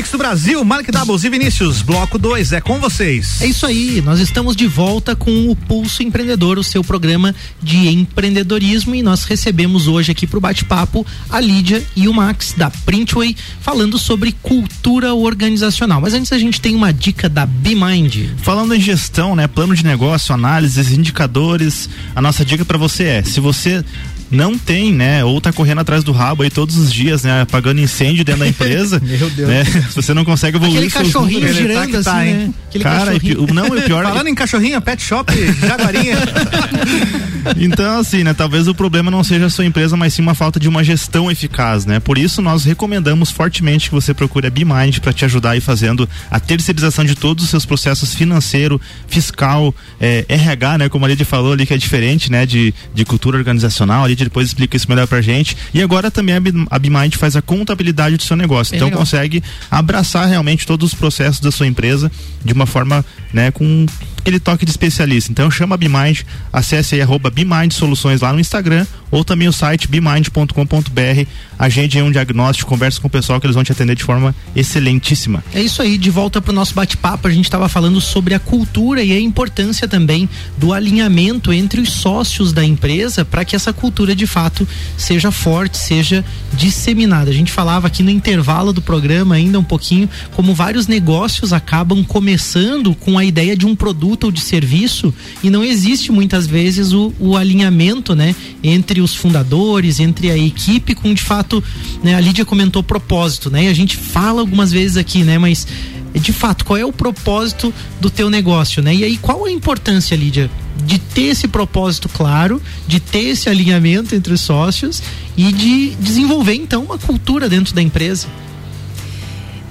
mix 0.00 0.10
do 0.12 0.16
Brasil, 0.16 0.64
Malik 0.64 0.90
Doubles 0.90 1.24
e 1.24 1.28
Vinícius, 1.28 1.82
bloco 1.82 2.18
2, 2.18 2.54
é 2.54 2.60
com 2.62 2.78
vocês. 2.78 3.42
É 3.42 3.46
isso 3.46 3.66
aí, 3.66 4.00
nós 4.00 4.18
estamos 4.18 4.56
de 4.56 4.66
volta 4.66 5.14
com 5.14 5.50
o 5.50 5.54
Pulso 5.54 6.02
Empreendedor, 6.02 6.58
o 6.58 6.64
seu 6.64 6.82
programa 6.82 7.34
de 7.62 7.86
empreendedorismo 7.88 8.94
e 8.94 9.02
nós 9.02 9.24
recebemos 9.24 9.88
hoje 9.88 10.12
aqui 10.12 10.26
pro 10.26 10.40
bate-papo 10.40 11.06
a 11.28 11.38
Lídia 11.38 11.84
e 11.94 12.08
o 12.08 12.14
Max 12.14 12.54
da 12.56 12.70
Printway 12.70 13.36
falando 13.60 13.98
sobre 13.98 14.32
cultura 14.40 15.12
organizacional. 15.12 16.00
Mas 16.00 16.14
antes 16.14 16.32
a 16.32 16.38
gente 16.38 16.62
tem 16.62 16.74
uma 16.74 16.94
dica 16.94 17.28
da 17.28 17.44
BeMind. 17.44 18.30
Falando 18.38 18.74
em 18.74 18.80
gestão, 18.80 19.36
né, 19.36 19.46
plano 19.46 19.74
de 19.74 19.84
negócio, 19.84 20.34
análises, 20.34 20.92
indicadores, 20.92 21.90
a 22.16 22.22
nossa 22.22 22.42
dica 22.42 22.64
para 22.64 22.78
você 22.78 23.04
é, 23.04 23.22
se 23.22 23.38
você 23.38 23.84
não 24.30 24.56
tem, 24.56 24.92
né, 24.92 25.24
ou 25.24 25.40
tá 25.40 25.52
correndo 25.52 25.80
atrás 25.80 26.04
do 26.04 26.12
rabo 26.12 26.42
aí 26.42 26.50
todos 26.50 26.76
os 26.76 26.92
dias, 26.92 27.22
né, 27.24 27.42
apagando 27.42 27.80
incêndio 27.80 28.24
dentro 28.24 28.40
da 28.40 28.48
empresa, 28.48 29.00
Meu 29.04 29.30
Deus. 29.30 29.48
né, 29.48 29.64
se 29.64 29.96
você 29.96 30.14
não 30.14 30.24
consegue 30.24 30.56
evoluir 30.56 30.78
Aquele 30.78 30.90
cachorrinho 30.90 31.40
números, 31.40 31.56
girando 31.56 31.90
tá 31.90 31.98
assim, 31.98 32.04
tá, 32.04 32.26
hein? 32.26 32.34
né? 32.34 32.54
Aquele 32.68 32.84
Cara, 32.84 33.12
não, 33.52 33.66
e 33.66 33.78
o 33.78 33.82
pior 33.82 34.04
Falando 34.04 34.28
em 34.28 34.34
cachorrinho, 34.34 34.80
pet 34.80 35.02
shop, 35.02 35.32
Jaguarinha. 35.60 36.16
Então, 37.56 37.98
assim, 37.98 38.22
né? 38.22 38.34
Talvez 38.34 38.68
o 38.68 38.74
problema 38.74 39.10
não 39.10 39.24
seja 39.24 39.46
a 39.46 39.50
sua 39.50 39.64
empresa, 39.64 39.96
mas 39.96 40.14
sim 40.14 40.22
uma 40.22 40.34
falta 40.34 40.60
de 40.60 40.68
uma 40.68 40.84
gestão 40.84 41.30
eficaz, 41.30 41.86
né? 41.86 42.00
Por 42.00 42.18
isso, 42.18 42.42
nós 42.42 42.64
recomendamos 42.64 43.30
fortemente 43.30 43.88
que 43.88 43.94
você 43.94 44.12
procure 44.12 44.46
a 44.46 44.50
BeMind 44.50 44.98
para 45.00 45.12
te 45.12 45.24
ajudar 45.24 45.50
aí 45.50 45.60
fazendo 45.60 46.08
a 46.30 46.38
terceirização 46.38 47.04
de 47.04 47.14
todos 47.14 47.44
os 47.44 47.50
seus 47.50 47.64
processos 47.64 48.14
financeiro, 48.14 48.80
fiscal, 49.06 49.74
eh, 50.00 50.24
RH, 50.28 50.78
né? 50.78 50.88
Como 50.88 51.04
a 51.04 51.08
Lídia 51.08 51.26
falou 51.26 51.52
ali, 51.52 51.66
que 51.66 51.74
é 51.74 51.78
diferente, 51.78 52.30
né? 52.30 52.44
De, 52.44 52.74
de 52.94 53.04
cultura 53.04 53.38
organizacional. 53.38 54.04
A 54.04 54.08
Depois 54.24 54.48
explica 54.48 54.76
isso 54.76 54.88
melhor 54.88 55.06
pra 55.06 55.20
gente. 55.20 55.56
E 55.72 55.82
agora 55.82 56.10
também 56.10 56.34
a, 56.70 56.78
BeMind 56.78 57.16
faz 57.16 57.36
a 57.36 57.42
contabilidade 57.42 58.16
do 58.16 58.22
seu 58.22 58.36
negócio. 58.36 58.72
Bem 58.72 58.78
então, 58.78 58.88
legal. 58.88 59.00
consegue 59.00 59.42
abraçar 59.70 60.28
realmente 60.28 60.66
todos 60.66 60.92
os 60.92 60.98
processos 60.98 61.40
da 61.40 61.50
sua 61.50 61.66
empresa 61.66 62.10
de 62.44 62.52
uma 62.52 62.66
forma, 62.66 63.04
né? 63.32 63.50
Com 63.50 63.86
aquele 64.18 64.38
toque 64.38 64.64
de 64.64 64.70
especialista. 64.70 65.30
Então 65.30 65.50
chama 65.50 65.74
a 65.74 65.78
BeMind, 65.78 66.22
acesse 66.52 66.94
aí 66.94 67.02
arroba 67.02 67.32
Soluções 67.70 68.20
lá 68.20 68.32
no 68.32 68.40
Instagram 68.40 68.86
ou 69.10 69.24
também 69.24 69.48
o 69.48 69.52
site 69.52 69.88
bemind.com.br. 69.88 71.26
Agende 71.58 72.00
um 72.00 72.10
diagnóstico, 72.10 72.70
conversa 72.70 73.00
com 73.00 73.08
o 73.08 73.10
pessoal 73.10 73.40
que 73.40 73.46
eles 73.46 73.54
vão 73.54 73.64
te 73.64 73.72
atender 73.72 73.94
de 73.94 74.02
forma 74.02 74.34
excelentíssima. 74.54 75.44
É 75.52 75.60
isso 75.60 75.82
aí, 75.82 75.98
de 75.98 76.10
volta 76.10 76.40
pro 76.40 76.52
nosso 76.52 76.74
bate-papo, 76.74 77.28
a 77.28 77.30
gente 77.30 77.44
estava 77.44 77.68
falando 77.68 78.00
sobre 78.00 78.34
a 78.34 78.38
cultura 78.38 79.02
e 79.02 79.12
a 79.12 79.20
importância 79.20 79.86
também 79.86 80.28
do 80.56 80.72
alinhamento 80.72 81.52
entre 81.52 81.80
os 81.80 81.92
sócios 81.92 82.52
da 82.52 82.64
empresa 82.64 83.24
para 83.24 83.44
que 83.44 83.54
essa 83.54 83.72
cultura 83.72 84.14
de 84.14 84.26
fato 84.26 84.66
seja 84.96 85.30
forte, 85.30 85.76
seja 85.76 86.24
disseminada. 86.54 87.30
A 87.30 87.34
gente 87.34 87.52
falava 87.52 87.86
aqui 87.86 88.02
no 88.02 88.10
intervalo 88.10 88.72
do 88.72 88.80
programa 88.80 89.34
ainda 89.34 89.58
um 89.58 89.64
pouquinho 89.64 90.08
como 90.34 90.54
vários 90.54 90.86
negócios 90.86 91.52
acabam 91.52 92.04
começando 92.04 92.94
com 92.94 93.18
a 93.18 93.24
ideia 93.24 93.56
de 93.56 93.66
um 93.66 93.74
produto 93.74 94.24
ou 94.24 94.32
de 94.32 94.40
serviço 94.40 95.12
e 95.42 95.50
não 95.50 95.64
existe 95.64 96.12
muitas 96.12 96.46
vezes 96.46 96.92
o, 96.92 97.12
o 97.18 97.36
alinhamento, 97.36 98.14
né, 98.14 98.34
entre 98.62 98.99
os 99.00 99.14
fundadores, 99.14 100.00
entre 100.00 100.30
a 100.30 100.36
equipe 100.36 100.94
com 100.94 101.12
de 101.12 101.22
fato, 101.22 101.62
né, 102.02 102.14
a 102.14 102.20
Lídia 102.20 102.44
comentou 102.44 102.82
propósito, 102.82 103.50
né, 103.50 103.64
e 103.64 103.68
a 103.68 103.74
gente 103.74 103.96
fala 103.96 104.40
algumas 104.40 104.70
vezes 104.72 104.96
aqui, 104.96 105.22
né, 105.22 105.38
mas 105.38 105.66
de 106.12 106.32
fato, 106.32 106.64
qual 106.64 106.76
é 106.76 106.84
o 106.84 106.92
propósito 106.92 107.72
do 108.00 108.10
teu 108.10 108.28
negócio, 108.28 108.82
né? 108.82 108.92
E 108.92 109.04
aí, 109.04 109.16
qual 109.16 109.44
a 109.44 109.50
importância, 109.50 110.16
Lídia, 110.16 110.50
de 110.84 110.98
ter 110.98 111.26
esse 111.26 111.46
propósito 111.46 112.08
claro, 112.08 112.60
de 112.86 112.98
ter 112.98 113.28
esse 113.28 113.48
alinhamento 113.48 114.14
entre 114.14 114.32
os 114.32 114.40
sócios 114.40 115.02
e 115.36 115.52
de 115.52 115.90
desenvolver 116.00 116.54
então 116.54 116.82
uma 116.82 116.98
cultura 116.98 117.48
dentro 117.48 117.74
da 117.74 117.82
empresa. 117.82 118.26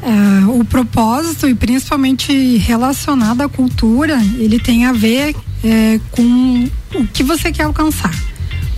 É, 0.01 0.45
o 0.47 0.63
propósito 0.63 1.47
e 1.49 1.53
principalmente 1.53 2.57
relacionado 2.57 3.41
à 3.41 3.49
cultura, 3.49 4.21
ele 4.37 4.57
tem 4.59 4.85
a 4.85 4.93
ver 4.93 5.35
é, 5.63 5.99
com 6.11 6.69
o 6.95 7.05
que 7.07 7.21
você 7.21 7.51
quer 7.51 7.63
alcançar, 7.63 8.13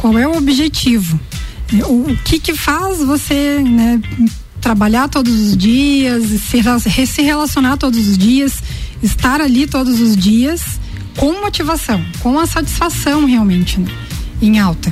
qual 0.02 0.18
é 0.18 0.28
o 0.28 0.36
objetivo, 0.36 1.20
é, 1.72 1.86
o, 1.86 2.12
o 2.12 2.18
que 2.26 2.40
que 2.40 2.56
faz 2.56 2.98
você 2.98 3.60
né, 3.60 4.02
trabalhar 4.60 5.08
todos 5.08 5.34
os 5.34 5.56
dias, 5.56 6.24
se, 6.42 7.06
se 7.06 7.22
relacionar 7.22 7.78
todos 7.78 8.08
os 8.08 8.18
dias, 8.18 8.64
estar 9.04 9.40
ali 9.40 9.68
todos 9.68 10.02
os 10.02 10.18
dias 10.18 10.80
com 11.16 11.40
motivação, 11.42 12.04
com 12.20 12.40
a 12.40 12.48
satisfação 12.48 13.26
realmente 13.26 13.80
né, 13.80 13.92
em 14.42 14.60
alta. 14.60 14.92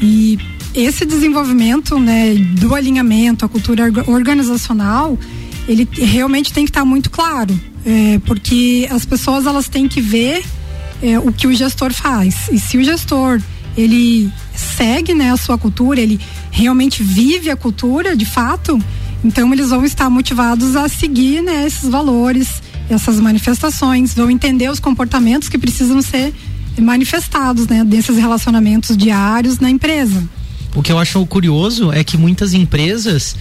E 0.00 0.38
esse 0.72 1.04
desenvolvimento 1.04 1.98
né, 1.98 2.34
do 2.34 2.74
alinhamento, 2.76 3.44
a 3.44 3.48
cultura 3.48 3.84
organizacional, 4.06 5.18
ele 5.66 5.88
realmente 5.92 6.52
tem 6.52 6.64
que 6.64 6.70
estar 6.70 6.84
muito 6.84 7.10
claro, 7.10 7.58
é, 7.84 8.20
porque 8.24 8.86
as 8.90 9.04
pessoas 9.04 9.46
elas 9.46 9.68
têm 9.68 9.88
que 9.88 10.00
ver 10.00 10.44
é, 11.02 11.18
o 11.18 11.32
que 11.32 11.46
o 11.46 11.52
gestor 11.52 11.92
faz. 11.92 12.48
E 12.52 12.58
se 12.60 12.78
o 12.78 12.84
gestor 12.84 13.40
ele 13.76 14.30
segue 14.54 15.14
né, 15.14 15.30
a 15.30 15.36
sua 15.36 15.58
cultura, 15.58 16.00
ele 16.00 16.20
realmente 16.50 17.02
vive 17.02 17.50
a 17.50 17.56
cultura 17.56 18.16
de 18.16 18.24
fato, 18.24 18.78
então 19.24 19.52
eles 19.52 19.70
vão 19.70 19.84
estar 19.84 20.08
motivados 20.10 20.76
a 20.76 20.88
seguir 20.88 21.42
né, 21.42 21.66
esses 21.66 21.88
valores, 21.88 22.62
essas 22.88 23.18
manifestações, 23.20 24.14
vão 24.14 24.30
entender 24.30 24.70
os 24.70 24.80
comportamentos 24.80 25.48
que 25.48 25.58
precisam 25.58 26.00
ser 26.02 26.32
manifestados 26.78 27.66
né, 27.66 27.84
desses 27.84 28.16
relacionamentos 28.16 28.96
diários 28.96 29.58
na 29.58 29.70
empresa. 29.70 30.22
O 30.74 30.82
que 30.82 30.90
eu 30.90 30.98
acho 30.98 31.24
curioso 31.26 31.92
é 31.92 32.02
que 32.02 32.16
muitas 32.16 32.52
empresas 32.52 33.36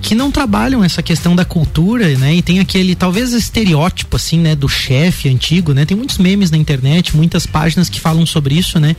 que 0.00 0.14
não 0.14 0.30
trabalham 0.30 0.82
essa 0.82 1.02
questão 1.02 1.34
da 1.34 1.44
cultura, 1.44 2.08
né? 2.16 2.34
E 2.34 2.42
tem 2.42 2.60
aquele 2.60 2.94
talvez 2.94 3.32
estereótipo 3.32 4.16
assim, 4.16 4.38
né, 4.38 4.54
do 4.54 4.68
chefe 4.68 5.28
antigo, 5.28 5.72
né? 5.72 5.84
Tem 5.84 5.96
muitos 5.96 6.18
memes 6.18 6.50
na 6.50 6.56
internet, 6.56 7.16
muitas 7.16 7.46
páginas 7.46 7.88
que 7.88 8.00
falam 8.00 8.24
sobre 8.24 8.54
isso, 8.54 8.78
né? 8.78 8.94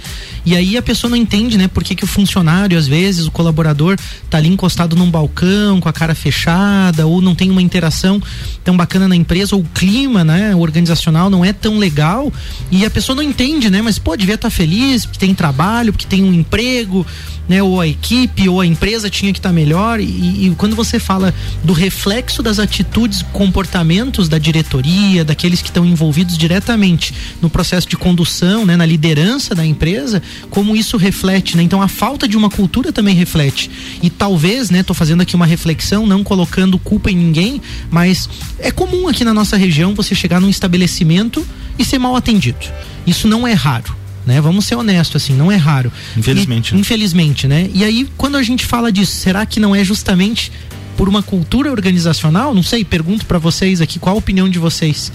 E 0.46 0.56
aí 0.56 0.78
a 0.78 0.82
pessoa 0.82 1.10
não 1.10 1.18
entende, 1.18 1.58
né, 1.58 1.68
por 1.68 1.84
que, 1.84 1.96
que 1.96 2.04
o 2.04 2.08
funcionário 2.08 2.78
às 2.78 2.88
vezes 2.88 3.26
o 3.26 3.32
colaborador 3.32 3.98
tá 4.30 4.38
ali 4.38 4.50
encostado 4.50 4.96
num 4.96 5.10
balcão 5.10 5.80
com 5.80 5.90
a 5.90 5.94
cara 5.94 6.14
fechada 6.14 7.08
ou 7.08 7.22
não 7.22 7.34
tem 7.34 7.50
uma 7.50 7.62
interação 7.62 8.22
tão 8.64 8.76
bacana 8.76 9.08
na 9.08 9.16
empresa 9.16 9.56
ou 9.56 9.62
o 9.62 9.66
clima, 9.74 10.24
né, 10.24 10.56
organizacional 10.56 11.30
não 11.30 11.44
é 11.44 11.54
tão 11.54 11.78
legal 11.78 12.32
e 12.72 12.86
a 12.86 12.90
pessoa 12.90 13.16
não 13.16 13.24
entende, 13.24 13.70
né? 13.70 13.82
Mas 13.82 13.98
pô, 13.98 14.16
devia 14.16 14.36
estar 14.36 14.50
tá 14.50 14.56
feliz 14.56 15.06
porque 15.06 15.20
tem 15.20 15.34
trabalho, 15.34 15.92
porque 15.94 16.06
tem 16.06 16.24
um 16.24 16.34
emprego, 16.34 17.06
né? 17.50 17.64
Ou 17.64 17.82
a 17.82 17.88
equipe 17.88 18.48
ou 18.48 18.62
a 18.62 18.66
empresa 18.66 19.10
tinha 19.10 19.34
que 19.34 19.40
estar 19.40 19.50
tá 19.50 19.54
melhor. 19.54 20.00
E, 20.00 20.04
e, 20.06 20.56
quando 20.56 20.76
você 20.76 20.89
fala 20.98 21.34
do 21.64 21.74
reflexo 21.74 22.42
das 22.42 22.58
atitudes, 22.58 23.22
comportamentos 23.34 24.30
da 24.30 24.38
diretoria, 24.38 25.26
daqueles 25.26 25.62
que 25.62 25.68
estão 25.68 25.86
envolvidos 25.86 26.38
diretamente 26.38 27.14
no 27.42 27.50
processo 27.50 27.88
de 27.88 27.98
condução, 27.98 28.66
né? 28.66 28.78
Na 28.78 28.86
liderança 28.86 29.54
da 29.54 29.66
empresa, 29.66 30.24
como 30.50 30.76
isso 30.76 30.96
reflete, 30.96 31.58
né? 31.58 31.64
Então 31.64 31.82
a 31.82 31.90
falta 31.90 32.28
de 32.28 32.38
uma 32.38 32.50
cultura 32.50 32.94
também 32.94 33.14
reflete. 33.14 33.70
E 34.02 34.10
talvez, 34.10 34.70
né? 34.70 34.82
Tô 34.82 34.94
fazendo 34.94 35.22
aqui 35.22 35.36
uma 35.36 35.46
reflexão, 35.46 36.08
não 36.08 36.24
colocando 36.24 36.80
culpa 36.80 37.12
em 37.12 37.16
ninguém, 37.16 37.62
mas 37.92 38.30
é 38.58 38.72
comum 38.72 39.10
aqui 39.10 39.26
na 39.26 39.34
nossa 39.34 39.58
região 39.58 39.94
você 39.94 40.16
chegar 40.16 40.40
num 40.40 40.50
estabelecimento 40.50 41.46
e 41.78 41.84
ser 41.84 42.00
mal 42.00 42.16
atendido. 42.16 42.66
Isso 43.06 43.28
não 43.28 43.46
é 43.46 43.54
raro 43.54 43.99
né? 44.30 44.40
Vamos 44.40 44.66
ser 44.66 44.76
honestos, 44.76 45.22
assim, 45.22 45.34
não 45.34 45.52
é 45.52 45.56
raro. 45.56 45.92
Infelizmente. 46.16 46.70
E, 46.70 46.76
né? 46.76 46.80
Infelizmente, 46.80 47.48
né? 47.48 47.70
E 47.74 47.84
aí, 47.84 48.08
quando 48.16 48.38
a 48.38 48.44
gente 48.44 48.66
fala 48.66 48.92
disso, 48.92 49.12
será 49.14 49.46
que 49.46 49.60
não 49.60 49.76
é 49.76 49.84
justamente 49.84 50.52
por 50.96 51.10
uma 51.10 51.24
cultura 51.24 51.72
organizacional? 51.72 52.54
Não 52.54 52.64
sei, 52.64 52.86
pergunto 52.86 53.26
para 53.26 53.40
vocês 53.40 53.82
aqui, 53.82 53.98
qual 53.98 54.16
a 54.16 54.20
opinião 54.20 54.48
de 54.48 54.60
vocês? 54.60 55.12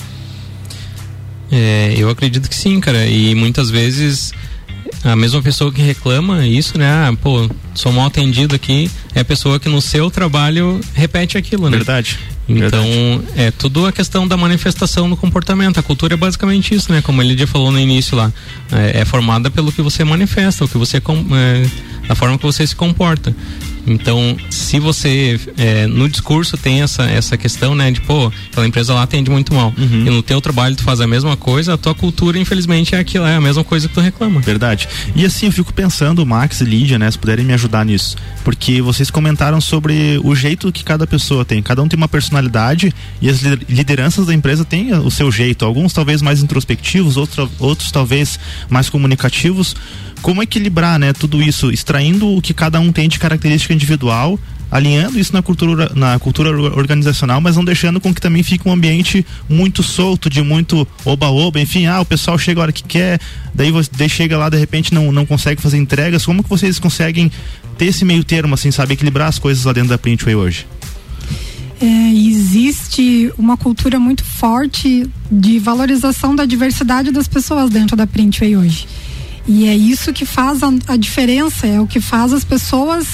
É, 1.52 1.94
eu 1.96 2.10
acredito 2.10 2.48
que 2.48 2.56
sim, 2.56 2.80
cara. 2.80 3.06
E 3.06 3.34
muitas 3.36 3.70
vezes 3.70 4.32
a 5.04 5.14
mesma 5.14 5.40
pessoa 5.40 5.70
que 5.70 5.80
reclama 5.80 6.46
isso, 6.46 6.76
né? 6.76 6.86
Ah, 6.86 7.14
pô, 7.20 7.48
sou 7.74 7.92
mal 7.92 8.06
atendido 8.06 8.54
aqui, 8.54 8.90
é 9.14 9.20
a 9.20 9.24
pessoa 9.24 9.60
que 9.60 9.68
no 9.68 9.80
seu 9.80 10.10
trabalho 10.10 10.80
repete 10.94 11.38
aquilo, 11.38 11.70
né? 11.70 11.76
Verdade. 11.76 12.18
Então, 12.48 12.84
é 13.36 13.50
tudo 13.50 13.86
a 13.86 13.92
questão 13.92 14.28
da 14.28 14.36
manifestação 14.36 15.08
no 15.08 15.16
comportamento. 15.16 15.78
A 15.78 15.82
cultura 15.82 16.14
é 16.14 16.16
basicamente 16.16 16.74
isso, 16.74 16.92
né? 16.92 17.00
Como 17.00 17.22
ele 17.22 17.36
já 17.36 17.46
falou 17.46 17.70
no 17.70 17.78
início 17.78 18.16
lá. 18.16 18.32
É, 18.70 19.00
é 19.00 19.04
formada 19.04 19.50
pelo 19.50 19.72
que 19.72 19.80
você 19.80 20.04
manifesta, 20.04 20.64
o 20.64 20.68
que 20.68 20.76
você. 20.76 20.98
É, 20.98 21.66
da 22.06 22.14
forma 22.14 22.36
que 22.36 22.44
você 22.44 22.66
se 22.66 22.76
comporta. 22.76 23.34
Então, 23.86 24.36
se 24.50 24.78
você 24.78 25.38
é, 25.56 25.86
no 25.86 26.08
discurso 26.08 26.56
tem 26.56 26.82
essa, 26.82 27.04
essa 27.04 27.36
questão, 27.36 27.74
né, 27.74 27.90
de 27.90 28.00
pô, 28.00 28.32
aquela 28.50 28.66
empresa 28.66 28.94
lá 28.94 29.02
atende 29.02 29.30
muito 29.30 29.54
mal. 29.54 29.72
Uhum. 29.76 30.06
E 30.06 30.10
no 30.10 30.22
teu 30.22 30.40
trabalho 30.40 30.74
tu 30.74 30.82
faz 30.82 31.00
a 31.00 31.06
mesma 31.06 31.36
coisa, 31.36 31.74
a 31.74 31.76
tua 31.76 31.94
cultura, 31.94 32.38
infelizmente, 32.38 32.94
é 32.94 32.98
aquilo, 32.98 33.26
é 33.26 33.36
a 33.36 33.40
mesma 33.40 33.64
coisa 33.64 33.88
que 33.88 33.94
tu 33.94 34.00
reclama. 34.00 34.40
Verdade. 34.40 34.88
E 35.14 35.24
assim, 35.24 35.46
eu 35.46 35.52
fico 35.52 35.72
pensando, 35.72 36.24
Max 36.24 36.60
e 36.60 36.64
Lídia, 36.64 36.98
né, 36.98 37.10
se 37.10 37.18
puderem 37.18 37.44
me 37.44 37.52
ajudar 37.52 37.84
nisso. 37.84 38.16
Porque 38.42 38.80
vocês 38.80 39.10
comentaram 39.10 39.60
sobre 39.60 40.18
o 40.22 40.34
jeito 40.34 40.72
que 40.72 40.82
cada 40.82 41.06
pessoa 41.06 41.44
tem. 41.44 41.62
Cada 41.62 41.82
um 41.82 41.88
tem 41.88 41.96
uma 41.96 42.08
personalidade 42.08 42.92
e 43.20 43.28
as 43.28 43.40
lideranças 43.68 44.26
da 44.26 44.34
empresa 44.34 44.64
têm 44.64 44.92
o 44.94 45.10
seu 45.10 45.30
jeito. 45.30 45.64
Alguns 45.64 45.92
talvez 45.92 46.22
mais 46.22 46.42
introspectivos, 46.42 47.16
outros, 47.16 47.50
outros 47.58 47.90
talvez 47.90 48.38
mais 48.68 48.88
comunicativos 48.88 49.74
como 50.24 50.42
equilibrar, 50.42 50.98
né, 50.98 51.12
tudo 51.12 51.42
isso, 51.42 51.70
extraindo 51.70 52.26
o 52.26 52.40
que 52.40 52.54
cada 52.54 52.80
um 52.80 52.90
tem 52.90 53.10
de 53.10 53.18
característica 53.18 53.74
individual, 53.74 54.40
alinhando 54.70 55.18
isso 55.18 55.34
na 55.34 55.42
cultura, 55.42 55.92
na 55.94 56.18
cultura 56.18 56.50
organizacional, 56.50 57.42
mas 57.42 57.56
não 57.56 57.64
deixando 57.64 58.00
com 58.00 58.12
que 58.12 58.22
também 58.22 58.42
fique 58.42 58.66
um 58.66 58.72
ambiente 58.72 59.24
muito 59.50 59.82
solto, 59.82 60.30
de 60.30 60.40
muito 60.40 60.88
oba-oba, 61.04 61.60
enfim, 61.60 61.84
ah, 61.84 62.00
o 62.00 62.06
pessoal 62.06 62.38
chega 62.38 62.58
a 62.58 62.62
hora 62.62 62.72
que 62.72 62.82
quer, 62.82 63.20
daí 63.54 63.70
você 63.70 64.08
chega 64.08 64.38
lá, 64.38 64.48
de 64.48 64.56
repente 64.56 64.94
não, 64.94 65.12
não 65.12 65.26
consegue 65.26 65.60
fazer 65.60 65.76
entregas, 65.76 66.24
como 66.24 66.42
que 66.42 66.48
vocês 66.48 66.78
conseguem 66.78 67.30
ter 67.76 67.84
esse 67.84 68.02
meio 68.02 68.24
termo, 68.24 68.54
assim, 68.54 68.70
sabe, 68.70 68.94
equilibrar 68.94 69.28
as 69.28 69.38
coisas 69.38 69.66
lá 69.66 69.74
dentro 69.74 69.90
da 69.90 69.98
Printway 69.98 70.34
hoje? 70.34 70.66
É, 71.78 72.14
existe 72.14 73.30
uma 73.36 73.58
cultura 73.58 74.00
muito 74.00 74.24
forte 74.24 75.06
de 75.30 75.58
valorização 75.58 76.34
da 76.34 76.46
diversidade 76.46 77.10
das 77.10 77.28
pessoas 77.28 77.68
dentro 77.68 77.94
da 77.94 78.06
Printway 78.06 78.56
hoje. 78.56 78.86
E 79.46 79.66
é 79.66 79.76
isso 79.76 80.12
que 80.12 80.24
faz 80.24 80.62
a, 80.62 80.72
a 80.88 80.96
diferença, 80.96 81.66
é 81.66 81.80
o 81.80 81.86
que 81.86 82.00
faz 82.00 82.32
as 82.32 82.44
pessoas 82.44 83.06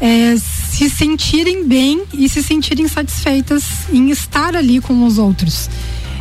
é, 0.00 0.36
se 0.36 0.90
sentirem 0.90 1.66
bem 1.66 2.02
e 2.12 2.28
se 2.28 2.42
sentirem 2.42 2.88
satisfeitas 2.88 3.64
em 3.92 4.10
estar 4.10 4.56
ali 4.56 4.80
com 4.80 5.04
os 5.06 5.18
outros. 5.18 5.70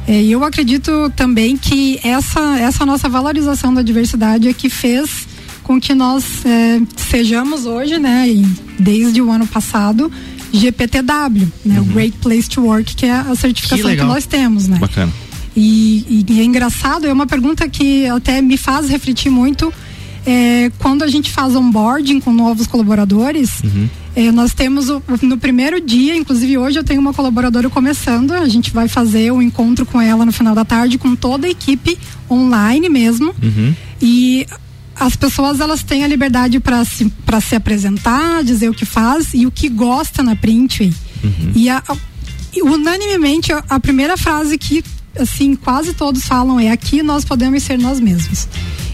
É, 0.08 0.22
eu 0.24 0.44
acredito 0.44 1.12
também 1.16 1.58
que 1.58 2.00
essa, 2.04 2.60
essa 2.60 2.86
nossa 2.86 3.10
valorização 3.10 3.74
da 3.74 3.82
diversidade 3.82 4.48
é 4.48 4.54
que 4.54 4.70
fez 4.70 5.28
com 5.64 5.80
que 5.80 5.94
nós 5.94 6.46
é, 6.46 6.82
sejamos 6.96 7.66
hoje, 7.66 7.98
né, 7.98 8.26
desde 8.80 9.22
o 9.22 9.32
ano 9.32 9.46
passado, 9.46 10.12
GPTW, 10.52 11.52
né, 11.64 11.80
uhum. 11.80 11.82
o 11.82 11.86
Great 11.86 12.18
Place 12.18 12.50
to 12.50 12.62
Work, 12.62 12.96
que 12.96 13.06
é 13.06 13.12
a 13.12 13.36
certificação 13.36 13.90
que, 13.90 13.98
que 13.98 14.04
nós 14.04 14.26
temos, 14.26 14.68
né? 14.68 14.78
Bacana. 14.80 15.12
E, 15.56 16.26
e, 16.28 16.40
é 16.40 16.44
engraçado, 16.44 17.06
é 17.06 17.14
uma 17.14 17.28
pergunta 17.28 17.68
que 17.68 18.06
até 18.08 18.42
me 18.42 18.58
faz 18.58 18.90
refletir 18.90 19.30
muito. 19.30 19.74
É, 20.26 20.72
quando 20.78 21.04
a 21.04 21.08
gente 21.08 21.32
faz 21.32 21.56
onboarding 21.56 22.20
com 22.20 22.32
novos 22.32 22.68
colaboradores, 22.68 23.60
uhum. 23.64 23.90
é, 24.16 24.32
nós 24.32 24.54
temos 24.54 24.88
o, 24.88 25.02
no 25.24 25.38
primeiro 25.38 25.82
dia, 25.82 26.16
inclusive 26.16 26.60
hoje 26.60 26.78
eu 26.78 26.84
tenho 26.84 27.02
uma 27.02 27.12
colaboradora 27.12 27.70
começando, 27.72 28.32
a 28.32 28.48
gente 28.48 28.72
vai 28.72 28.88
fazer 28.88 29.32
o 29.32 29.38
um 29.38 29.42
encontro 29.42 29.84
com 29.84 30.00
ela 30.00 30.24
no 30.24 30.32
final 30.32 30.54
da 30.54 30.64
tarde 30.64 31.00
com 31.00 31.16
toda 31.16 31.48
a 31.48 31.50
equipe 31.50 31.98
online 32.30 32.88
mesmo. 32.88 33.34
Uhum. 33.42 33.74
E 34.00 34.46
as 34.96 35.16
pessoas 35.16 35.60
elas 35.60 35.82
têm 35.82 36.04
a 36.04 36.08
liberdade 36.08 36.60
para 36.60 36.86
se, 36.86 37.12
se 37.42 37.56
apresentar, 37.56 38.44
dizer 38.44 38.70
o 38.70 38.74
que 38.74 38.86
faz 38.86 39.34
e 39.34 39.48
o 39.48 39.52
que 39.52 39.68
gosta 39.70 40.22
na 40.22 40.36
print. 40.36 40.94
Uhum. 41.24 41.52
E 41.56 41.68
a, 41.68 41.82
unanimemente 42.62 43.52
a 43.52 43.80
primeira 43.80 44.16
frase 44.18 44.56
que 44.58 44.84
assim, 45.20 45.56
quase 45.56 45.94
todos 45.94 46.24
falam 46.24 46.60
é 46.60 46.72
aqui 46.72 47.04
nós 47.04 47.26
podemos 47.26 47.64
ser 47.64 47.78
nós 47.78 48.00
mesmos. 48.00 48.48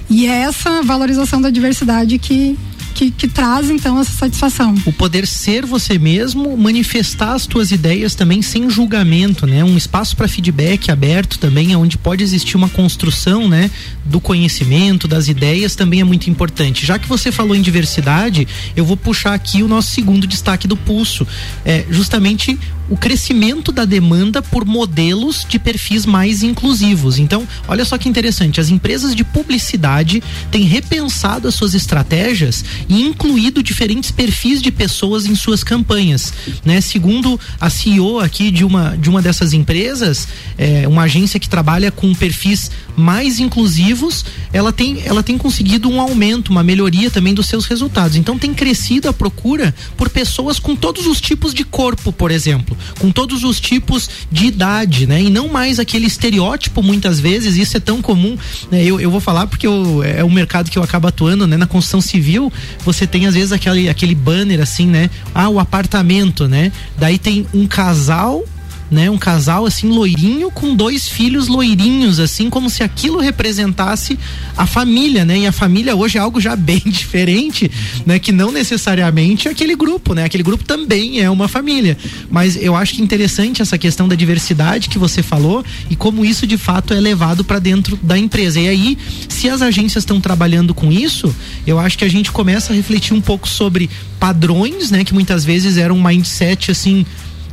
E 0.09 0.25
é 0.25 0.41
essa 0.41 0.81
valorização 0.83 1.41
da 1.41 1.49
diversidade 1.49 2.17
que, 2.17 2.57
que, 2.97 3.11
que 3.11 3.27
traz 3.27 3.69
então 3.69 3.99
essa 3.99 4.11
satisfação. 4.11 4.73
O 4.83 4.91
poder 4.91 5.27
ser 5.27 5.67
você 5.67 5.99
mesmo, 5.99 6.57
manifestar 6.57 7.33
as 7.33 7.45
tuas 7.45 7.71
ideias 7.71 8.15
também 8.15 8.41
sem 8.41 8.67
julgamento, 8.71 9.45
né? 9.45 9.63
Um 9.63 9.77
espaço 9.77 10.17
para 10.17 10.27
feedback 10.27 10.89
aberto 10.89 11.37
também, 11.37 11.75
onde 11.75 11.95
pode 11.95 12.23
existir 12.23 12.57
uma 12.57 12.69
construção, 12.69 13.47
né, 13.47 13.69
do 14.03 14.19
conhecimento, 14.19 15.07
das 15.07 15.27
ideias, 15.27 15.75
também 15.75 16.01
é 16.01 16.03
muito 16.03 16.27
importante. 16.29 16.85
Já 16.85 16.97
que 16.97 17.07
você 17.07 17.31
falou 17.31 17.55
em 17.55 17.61
diversidade, 17.61 18.47
eu 18.75 18.83
vou 18.83 18.97
puxar 18.97 19.35
aqui 19.35 19.61
o 19.61 19.67
nosso 19.67 19.91
segundo 19.91 20.25
destaque 20.25 20.67
do 20.67 20.75
pulso, 20.75 21.27
é 21.63 21.85
justamente 21.91 22.57
o 22.89 22.95
crescimento 22.95 23.71
da 23.71 23.85
demanda 23.85 24.41
por 24.41 24.65
modelos 24.65 25.45
de 25.47 25.59
perfis 25.59 26.05
mais 26.05 26.41
inclusivos. 26.41 27.19
Então, 27.19 27.47
olha 27.67 27.83
só 27.83 27.97
que 27.97 28.07
interessante, 28.07 28.61
as 28.61 28.69
empresas 28.69 29.13
de 29.13 29.23
publicidade 29.23 30.23
têm 30.49 30.63
repensado 30.63 31.47
as 31.47 31.55
suas 31.55 31.73
estratégias 31.73 32.63
e 32.89 33.01
incluído 33.01 33.61
diferentes 33.61 34.11
perfis 34.11 34.61
de 34.61 34.71
pessoas 34.71 35.25
em 35.25 35.35
suas 35.35 35.63
campanhas, 35.63 36.33
né? 36.63 36.81
Segundo 36.81 37.39
a 37.59 37.69
CEO 37.69 38.19
aqui 38.19 38.51
de 38.51 38.63
uma 38.63 38.97
de 38.97 39.09
uma 39.09 39.21
dessas 39.21 39.53
empresas, 39.53 40.27
é, 40.57 40.87
uma 40.87 41.03
agência 41.03 41.39
que 41.39 41.49
trabalha 41.49 41.91
com 41.91 42.13
perfis 42.13 42.71
mais 42.95 43.39
inclusivos, 43.39 44.25
ela 44.51 44.71
tem 44.71 45.01
ela 45.05 45.21
tem 45.21 45.37
conseguido 45.37 45.89
um 45.89 46.01
aumento, 46.01 46.49
uma 46.49 46.63
melhoria 46.63 47.11
também 47.11 47.33
dos 47.33 47.47
seus 47.47 47.65
resultados. 47.65 48.17
Então, 48.17 48.37
tem 48.37 48.53
crescido 48.53 49.09
a 49.09 49.13
procura 49.13 49.73
por 49.95 50.09
pessoas 50.09 50.59
com 50.59 50.75
todos 50.75 51.05
os 51.05 51.21
tipos 51.21 51.53
de 51.53 51.63
corpo, 51.63 52.11
por 52.11 52.31
exemplo 52.31 52.77
com 52.99 53.11
todos 53.11 53.43
os 53.43 53.59
tipos 53.59 54.09
de 54.31 54.47
idade, 54.47 55.07
né? 55.07 55.21
E 55.21 55.29
não 55.29 55.47
mais 55.47 55.79
aquele 55.79 56.05
estereótipo, 56.05 56.81
muitas 56.81 57.19
vezes, 57.19 57.55
isso 57.55 57.77
é 57.77 57.79
tão 57.79 58.01
comum, 58.01 58.37
né? 58.71 58.83
Eu, 58.83 58.99
eu 58.99 59.09
vou 59.09 59.19
falar 59.19 59.47
porque 59.47 59.67
eu, 59.67 60.03
é 60.03 60.23
um 60.23 60.29
mercado 60.29 60.69
que 60.69 60.77
eu 60.77 60.83
acabo 60.83 61.07
atuando, 61.07 61.47
né? 61.47 61.57
Na 61.57 61.67
construção 61.67 62.01
civil, 62.01 62.51
você 62.83 63.05
tem 63.07 63.25
às 63.25 63.33
vezes 63.33 63.51
aquele, 63.51 63.89
aquele 63.89 64.15
banner 64.15 64.61
assim, 64.61 64.87
né? 64.87 65.09
Ah, 65.33 65.49
o 65.49 65.59
apartamento, 65.59 66.47
né? 66.47 66.71
Daí 66.97 67.17
tem 67.17 67.45
um 67.53 67.67
casal 67.67 68.43
né? 68.89 69.09
Um 69.09 69.17
casal 69.17 69.65
assim 69.65 69.89
loirinho 69.89 70.49
com 70.49 70.75
dois 70.75 71.07
filhos 71.07 71.47
loirinhos, 71.47 72.19
assim 72.19 72.49
como 72.49 72.69
se 72.69 72.83
aquilo 72.83 73.19
representasse 73.19 74.17
a 74.55 74.65
família, 74.65 75.25
né? 75.25 75.39
E 75.39 75.47
a 75.47 75.51
família 75.51 75.95
hoje 75.95 76.17
é 76.17 76.21
algo 76.21 76.39
já 76.39 76.55
bem 76.57 76.81
diferente, 76.85 77.69
né? 78.05 78.19
Que 78.19 78.31
não 78.31 78.51
necessariamente 78.51 79.47
é 79.47 79.51
aquele 79.51 79.75
grupo, 79.75 80.13
né? 80.13 80.23
Aquele 80.23 80.43
grupo 80.43 80.63
também 80.63 81.19
é 81.19 81.29
uma 81.29 81.47
família. 81.47 81.97
Mas 82.29 82.55
eu 82.55 82.75
acho 82.75 82.95
que 82.95 83.01
interessante 83.01 83.61
essa 83.61 83.77
questão 83.77 84.07
da 84.07 84.15
diversidade 84.15 84.89
que 84.89 84.97
você 84.97 85.21
falou 85.21 85.63
e 85.89 85.95
como 85.95 86.23
isso 86.23 86.47
de 86.47 86.57
fato 86.57 86.93
é 86.93 86.99
levado 86.99 87.43
para 87.43 87.59
dentro 87.59 87.97
da 88.01 88.17
empresa. 88.17 88.59
E 88.59 88.67
aí, 88.67 88.97
se 89.27 89.49
as 89.49 89.61
agências 89.61 90.03
estão 90.03 90.21
trabalhando 90.21 90.73
com 90.73 90.91
isso, 90.91 91.33
eu 91.65 91.79
acho 91.79 91.97
que 91.97 92.05
a 92.05 92.09
gente 92.09 92.31
começa 92.31 92.71
a 92.71 92.75
refletir 92.75 93.13
um 93.13 93.21
pouco 93.21 93.47
sobre 93.47 93.89
padrões, 94.19 94.91
né? 94.91 95.03
Que 95.03 95.13
muitas 95.13 95.43
vezes 95.43 95.77
eram 95.77 95.97
um 95.97 96.03
mindset 96.03 96.71
assim 96.71 97.05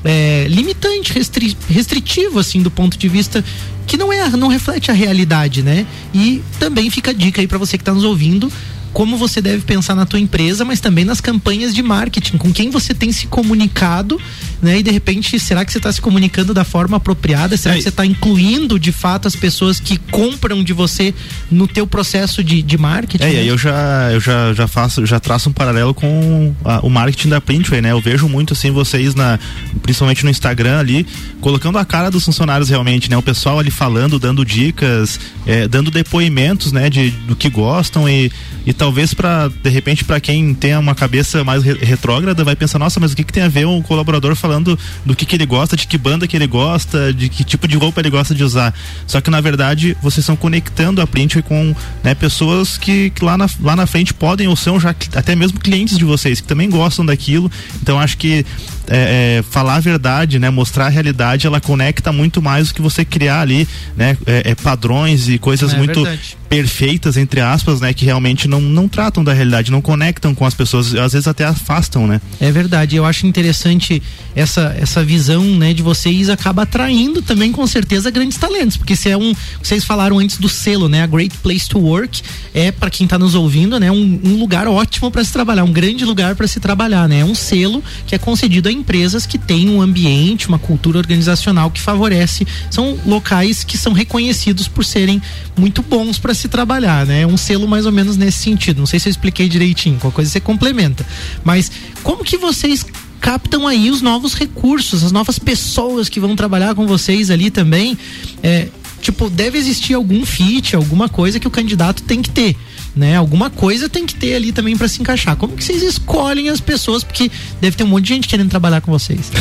é, 0.04 0.46
limitante, 0.48 1.12
restri 1.12 1.56
restritivo, 1.68 2.38
assim, 2.38 2.62
do 2.62 2.70
ponto 2.70 2.96
de 2.96 3.08
vista 3.08 3.44
que 3.86 3.96
não 3.96 4.12
é, 4.12 4.28
não 4.30 4.48
reflete 4.48 4.90
a 4.90 4.94
realidade, 4.94 5.62
né? 5.62 5.86
E 6.12 6.42
também 6.58 6.90
fica 6.90 7.10
a 7.10 7.14
dica 7.14 7.40
aí 7.40 7.46
para 7.46 7.58
você 7.58 7.76
que 7.76 7.82
está 7.82 7.92
nos 7.92 8.04
ouvindo 8.04 8.50
como 8.94 9.16
você 9.16 9.40
deve 9.42 9.64
pensar 9.64 9.96
na 9.96 10.06
tua 10.06 10.20
empresa, 10.20 10.64
mas 10.64 10.78
também 10.78 11.04
nas 11.04 11.20
campanhas 11.20 11.74
de 11.74 11.82
marketing, 11.82 12.38
com 12.38 12.52
quem 12.52 12.70
você 12.70 12.94
tem 12.94 13.10
se 13.10 13.26
comunicado, 13.26 14.20
né? 14.64 14.78
E 14.78 14.82
de 14.82 14.90
repente, 14.90 15.38
será 15.38 15.64
que 15.64 15.70
você 15.70 15.78
está 15.78 15.92
se 15.92 16.00
comunicando 16.00 16.54
da 16.54 16.64
forma 16.64 16.96
apropriada? 16.96 17.56
Será 17.56 17.74
é. 17.74 17.76
que 17.76 17.82
você 17.82 17.90
está 17.90 18.04
incluindo 18.04 18.78
de 18.78 18.90
fato 18.90 19.28
as 19.28 19.36
pessoas 19.36 19.78
que 19.78 19.98
compram 20.10 20.64
de 20.64 20.72
você 20.72 21.14
no 21.50 21.68
teu 21.68 21.86
processo 21.86 22.42
de, 22.42 22.62
de 22.62 22.78
marketing? 22.78 23.24
É, 23.24 23.32
né? 23.32 23.38
aí 23.40 23.48
eu 23.48 23.58
já, 23.58 24.10
eu 24.12 24.20
já, 24.20 24.52
já 24.54 24.66
faço, 24.66 25.04
já 25.06 25.20
traço 25.20 25.50
um 25.50 25.52
paralelo 25.52 25.94
com 25.94 26.54
a, 26.64 26.80
o 26.80 26.90
marketing 26.90 27.28
da 27.28 27.40
Printway, 27.40 27.80
né? 27.80 27.92
Eu 27.92 28.00
vejo 28.00 28.28
muito 28.28 28.54
assim 28.54 28.70
vocês 28.70 29.14
na, 29.14 29.38
principalmente 29.82 30.24
no 30.24 30.30
Instagram 30.30 30.78
ali, 30.78 31.06
colocando 31.40 31.78
a 31.78 31.84
cara 31.84 32.10
dos 32.10 32.24
funcionários 32.24 32.68
realmente, 32.68 33.10
né? 33.10 33.16
O 33.16 33.22
pessoal 33.22 33.58
ali 33.58 33.70
falando, 33.70 34.18
dando 34.18 34.44
dicas, 34.44 35.20
é, 35.46 35.68
dando 35.68 35.90
depoimentos, 35.90 36.72
né? 36.72 36.88
De, 36.88 37.10
do 37.10 37.36
que 37.36 37.50
gostam 37.50 38.08
e, 38.08 38.32
e 38.66 38.72
talvez 38.72 39.12
para 39.12 39.48
de 39.48 39.70
repente 39.70 40.04
para 40.04 40.18
quem 40.20 40.54
tem 40.54 40.76
uma 40.76 40.94
cabeça 40.94 41.44
mais 41.44 41.62
re 41.62 41.74
retrógrada 41.74 42.44
vai 42.44 42.56
pensar 42.56 42.78
nossa 42.78 42.98
mas 42.98 43.12
o 43.12 43.16
que, 43.16 43.24
que 43.24 43.32
tem 43.32 43.42
a 43.42 43.48
ver 43.48 43.66
um 43.66 43.82
colaborador 43.82 44.34
falando 44.34 44.53
do 44.62 45.16
que, 45.16 45.26
que 45.26 45.36
ele 45.36 45.46
gosta 45.46 45.76
de 45.76 45.86
que 45.86 45.98
banda 45.98 46.26
que 46.26 46.36
ele 46.36 46.46
gosta 46.46 47.12
de 47.12 47.28
que 47.28 47.44
tipo 47.44 47.66
de 47.66 47.76
roupa 47.76 48.00
ele 48.00 48.10
gosta 48.10 48.34
de 48.34 48.42
usar. 48.42 48.74
Só 49.06 49.20
que 49.20 49.30
na 49.30 49.40
verdade 49.40 49.96
vocês 50.02 50.18
estão 50.18 50.36
conectando 50.36 51.00
a 51.00 51.06
Print 51.06 51.42
com 51.42 51.74
né, 52.02 52.14
pessoas 52.14 52.76
que, 52.78 53.10
que, 53.10 53.24
lá, 53.24 53.36
na, 53.36 53.48
lá 53.60 53.76
na 53.76 53.86
frente 53.86 54.12
podem 54.12 54.48
ou 54.48 54.56
são 54.56 54.78
já 54.78 54.90
até 55.14 55.34
mesmo 55.34 55.58
clientes 55.60 55.98
de 55.98 56.04
vocês 56.04 56.40
que 56.40 56.46
também 56.46 56.68
gostam 56.70 57.04
daquilo. 57.04 57.50
Então 57.82 57.98
acho 57.98 58.16
que 58.16 58.44
é, 58.88 59.38
é, 59.38 59.42
falar 59.42 59.76
a 59.76 59.80
verdade, 59.80 60.38
né, 60.38 60.50
mostrar 60.50 60.86
a 60.86 60.88
realidade, 60.88 61.46
ela 61.46 61.60
conecta 61.60 62.12
muito 62.12 62.42
mais 62.42 62.68
do 62.68 62.74
que 62.74 62.82
você 62.82 63.04
criar 63.04 63.40
ali, 63.40 63.66
né, 63.96 64.16
é, 64.26 64.50
é 64.50 64.54
padrões 64.54 65.28
e 65.28 65.38
coisas 65.38 65.72
é 65.72 65.76
muito 65.76 66.02
verdade. 66.02 66.36
perfeitas 66.48 67.16
entre 67.16 67.40
aspas, 67.40 67.80
né, 67.80 67.92
que 67.92 68.04
realmente 68.04 68.46
não, 68.46 68.60
não 68.60 68.88
tratam 68.88 69.24
da 69.24 69.32
realidade, 69.32 69.70
não 69.70 69.80
conectam 69.80 70.34
com 70.34 70.44
as 70.44 70.54
pessoas, 70.54 70.94
às 70.94 71.12
vezes 71.12 71.26
até 71.26 71.44
afastam, 71.44 72.06
né? 72.06 72.20
É 72.40 72.50
verdade. 72.50 72.96
Eu 72.96 73.04
acho 73.04 73.26
interessante 73.26 74.02
essa 74.34 74.74
essa 74.78 75.04
visão, 75.04 75.44
né, 75.44 75.72
de 75.72 75.82
vocês 75.82 76.28
acaba 76.28 76.62
atraindo 76.62 77.22
também 77.22 77.52
com 77.52 77.66
certeza 77.66 78.10
grandes 78.10 78.38
talentos, 78.38 78.76
porque 78.76 78.96
se 78.96 79.08
é 79.08 79.16
um, 79.16 79.34
vocês 79.62 79.84
falaram 79.84 80.18
antes 80.18 80.38
do 80.38 80.48
selo, 80.48 80.88
né, 80.88 81.02
a 81.02 81.06
Great 81.06 81.36
Place 81.38 81.68
to 81.68 81.78
Work 81.78 82.22
é 82.52 82.70
para 82.70 82.90
quem 82.90 83.04
está 83.04 83.18
nos 83.18 83.34
ouvindo, 83.34 83.78
né, 83.80 83.90
um, 83.90 84.20
um 84.24 84.36
lugar 84.38 84.66
ótimo 84.68 85.10
para 85.10 85.24
se 85.24 85.32
trabalhar, 85.32 85.64
um 85.64 85.72
grande 85.72 86.04
lugar 86.04 86.34
para 86.34 86.46
se 86.46 86.60
trabalhar, 86.60 87.08
né? 87.08 87.20
É 87.20 87.24
um 87.24 87.34
selo 87.34 87.82
que 88.06 88.14
é 88.14 88.18
concedido 88.18 88.68
a 88.68 88.73
empresas 88.74 89.26
que 89.26 89.38
têm 89.38 89.70
um 89.70 89.80
ambiente, 89.80 90.48
uma 90.48 90.58
cultura 90.58 90.98
organizacional 90.98 91.70
que 91.70 91.80
favorece, 91.80 92.46
são 92.70 92.98
locais 93.06 93.64
que 93.64 93.78
são 93.78 93.92
reconhecidos 93.92 94.68
por 94.68 94.84
serem 94.84 95.20
muito 95.56 95.82
bons 95.82 96.18
para 96.18 96.34
se 96.34 96.48
trabalhar, 96.48 97.06
né? 97.06 97.22
É 97.22 97.26
um 97.26 97.36
selo 97.36 97.66
mais 97.66 97.86
ou 97.86 97.92
menos 97.92 98.16
nesse 98.16 98.38
sentido. 98.38 98.78
Não 98.78 98.86
sei 98.86 98.98
se 98.98 99.08
eu 99.08 99.10
expliquei 99.10 99.48
direitinho, 99.48 99.98
qualquer 99.98 100.16
coisa 100.16 100.30
você 100.30 100.40
complementa. 100.40 101.06
Mas 101.42 101.70
como 102.02 102.24
que 102.24 102.36
vocês 102.36 102.84
captam 103.20 103.66
aí 103.66 103.90
os 103.90 104.02
novos 104.02 104.34
recursos, 104.34 105.02
as 105.02 105.10
novas 105.10 105.38
pessoas 105.38 106.08
que 106.08 106.20
vão 106.20 106.36
trabalhar 106.36 106.74
com 106.74 106.86
vocês 106.86 107.30
ali 107.30 107.50
também? 107.50 107.96
É, 108.42 108.68
tipo, 109.04 109.30
deve 109.30 109.58
existir 109.58 109.94
algum 109.94 110.24
fit, 110.26 110.74
alguma 110.74 111.08
coisa 111.08 111.38
que 111.38 111.46
o 111.46 111.50
candidato 111.50 112.02
tem 112.02 112.20
que 112.20 112.30
ter 112.30 112.56
né? 112.94 113.16
Alguma 113.16 113.50
coisa 113.50 113.88
tem 113.88 114.06
que 114.06 114.14
ter 114.14 114.34
ali 114.34 114.52
também 114.52 114.76
para 114.76 114.88
se 114.88 115.00
encaixar. 115.00 115.36
Como 115.36 115.56
que 115.56 115.64
vocês 115.64 115.82
escolhem 115.82 116.48
as 116.48 116.60
pessoas? 116.60 117.02
Porque 117.02 117.30
deve 117.60 117.76
ter 117.76 117.84
um 117.84 117.88
monte 117.88 118.04
de 118.04 118.14
gente 118.14 118.28
querendo 118.28 118.48
trabalhar 118.48 118.80
com 118.80 118.92
vocês. 118.92 119.32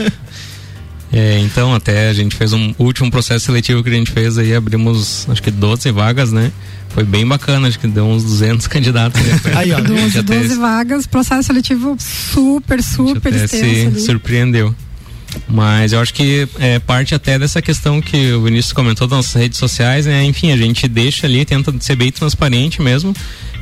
é, 1.12 1.38
então, 1.40 1.74
até 1.74 2.08
a 2.08 2.14
gente 2.14 2.34
fez 2.34 2.52
um 2.52 2.74
último 2.78 3.10
processo 3.10 3.46
seletivo 3.46 3.82
que 3.82 3.90
a 3.90 3.92
gente 3.92 4.10
fez 4.10 4.38
aí, 4.38 4.54
abrimos 4.54 5.28
acho 5.28 5.42
que 5.42 5.50
12 5.50 5.90
vagas, 5.90 6.32
né? 6.32 6.50
Foi 6.88 7.04
bem 7.04 7.26
bacana, 7.26 7.68
acho 7.68 7.78
que 7.78 7.86
deu 7.86 8.04
uns 8.04 8.24
200 8.24 8.66
candidatos. 8.66 9.20
Né? 9.22 9.40
Aí, 9.54 9.72
ó, 9.72 9.80
12, 9.80 10.22
12 10.22 10.56
vagas, 10.56 11.06
processo 11.06 11.44
seletivo 11.44 11.96
super, 12.00 12.82
super 12.82 13.32
extenso. 13.32 14.00
Se 14.00 14.06
surpreendeu. 14.06 14.74
Mas 15.48 15.92
eu 15.92 16.00
acho 16.00 16.14
que 16.14 16.48
é 16.58 16.78
parte 16.78 17.14
até 17.14 17.38
dessa 17.38 17.60
questão 17.60 18.00
que 18.00 18.32
o 18.32 18.42
Vinícius 18.42 18.72
comentou 18.72 19.06
das 19.06 19.16
nossas 19.16 19.34
redes 19.34 19.58
sociais, 19.58 20.06
né? 20.06 20.24
Enfim, 20.24 20.52
a 20.52 20.56
gente 20.56 20.86
deixa 20.88 21.26
ali, 21.26 21.44
tenta 21.44 21.74
ser 21.80 21.96
bem 21.96 22.10
transparente 22.10 22.80
mesmo, 22.80 23.14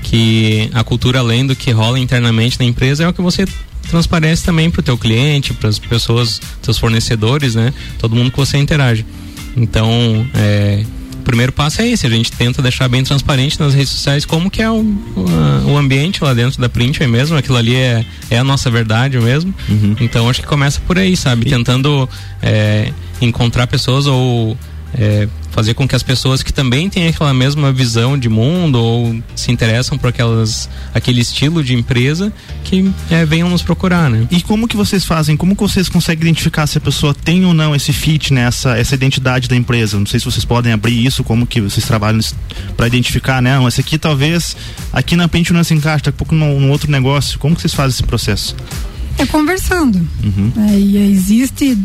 que 0.03 0.71
a 0.75 0.85
cultura 0.85 1.19
além 1.19 1.47
do 1.47 1.57
que 1.57 1.71
rola 1.71 1.99
internamente 1.99 2.59
na 2.59 2.65
empresa 2.67 3.05
é 3.05 3.09
o 3.09 3.13
que 3.13 3.23
você 3.23 3.47
transparece 3.89 4.45
também 4.45 4.71
para 4.71 4.81
o 4.81 4.83
teu 4.83 4.99
cliente, 4.99 5.55
para 5.55 5.69
as 5.69 5.79
pessoas, 5.79 6.41
seus 6.63 6.79
fornecedores, 6.79 7.55
né? 7.55 7.73
Todo 7.99 8.15
mundo 8.15 8.31
que 8.31 8.37
você 8.37 8.59
interage. 8.59 9.05
Então, 9.57 10.27
é, 10.35 10.85
primeiro 11.29 11.53
passo 11.53 11.83
é 11.83 11.89
esse, 11.89 12.07
a 12.07 12.11
gente 12.11 12.33
tenta 12.33 12.63
deixar 12.63 12.89
bem 12.89 13.05
transparente 13.05 13.61
nas 13.61 13.75
redes 13.75 13.91
sociais 13.91 14.25
como 14.25 14.51
que 14.51 14.63
é 14.63 14.71
o, 14.71 14.77
o, 14.77 15.73
o 15.73 15.77
ambiente 15.77 16.25
lá 16.25 16.33
dentro 16.33 16.59
da 16.59 16.71
Print 16.71 17.07
mesmo, 17.07 17.37
aquilo 17.37 17.59
ali 17.59 17.77
é, 17.77 18.03
é 18.31 18.39
a 18.39 18.43
nossa 18.43 18.71
verdade 18.71 19.19
mesmo. 19.21 19.55
Uhum. 19.69 19.95
Então 20.01 20.27
acho 20.31 20.41
que 20.41 20.47
começa 20.47 20.81
por 20.81 20.99
aí, 20.99 21.15
sabe? 21.19 21.45
Tentando 21.45 22.09
é, 22.41 22.93
encontrar 23.21 23.67
pessoas 23.67 24.07
ou 24.07 24.57
é, 24.95 25.29
fazer 25.51 25.75
com 25.75 25.87
que 25.87 25.95
as 25.95 26.03
pessoas 26.03 26.43
que 26.43 26.53
também 26.53 26.89
têm 26.89 27.09
aquela 27.09 27.35
mesma 27.35 27.73
visão 27.73 28.19
de 28.19 28.29
mundo 28.29 28.79
ou 28.79 29.21
se 29.35 29.51
interessam 29.51 29.99
por 29.99 30.09
aquelas, 30.09 30.69
aquele 30.95 31.21
estilo 31.21 31.63
de 31.63 31.75
empresa 31.75 32.33
que 32.65 32.91
é, 33.11 33.25
venham 33.25 33.49
nos 33.49 33.63
procurar, 33.63 34.09
né? 34.11 34.27
E 34.31 34.41
como 34.43 34.69
que 34.69 34.77
vocês 34.77 35.05
fazem? 35.05 35.37
Como 35.37 35.55
que 35.57 35.63
vocês 35.63 35.89
conseguem 35.89 36.23
identificar 36.23 36.67
se 36.67 36.79
a 36.79 36.81
pessoa 36.81 37.15
tem 37.15 37.45
ou 37.45 37.55
não 37.55 37.75
esse 37.75 37.93
fit, 37.93 38.33
né? 38.33 38.43
Essa, 38.43 38.95
identidade 38.95 39.49
da 39.49 39.57
empresa? 39.57 39.99
Não 39.99 40.07
sei 40.07 40.21
se 40.21 40.27
vocês 40.27 40.45
podem 40.45 40.73
abrir 40.73 41.05
isso, 41.05 41.25
como 41.25 41.47
que 41.47 41.61
vocês 41.61 41.85
trabalham 41.85 42.21
para 42.77 42.87
identificar, 42.87 43.43
né? 43.43 43.59
Esse 43.67 43.81
aqui 43.81 43.99
talvez 43.99 44.57
aqui 44.93 45.17
na 45.17 45.29
Pente 45.29 45.53
não 45.53 45.65
se 45.65 45.75
encaixa, 45.75 46.05
daqui 46.05 46.09
a 46.11 46.13
pouco 46.13 46.35
num 46.35 46.71
outro 46.71 46.91
negócio. 46.91 47.39
Como 47.39 47.55
que 47.55 47.63
vocês 47.63 47.75
fazem 47.75 47.95
esse 47.95 48.03
processo? 48.03 48.55
É 49.19 49.27
conversando. 49.27 49.97
Uhum. 50.23 50.53
É, 50.69 50.79
e 50.79 50.97
existe 51.13 51.77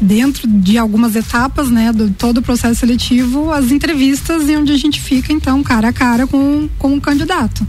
dentro 0.00 0.46
de 0.46 0.76
algumas 0.76 1.16
etapas, 1.16 1.70
né, 1.70 1.90
do 1.90 2.10
todo 2.10 2.38
o 2.38 2.42
processo 2.42 2.80
seletivo, 2.80 3.50
as 3.50 3.70
entrevistas 3.70 4.48
e 4.48 4.56
onde 4.56 4.72
a 4.72 4.76
gente 4.76 5.00
fica 5.00 5.32
então 5.32 5.62
cara 5.62 5.88
a 5.88 5.92
cara 5.92 6.26
com, 6.26 6.68
com 6.78 6.94
o 6.94 7.00
candidato. 7.00 7.66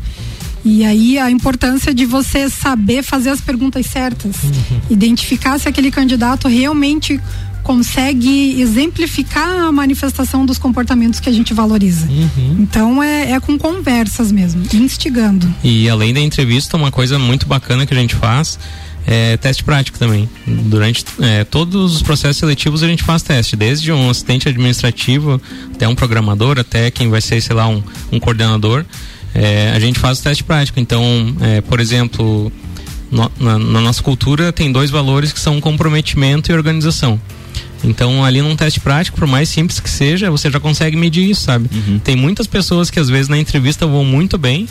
E 0.65 0.83
aí 0.83 1.17
a 1.17 1.31
importância 1.31 1.93
de 1.93 2.05
você 2.05 2.49
saber 2.49 3.01
fazer 3.01 3.29
as 3.29 3.39
perguntas 3.39 3.85
certas, 3.85 4.35
identificar 4.89 5.57
se 5.57 5.69
aquele 5.69 5.89
candidato 5.89 6.49
realmente 6.49 7.21
consegue 7.63 8.61
exemplificar 8.61 9.65
a 9.65 9.71
manifestação 9.73 10.45
dos 10.45 10.57
comportamentos 10.57 11.19
que 11.19 11.29
a 11.29 11.33
gente 11.33 11.53
valoriza. 11.53 12.07
Então 12.59 13.03
é, 13.03 13.31
é 13.31 13.39
com 13.39 13.57
conversas 13.57 14.31
mesmo, 14.31 14.63
instigando. 14.73 15.53
E 15.63 15.89
além 15.89 16.13
da 16.13 16.19
entrevista, 16.19 16.75
uma 16.77 16.91
coisa 16.91 17.19
muito 17.19 17.45
bacana 17.45 17.85
que 17.85 17.93
a 17.93 17.97
gente 17.97 18.15
faz 18.15 18.57
é 19.09 19.37
teste 19.37 19.63
prático 19.63 19.97
também. 19.97 20.29
Durante 20.45 21.05
é, 21.21 21.45
todos 21.45 21.95
os 21.95 22.01
processos 22.01 22.37
seletivos 22.37 22.83
a 22.83 22.87
gente 22.87 23.01
faz 23.03 23.23
teste, 23.23 23.55
desde 23.55 23.91
um 23.91 24.09
assistente 24.09 24.49
administrativo 24.49 25.41
até 25.73 25.87
um 25.87 25.95
programador, 25.95 26.59
até 26.59 26.91
quem 26.91 27.09
vai 27.09 27.21
ser, 27.21 27.41
sei 27.41 27.55
lá, 27.55 27.67
um, 27.67 27.81
um 28.11 28.19
coordenador. 28.19 28.83
É, 29.33 29.71
a 29.75 29.79
gente 29.79 29.97
faz 29.97 30.19
o 30.19 30.23
teste 30.23 30.43
prático. 30.43 30.79
Então, 30.79 31.33
é, 31.39 31.61
por 31.61 31.79
exemplo, 31.79 32.51
no- 33.09 33.31
na, 33.39 33.57
na 33.57 33.81
nossa 33.81 34.03
cultura 34.03 34.51
tem 34.51 34.71
dois 34.71 34.89
valores 34.89 35.31
que 35.31 35.39
são 35.39 35.61
comprometimento 35.61 36.51
e 36.51 36.55
organização. 36.55 37.19
Então, 37.83 38.25
ali 38.25 38.41
num 38.41 38.55
teste 38.55 38.79
prático, 38.79 39.17
por 39.19 39.27
mais 39.27 39.47
simples 39.47 39.79
que 39.79 39.89
seja, 39.89 40.29
você 40.31 40.49
já 40.49 40.59
consegue 40.59 40.97
medir 40.97 41.29
isso, 41.29 41.41
sabe? 41.43 41.69
Tem 42.03 42.15
muitas 42.15 42.47
pessoas 42.47 42.89
que 42.89 42.99
às 42.99 43.07
vezes 43.07 43.29
na 43.29 43.37
entrevista 43.37 43.85
vão 43.85 44.03
muito 44.03 44.35
bem, 44.37 44.67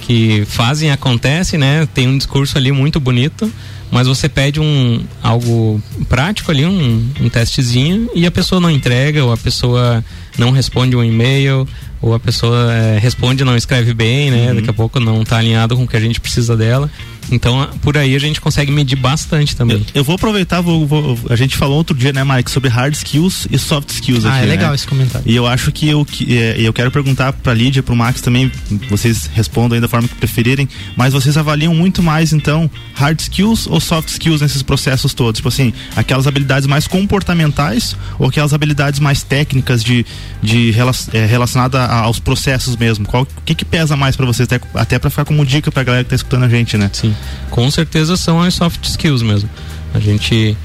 que 0.00 0.44
fazem, 0.46 0.90
acontece, 0.90 1.56
né? 1.56 1.88
Tem 1.94 2.06
um 2.06 2.18
discurso 2.18 2.58
ali 2.58 2.70
muito 2.70 3.00
bonito, 3.00 3.50
mas 3.90 4.06
você 4.06 4.28
pede 4.28 4.60
um 4.60 5.02
algo 5.22 5.82
prático 6.08 6.50
ali, 6.50 6.64
um, 6.64 7.08
um 7.20 7.28
testezinho, 7.28 8.08
e 8.14 8.24
a 8.26 8.30
pessoa 8.30 8.60
não 8.60 8.70
entrega, 8.70 9.24
ou 9.24 9.32
a 9.32 9.36
pessoa 9.36 10.04
não 10.38 10.50
responde 10.50 10.96
um 10.96 11.02
e-mail, 11.02 11.66
ou 12.00 12.14
a 12.14 12.20
pessoa 12.20 12.72
eh, 12.72 12.98
responde 12.98 13.42
e 13.42 13.44
não 13.44 13.56
escreve 13.56 13.92
bem, 13.92 14.30
né? 14.30 14.54
Daqui 14.54 14.70
a 14.70 14.72
pouco 14.72 14.98
não 14.98 15.22
está 15.22 15.38
alinhado 15.38 15.76
com 15.76 15.84
o 15.84 15.88
que 15.88 15.96
a 15.96 16.00
gente 16.00 16.20
precisa 16.20 16.56
dela. 16.56 16.90
Então, 17.30 17.60
a- 17.62 17.68
por 17.68 17.96
aí 17.96 18.14
a 18.14 18.18
gente 18.18 18.40
consegue 18.40 18.72
medir 18.72 18.96
bastante 18.96 19.54
também. 19.56 19.84
Eu 19.94 20.02
vou 20.04 20.14
aproveitar, 20.16 20.60
vou, 20.60 20.86
vou- 20.86 21.18
a 21.30 21.36
gente 21.36 21.56
falou 21.56 21.76
outro 21.76 21.96
dia, 21.96 22.12
né, 22.12 22.24
Mike, 22.24 22.50
sobre 22.50 22.68
hard 22.68 22.94
skills 22.94 23.46
e 23.50 23.58
soft 23.58 23.90
skills 23.90 24.24
Ah, 24.24 24.34
aqui, 24.36 24.44
é 24.44 24.48
legal 24.48 24.70
né? 24.70 24.74
esse 24.74 24.86
comentário. 24.86 25.30
E 25.30 25.34
eu 25.36 25.46
acho 25.46 25.70
que 25.72 25.88
eu, 25.88 26.04
que, 26.04 26.36
é, 26.36 26.56
eu 26.58 26.72
quero 26.72 26.90
perguntar 26.90 27.32
pra 27.32 27.54
Lídia, 27.54 27.82
pro 27.82 27.94
Max 27.94 28.20
também, 28.20 28.50
vocês 28.88 29.30
respondam 29.32 29.74
aí 29.76 29.80
da 29.80 29.88
forma 29.88 30.08
que 30.08 30.14
preferirem, 30.16 30.68
mas 30.96 31.12
vocês 31.12 31.36
avaliam 31.36 31.74
muito 31.74 32.02
mais, 32.02 32.32
então, 32.32 32.70
hard 32.94 33.20
skills 33.20 33.66
ou 33.66 33.80
soft 33.80 34.08
skills 34.08 34.40
nesses 34.40 34.62
processos 34.62 35.14
todos? 35.14 35.38
Tipo 35.38 35.48
assim, 35.48 35.72
aquelas 35.96 36.26
habilidades 36.26 36.66
mais 36.66 36.86
comportamentais 36.86 37.96
ou 38.18 38.26
aquelas 38.28 38.52
habilidades 38.52 38.98
mais 39.00 39.22
técnicas 39.22 39.82
de, 39.84 40.04
de 40.42 40.74
é, 41.12 41.26
relacionada 41.26 41.80
a- 41.84 42.00
aos 42.00 42.18
processos 42.18 42.76
mesmo? 42.76 43.06
Qual, 43.06 43.22
o 43.22 43.26
que 43.44 43.54
que 43.54 43.64
pesa 43.64 43.96
mais 43.96 44.16
pra 44.16 44.26
vocês? 44.26 44.48
Até, 44.50 44.60
até 44.74 44.98
pra 44.98 45.10
ficar 45.10 45.24
como 45.24 45.44
dica 45.44 45.70
pra 45.70 45.82
galera 45.82 46.02
que 46.04 46.10
tá 46.10 46.16
escutando 46.16 46.44
a 46.44 46.48
gente, 46.48 46.76
né? 46.76 46.90
Sim, 46.92 47.14
com 47.50 47.70
certeza 47.70 48.16
são 48.16 48.40
as 48.40 48.54
soft 48.54 48.84
skills 48.84 49.22
mesmo. 49.22 49.48
A 49.92 49.98
gente 49.98 50.56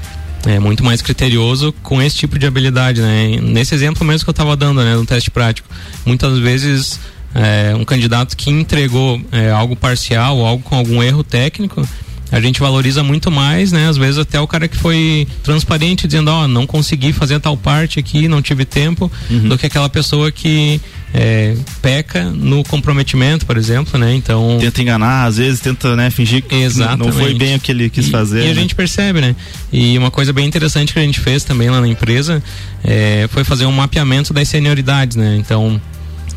é 0.46 0.58
muito 0.58 0.84
mais 0.84 1.02
criterioso 1.02 1.72
com 1.82 2.00
esse 2.00 2.16
tipo 2.16 2.38
de 2.38 2.46
habilidade, 2.46 3.00
né? 3.00 3.38
Nesse 3.42 3.74
exemplo 3.74 4.04
mesmo 4.04 4.24
que 4.24 4.30
eu 4.30 4.32
estava 4.32 4.56
dando, 4.56 4.82
né, 4.82 4.94
no 4.94 5.04
teste 5.04 5.30
prático, 5.30 5.68
muitas 6.04 6.38
vezes 6.38 7.00
é, 7.34 7.74
um 7.74 7.84
candidato 7.84 8.36
que 8.36 8.50
entregou 8.50 9.20
é, 9.32 9.50
algo 9.50 9.76
parcial 9.76 10.44
algo 10.44 10.62
com 10.62 10.76
algum 10.76 11.02
erro 11.02 11.22
técnico, 11.22 11.86
a 12.30 12.40
gente 12.40 12.60
valoriza 12.60 13.02
muito 13.02 13.30
mais, 13.30 13.70
né? 13.72 13.88
Às 13.88 13.96
vezes 13.96 14.18
até 14.18 14.40
o 14.40 14.46
cara 14.46 14.66
que 14.66 14.76
foi 14.76 15.28
transparente 15.42 16.06
dizendo, 16.06 16.28
ó, 16.28 16.48
não 16.48 16.66
consegui 16.66 17.12
fazer 17.12 17.38
tal 17.40 17.56
parte 17.56 17.98
aqui, 18.00 18.26
não 18.26 18.42
tive 18.42 18.64
tempo, 18.64 19.10
do 19.30 19.56
que 19.56 19.66
aquela 19.66 19.88
pessoa 19.88 20.32
que 20.32 20.80
é, 21.18 21.56
peca 21.80 22.24
no 22.24 22.62
comprometimento, 22.62 23.46
por 23.46 23.56
exemplo, 23.56 23.98
né? 23.98 24.14
Então 24.14 24.58
Tenta 24.60 24.82
enganar, 24.82 25.24
às 25.24 25.38
vezes 25.38 25.60
tenta, 25.60 25.96
né, 25.96 26.10
fingir 26.10 26.42
que 26.42 26.54
não- 26.54 26.60
não 26.60 26.70
foi 26.70 27.32
Exatamente. 27.32 27.38
bem 27.38 27.56
o 27.56 27.60
que 27.60 27.72
ele 27.72 27.88
quis 27.88 28.08
E- 28.08 28.10
fazer. 28.10 28.40
E 28.40 28.50
a 28.50 28.54
né? 28.54 28.60
gente 28.60 28.74
percebe, 28.74 29.22
né? 29.22 29.34
E 29.72 29.96
uma 29.96 30.10
coisa 30.10 30.30
bem 30.32 30.44
interessante 30.46 30.92
que 30.92 30.98
a 30.98 31.02
gente 31.02 31.18
fez 31.18 31.42
também 31.42 31.70
lá 31.70 31.80
na 31.80 31.88
empresa 31.88 32.42
é, 32.84 33.26
foi 33.30 33.44
fazer 33.44 33.64
um 33.64 33.72
mapeamento 33.72 34.34
das 34.34 34.46
senioridades, 34.48 35.16
né? 35.16 35.36
Então 35.40 35.80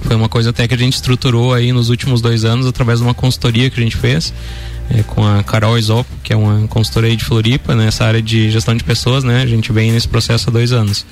foi 0.04 0.16
uma 0.16 0.30
coisa 0.30 0.52
até 0.52 0.66
que 0.66 0.74
a 0.74 0.78
gente 0.78 0.94
estruturou 0.94 1.54
aí 1.54 1.74
nos 1.74 1.90
últimos 1.90 2.22
dois 2.22 2.46
anos 2.46 2.66
através 2.66 3.00
de 3.00 3.06
uma 3.06 3.14
consultoria 3.14 3.70
que 3.70 3.78
a 3.78 3.84
gente 3.84 3.98
fez 3.98 4.34
é, 4.90 5.04
com 5.04 5.28
a 5.28 5.44
Carol 5.44 5.78
Isopo, 5.78 6.10
que 6.24 6.32
é 6.32 6.38
uma 6.38 6.66
consultora 6.70 7.06
aí 7.08 7.18
de 7.18 7.26
Floripa, 7.26 7.76
nessa 7.76 8.06
área 8.06 8.22
de 8.22 8.50
gestão 8.50 8.74
de 8.76 8.84
pessoas, 8.86 9.26
né? 9.26 9.42
A 9.44 9.46
gente 9.46 9.74
vem 9.74 9.92
nesse 9.92 10.08
processo 10.08 10.50
há 10.50 10.54
dois 10.54 10.72
anos. 10.72 11.06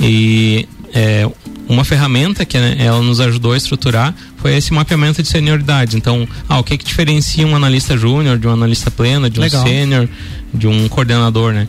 E 0.00 0.66
é, 0.92 1.26
uma 1.68 1.84
ferramenta 1.84 2.44
que 2.44 2.58
né, 2.58 2.76
ela 2.78 3.00
nos 3.00 3.20
ajudou 3.20 3.52
a 3.52 3.56
estruturar 3.56 4.14
foi 4.36 4.56
esse 4.56 4.72
mapeamento 4.72 5.22
de 5.22 5.28
senioridades. 5.28 5.94
Então, 5.94 6.26
ah, 6.48 6.58
o 6.58 6.64
que 6.64 6.76
que 6.76 6.84
diferencia 6.84 7.46
um 7.46 7.54
analista 7.54 7.96
júnior 7.96 8.38
de 8.38 8.48
um 8.48 8.52
analista 8.52 8.90
pleno, 8.90 9.30
de 9.30 9.38
um 9.38 9.42
Legal. 9.42 9.62
sênior, 9.64 10.08
de 10.52 10.66
um 10.66 10.88
coordenador, 10.88 11.52
né? 11.52 11.68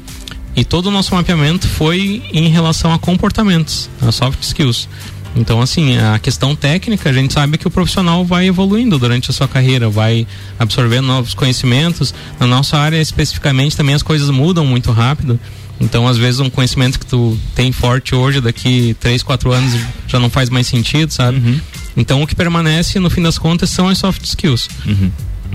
E 0.56 0.65
todo 0.65 0.88
o 0.88 0.91
nosso 0.91 1.15
mapeamento 1.15 1.67
foi 1.67 2.21
em 2.34 2.49
relação 2.49 2.93
a 2.93 2.99
comportamentos, 2.99 3.89
a 4.01 4.12
soft 4.12 4.41
skills. 4.43 4.88
Então, 5.36 5.62
assim, 5.62 5.97
a 5.97 6.19
questão 6.19 6.56
técnica, 6.56 7.10
a 7.10 7.13
gente 7.13 7.34
sabe 7.34 7.58
que 7.58 7.65
o 7.65 7.71
profissional 7.71 8.25
vai 8.25 8.47
evoluindo 8.47 8.99
durante 8.99 9.30
a 9.30 9.34
sua 9.34 9.47
carreira, 9.47 9.89
vai 9.89 10.27
absorvendo 10.60 11.08
novos 11.08 11.34
conhecimentos. 11.34 12.13
Na 12.38 12.45
nossa 12.45 12.77
área, 12.77 12.99
especificamente, 12.99 13.77
também 13.77 13.95
as 13.95 14.04
coisas 14.04 14.30
mudam 14.30 14.65
muito 14.65 14.91
rápido. 14.91 15.39
Então, 15.81 16.07
às 16.07 16.17
vezes, 16.17 16.39
um 16.39 16.49
conhecimento 16.49 16.99
que 16.99 17.05
tu 17.05 17.37
tem 17.55 17.71
forte 17.71 18.13
hoje, 18.15 18.39
daqui 18.39 18.95
3, 18.99 19.23
4 19.23 19.51
anos, 19.51 19.73
já 20.07 20.19
não 20.19 20.29
faz 20.29 20.49
mais 20.49 20.67
sentido, 20.67 21.11
sabe? 21.11 21.61
Então, 21.97 22.21
o 22.21 22.27
que 22.27 22.35
permanece, 22.35 22.99
no 22.99 23.09
fim 23.09 23.21
das 23.21 23.37
contas, 23.37 23.69
são 23.71 23.87
as 23.87 23.97
soft 23.97 24.23
skills. 24.23 24.69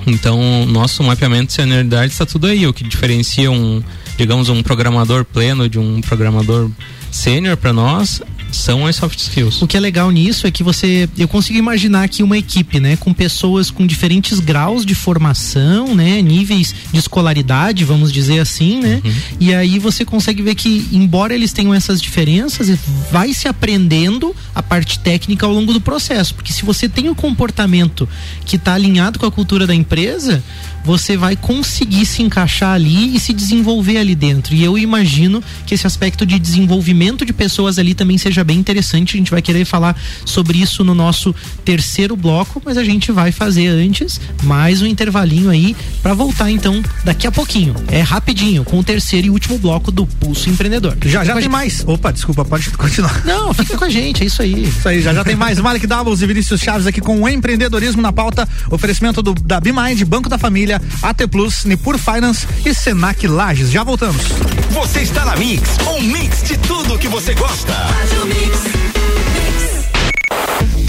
Então, 0.07 0.67
nosso 0.67 1.03
mapeamento 1.03 1.47
de 1.47 1.53
senioridade 1.55 2.13
está 2.13 2.27
tudo 2.27 2.47
aí. 2.47 2.67
O 2.67 2.73
que 2.73 2.85
diferencia 2.85 3.51
um, 3.51 3.83
digamos, 4.19 4.49
um 4.49 4.63
programador 4.63 5.25
pleno 5.25 5.69
de 5.69 5.79
um 5.79 6.01
programador 6.01 6.71
sênior 7.11 7.57
para 7.57 7.73
nós 7.73 8.21
são 8.51 8.87
as 8.87 8.97
soft 8.97 9.19
skills. 9.19 9.61
O 9.63 9.67
que 9.67 9.77
é 9.77 9.81
legal 9.81 10.11
nisso 10.11 10.47
é 10.47 10.51
que 10.51 10.63
você, 10.63 11.09
eu 11.17 11.29
consigo 11.29 11.59
imaginar 11.59 12.05
aqui 12.05 12.23
uma 12.23 12.39
equipe, 12.39 12.81
né, 12.81 12.97
com 12.97 13.13
pessoas 13.13 13.71
com 13.71 13.87
diferentes 13.87 14.41
graus 14.41 14.85
de 14.85 14.95
formação, 14.95 15.95
né, 15.95 16.21
níveis 16.23 16.75
de 16.93 16.99
escolaridade, 16.99 17.85
vamos 17.85 18.13
dizer 18.13 18.41
assim, 18.41 18.81
né? 18.81 19.03
E 19.39 19.55
aí 19.55 19.79
você 19.79 20.05
consegue 20.05 20.43
ver 20.43 20.55
que 20.55 20.87
embora 20.93 21.35
eles 21.35 21.53
tenham 21.53 21.75
essas 21.75 22.01
diferenças, 22.01 22.79
vai 23.11 23.33
se 23.33 23.49
aprendendo 23.49 24.35
a 24.55 24.63
parte 24.63 24.99
técnica 24.99 25.47
ao 25.47 25.53
longo 25.53 25.73
do 25.73 25.81
processo, 25.81 26.35
porque 26.35 26.53
se 26.53 26.65
você 26.65 26.89
tem 26.89 27.09
um 27.09 27.15
comportamento 27.15 28.09
que 28.45 28.57
está 28.57 28.75
alinhado 28.75 29.19
com 29.19 29.27
a 29.27 29.31
cultura 29.31 29.67
da 29.67 29.75
empresa, 29.75 30.43
você 30.87 31.17
vai 31.17 31.35
conseguir 31.35 32.07
se 32.07 32.23
encaixar 32.23 32.73
ali 32.73 33.17
e 33.17 33.19
se 33.19 33.33
desenvolver 33.33 33.99
ali 33.99 34.15
dentro. 34.15 34.55
E 34.55 34.63
eu 34.63 34.79
imagino 34.79 35.43
que 35.67 35.75
esse 35.75 35.85
aspecto 35.85 36.25
de 36.25 36.39
desenvolvimento 36.39 37.27
de 37.27 37.33
pessoas 37.33 37.77
ali 37.77 37.93
também 37.93 38.17
seja 38.17 38.45
bem 38.45 38.57
interessante. 38.57 39.17
A 39.17 39.19
gente 39.19 39.31
vai 39.33 39.43
querer 39.43 39.65
falar 39.65 40.01
sobre 40.25 40.59
isso 40.59 40.85
no 40.85 40.95
nosso 40.95 41.35
terceiro 41.65 42.15
bloco, 42.15 42.63
mas 42.65 42.79
a 42.79 42.85
gente 42.85 43.11
vai 43.11 43.33
fazer 43.33 43.67
antes 43.67 44.21
mais 44.45 44.81
um 44.81 44.87
intervalinho 44.87 45.51
aí 45.51 45.75
para 46.01 46.15
voltar 46.15 46.53
então 46.53 46.81
daqui 47.05 47.27
a 47.27 47.33
pouquinho. 47.33 47.75
É 47.89 48.01
rapidinho 48.01 48.63
com 48.63 48.79
o 48.79 48.85
terceiro 48.85 49.27
e 49.27 49.31
último 49.31 49.59
bloco 49.59 49.91
do 49.91 50.07
Pulso 50.07 50.49
Empreendedor. 50.49 50.97
Já 51.05 51.25
já 51.25 51.33
tem 51.33 51.43
gente. 51.43 51.51
mais. 51.51 51.83
Opa, 51.85 52.13
desculpa, 52.13 52.45
pode 52.45 52.71
continuar. 52.71 53.25
Não, 53.25 53.53
fica 53.53 53.77
com 53.77 53.85
a 53.85 53.91
gente, 53.91 54.23
é 54.23 54.27
isso 54.27 54.41
aí. 54.41 54.63
Isso 54.63 54.89
aí, 54.89 55.03
já 55.03 55.13
já 55.13 55.25
tem 55.25 55.35
mais. 55.35 55.59
Malik 55.59 55.85
Davos 55.85 56.23
e 56.23 56.27
Vinícius 56.29 56.61
Chaves 56.61 56.87
aqui 56.87 57.01
com 57.01 57.21
o 57.23 57.29
empreendedorismo 57.29 58.01
na 58.01 58.13
pauta. 58.13 58.49
Oferecimento 58.71 59.21
do, 59.21 59.35
da 59.35 59.59
BeMind, 59.59 60.05
Banco 60.05 60.29
da 60.29 60.39
Família, 60.39 60.76
AT 61.03 61.27
Plus, 61.31 61.65
Nipur 61.65 61.99
Finance 61.99 62.47
e 62.65 62.75
Senac 62.75 63.27
Lages. 63.27 63.71
Já 63.71 63.83
voltamos. 63.83 64.23
Você 64.71 65.01
está 65.01 65.25
na 65.25 65.37
Mix, 65.37 65.63
um 65.87 66.03
mix 66.03 66.43
de 66.43 66.57
tudo 66.59 66.99
que 66.99 67.09
você 67.09 67.35
gosta. 67.35 67.75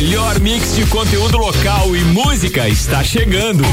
Melhor 0.00 0.38
mix 0.38 0.76
de 0.76 0.86
conteúdo 0.86 1.36
local 1.38 1.96
e 1.96 2.04
música 2.04 2.68
está 2.68 3.02
chegando. 3.02 3.64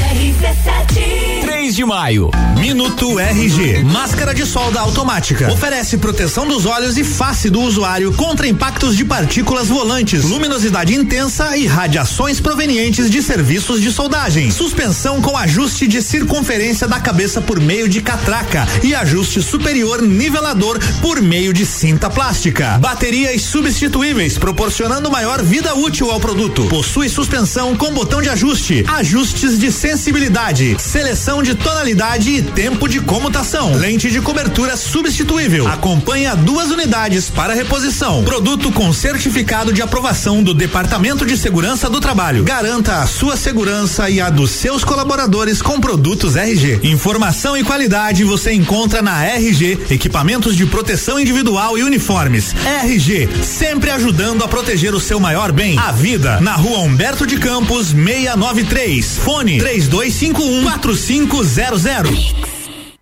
3 1.40 1.76
de 1.76 1.84
maio. 1.84 2.32
Minuto 2.58 3.20
RG. 3.20 3.84
Máscara 3.84 4.34
de 4.34 4.44
solda 4.44 4.80
automática. 4.80 5.52
Oferece 5.52 5.98
proteção 5.98 6.48
dos 6.48 6.66
olhos 6.66 6.98
e 6.98 7.04
face 7.04 7.48
do 7.48 7.60
usuário 7.60 8.12
contra 8.12 8.48
impactos 8.48 8.96
de 8.96 9.04
partículas 9.04 9.68
volantes, 9.68 10.24
luminosidade 10.24 10.94
intensa 10.96 11.56
e 11.56 11.64
radiações 11.64 12.40
provenientes 12.40 13.08
de 13.08 13.22
serviços 13.22 13.80
de 13.80 13.92
soldagem. 13.92 14.50
Suspensão 14.50 15.22
com 15.22 15.38
ajuste 15.38 15.86
de 15.86 16.02
circunferência 16.02 16.88
da 16.88 16.98
cabeça 16.98 17.40
por 17.40 17.60
meio 17.60 17.88
de 17.88 18.00
catraca 18.00 18.66
e 18.82 18.96
ajuste 18.96 19.40
superior 19.40 20.02
nivelador 20.02 20.80
por 21.00 21.22
meio 21.22 21.52
de 21.52 21.64
cinta 21.64 22.10
plástica. 22.10 22.78
Baterias 22.78 23.42
substituíveis, 23.42 24.36
proporcionando 24.36 25.08
maior 25.08 25.40
vida 25.40 25.72
útil 25.76 26.15
ao 26.16 26.20
produto. 26.20 26.64
Possui 26.68 27.08
suspensão 27.10 27.76
com 27.76 27.92
botão 27.92 28.22
de 28.22 28.28
ajuste, 28.30 28.84
ajustes 28.88 29.58
de 29.58 29.70
sensibilidade, 29.70 30.76
seleção 30.78 31.42
de 31.42 31.54
tonalidade 31.54 32.30
e 32.30 32.42
tempo 32.42 32.88
de 32.88 33.00
comutação. 33.00 33.74
Lente 33.74 34.10
de 34.10 34.20
cobertura 34.20 34.76
substituível. 34.76 35.68
Acompanha 35.68 36.34
duas 36.34 36.70
unidades 36.70 37.28
para 37.28 37.54
reposição. 37.54 38.24
Produto 38.24 38.72
com 38.72 38.92
certificado 38.94 39.72
de 39.72 39.82
aprovação 39.82 40.42
do 40.42 40.54
Departamento 40.54 41.26
de 41.26 41.36
Segurança 41.36 41.90
do 41.90 42.00
Trabalho. 42.00 42.44
Garanta 42.44 43.02
a 43.02 43.06
sua 43.06 43.36
segurança 43.36 44.08
e 44.08 44.18
a 44.18 44.30
dos 44.30 44.52
seus 44.52 44.84
colaboradores 44.84 45.60
com 45.60 45.78
produtos 45.78 46.34
RG. 46.34 46.80
Informação 46.82 47.56
e 47.56 47.62
qualidade 47.62 48.24
você 48.24 48.52
encontra 48.52 49.02
na 49.02 49.22
RG, 49.22 49.80
equipamentos 49.90 50.56
de 50.56 50.64
proteção 50.64 51.20
individual 51.20 51.76
e 51.76 51.82
uniformes. 51.82 52.54
RG, 52.64 53.28
sempre 53.42 53.90
ajudando 53.90 54.42
a 54.42 54.48
proteger 54.48 54.94
o 54.94 55.00
seu 55.00 55.20
maior 55.20 55.52
bem, 55.52 55.78
a. 55.78 56.05
Na 56.40 56.54
rua 56.54 56.78
Humberto 56.78 57.26
de 57.26 57.36
Campos, 57.36 57.88
693. 57.88 59.18
Fone 59.18 59.58
3251 59.58 60.62
4500. 60.78 62.36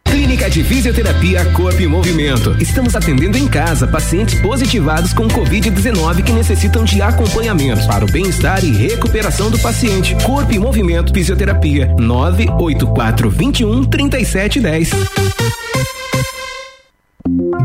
Clínica 0.02 0.48
de 0.48 0.64
Fisioterapia 0.64 1.44
Corpo 1.52 1.82
e 1.82 1.86
Movimento. 1.86 2.56
Estamos 2.58 2.96
atendendo 2.96 3.36
em 3.36 3.46
casa 3.46 3.86
pacientes 3.86 4.40
positivados 4.40 5.12
com 5.12 5.28
Covid-19 5.28 6.24
que 6.24 6.32
necessitam 6.32 6.82
de 6.82 7.02
acompanhamento 7.02 7.86
para 7.86 8.06
o 8.06 8.10
bem-estar 8.10 8.64
e 8.64 8.70
recuperação 8.70 9.50
do 9.50 9.58
paciente. 9.58 10.16
Corpo 10.24 10.54
e 10.54 10.58
Movimento 10.58 11.12
Fisioterapia 11.12 11.94
984 11.98 13.28
21 13.28 13.84
3710. 13.84 14.90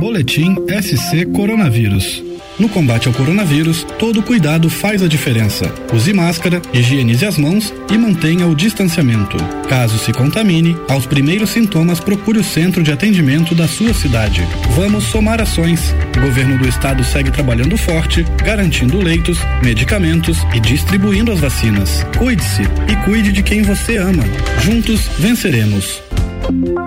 Boletim 0.01 0.53
SC 0.81 1.25
Coronavírus. 1.27 2.28
No 2.59 2.67
combate 2.67 3.07
ao 3.07 3.13
coronavírus, 3.13 3.85
todo 3.97 4.21
cuidado 4.21 4.69
faz 4.69 5.01
a 5.01 5.07
diferença. 5.07 5.73
Use 5.93 6.11
máscara, 6.11 6.61
higienize 6.73 7.25
as 7.25 7.37
mãos 7.37 7.73
e 7.89 7.97
mantenha 7.97 8.45
o 8.47 8.53
distanciamento. 8.53 9.37
Caso 9.69 9.97
se 9.97 10.11
contamine, 10.11 10.75
aos 10.89 11.05
primeiros 11.05 11.51
sintomas 11.51 12.01
procure 12.01 12.37
o 12.39 12.43
centro 12.43 12.83
de 12.83 12.91
atendimento 12.91 13.55
da 13.55 13.65
sua 13.65 13.93
cidade. 13.93 14.45
Vamos 14.75 15.05
somar 15.05 15.41
ações. 15.41 15.95
O 16.17 16.21
governo 16.21 16.57
do 16.57 16.67
estado 16.67 17.01
segue 17.03 17.31
trabalhando 17.31 17.77
forte, 17.77 18.25
garantindo 18.43 19.01
leitos, 19.01 19.39
medicamentos 19.63 20.39
e 20.53 20.59
distribuindo 20.59 21.31
as 21.31 21.39
vacinas. 21.39 22.05
Cuide-se 22.17 22.63
e 22.63 23.05
cuide 23.05 23.31
de 23.31 23.41
quem 23.41 23.61
você 23.61 23.95
ama. 23.95 24.23
Juntos 24.61 25.07
venceremos. 25.17 26.03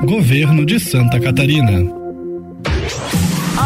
Governo 0.04 0.66
de 0.66 0.78
Santa 0.78 1.18
Catarina. 1.18 2.01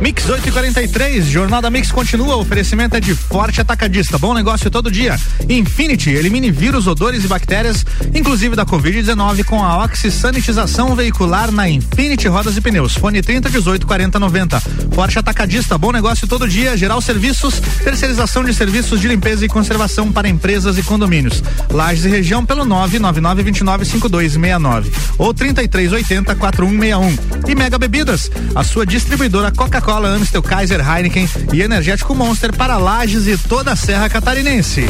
Mix 0.00 0.28
8 0.28 0.48
e 0.48 0.52
43, 0.52 1.24
Jornal 1.26 1.62
da 1.62 1.70
Mix 1.70 1.90
continua. 1.90 2.36
Oferecimento 2.36 2.96
é 2.96 3.00
de 3.00 3.14
forte 3.14 3.60
atacadista. 3.60 4.18
Bom 4.18 4.34
negócio 4.34 4.70
todo 4.70 4.90
dia. 4.90 5.16
Infinity, 5.48 6.10
elimine 6.10 6.50
vírus, 6.50 6.86
odores 6.86 7.24
e 7.24 7.28
bactérias, 7.28 7.86
inclusive 8.12 8.56
da 8.56 8.66
Covid-19, 8.66 9.44
com 9.44 9.62
a 9.62 9.84
oxisanitização 9.84 10.94
veicular 10.96 11.50
na 11.50 11.68
Infinity 11.68 12.26
Rodas 12.28 12.56
e 12.56 12.60
Pneus. 12.60 12.94
Fone 12.94 13.22
30 13.22 13.48
18 13.48 13.86
40 13.86 14.18
90. 14.18 14.60
Forte 14.92 15.18
atacadista, 15.18 15.78
bom 15.78 15.92
negócio 15.92 16.26
todo 16.26 16.48
dia. 16.48 16.76
Geral 16.76 17.00
Serviços, 17.00 17.60
terceirização 17.82 18.44
de 18.44 18.52
serviços 18.52 19.00
de 19.00 19.08
limpeza 19.08 19.44
e 19.44 19.48
conservação 19.48 20.12
para 20.12 20.28
empresas 20.28 20.76
e 20.76 20.82
condomínios. 20.82 21.42
Lages 21.70 22.04
e 22.04 22.08
região 22.08 22.44
pelo 22.44 22.64
999 22.64 23.42
29 23.42 23.84
5269 23.84 24.92
ou 25.18 25.32
33 25.32 25.92
80 25.92 26.34
4161. 26.34 27.50
E 27.50 27.54
Mega 27.54 27.78
Bebidas, 27.78 28.30
a 28.54 28.64
sua 28.64 28.84
distribuidora 28.84 29.52
Coca-Cola, 29.52 29.83
Amstel, 29.92 30.42
Kaiser, 30.42 30.80
Heineken 30.80 31.28
e 31.52 31.62
Energético 31.62 32.14
Monster 32.14 32.52
para 32.52 32.76
Lages 32.78 33.26
e 33.26 33.36
toda 33.36 33.72
a 33.72 33.76
Serra 33.76 34.08
Catarinense. 34.08 34.86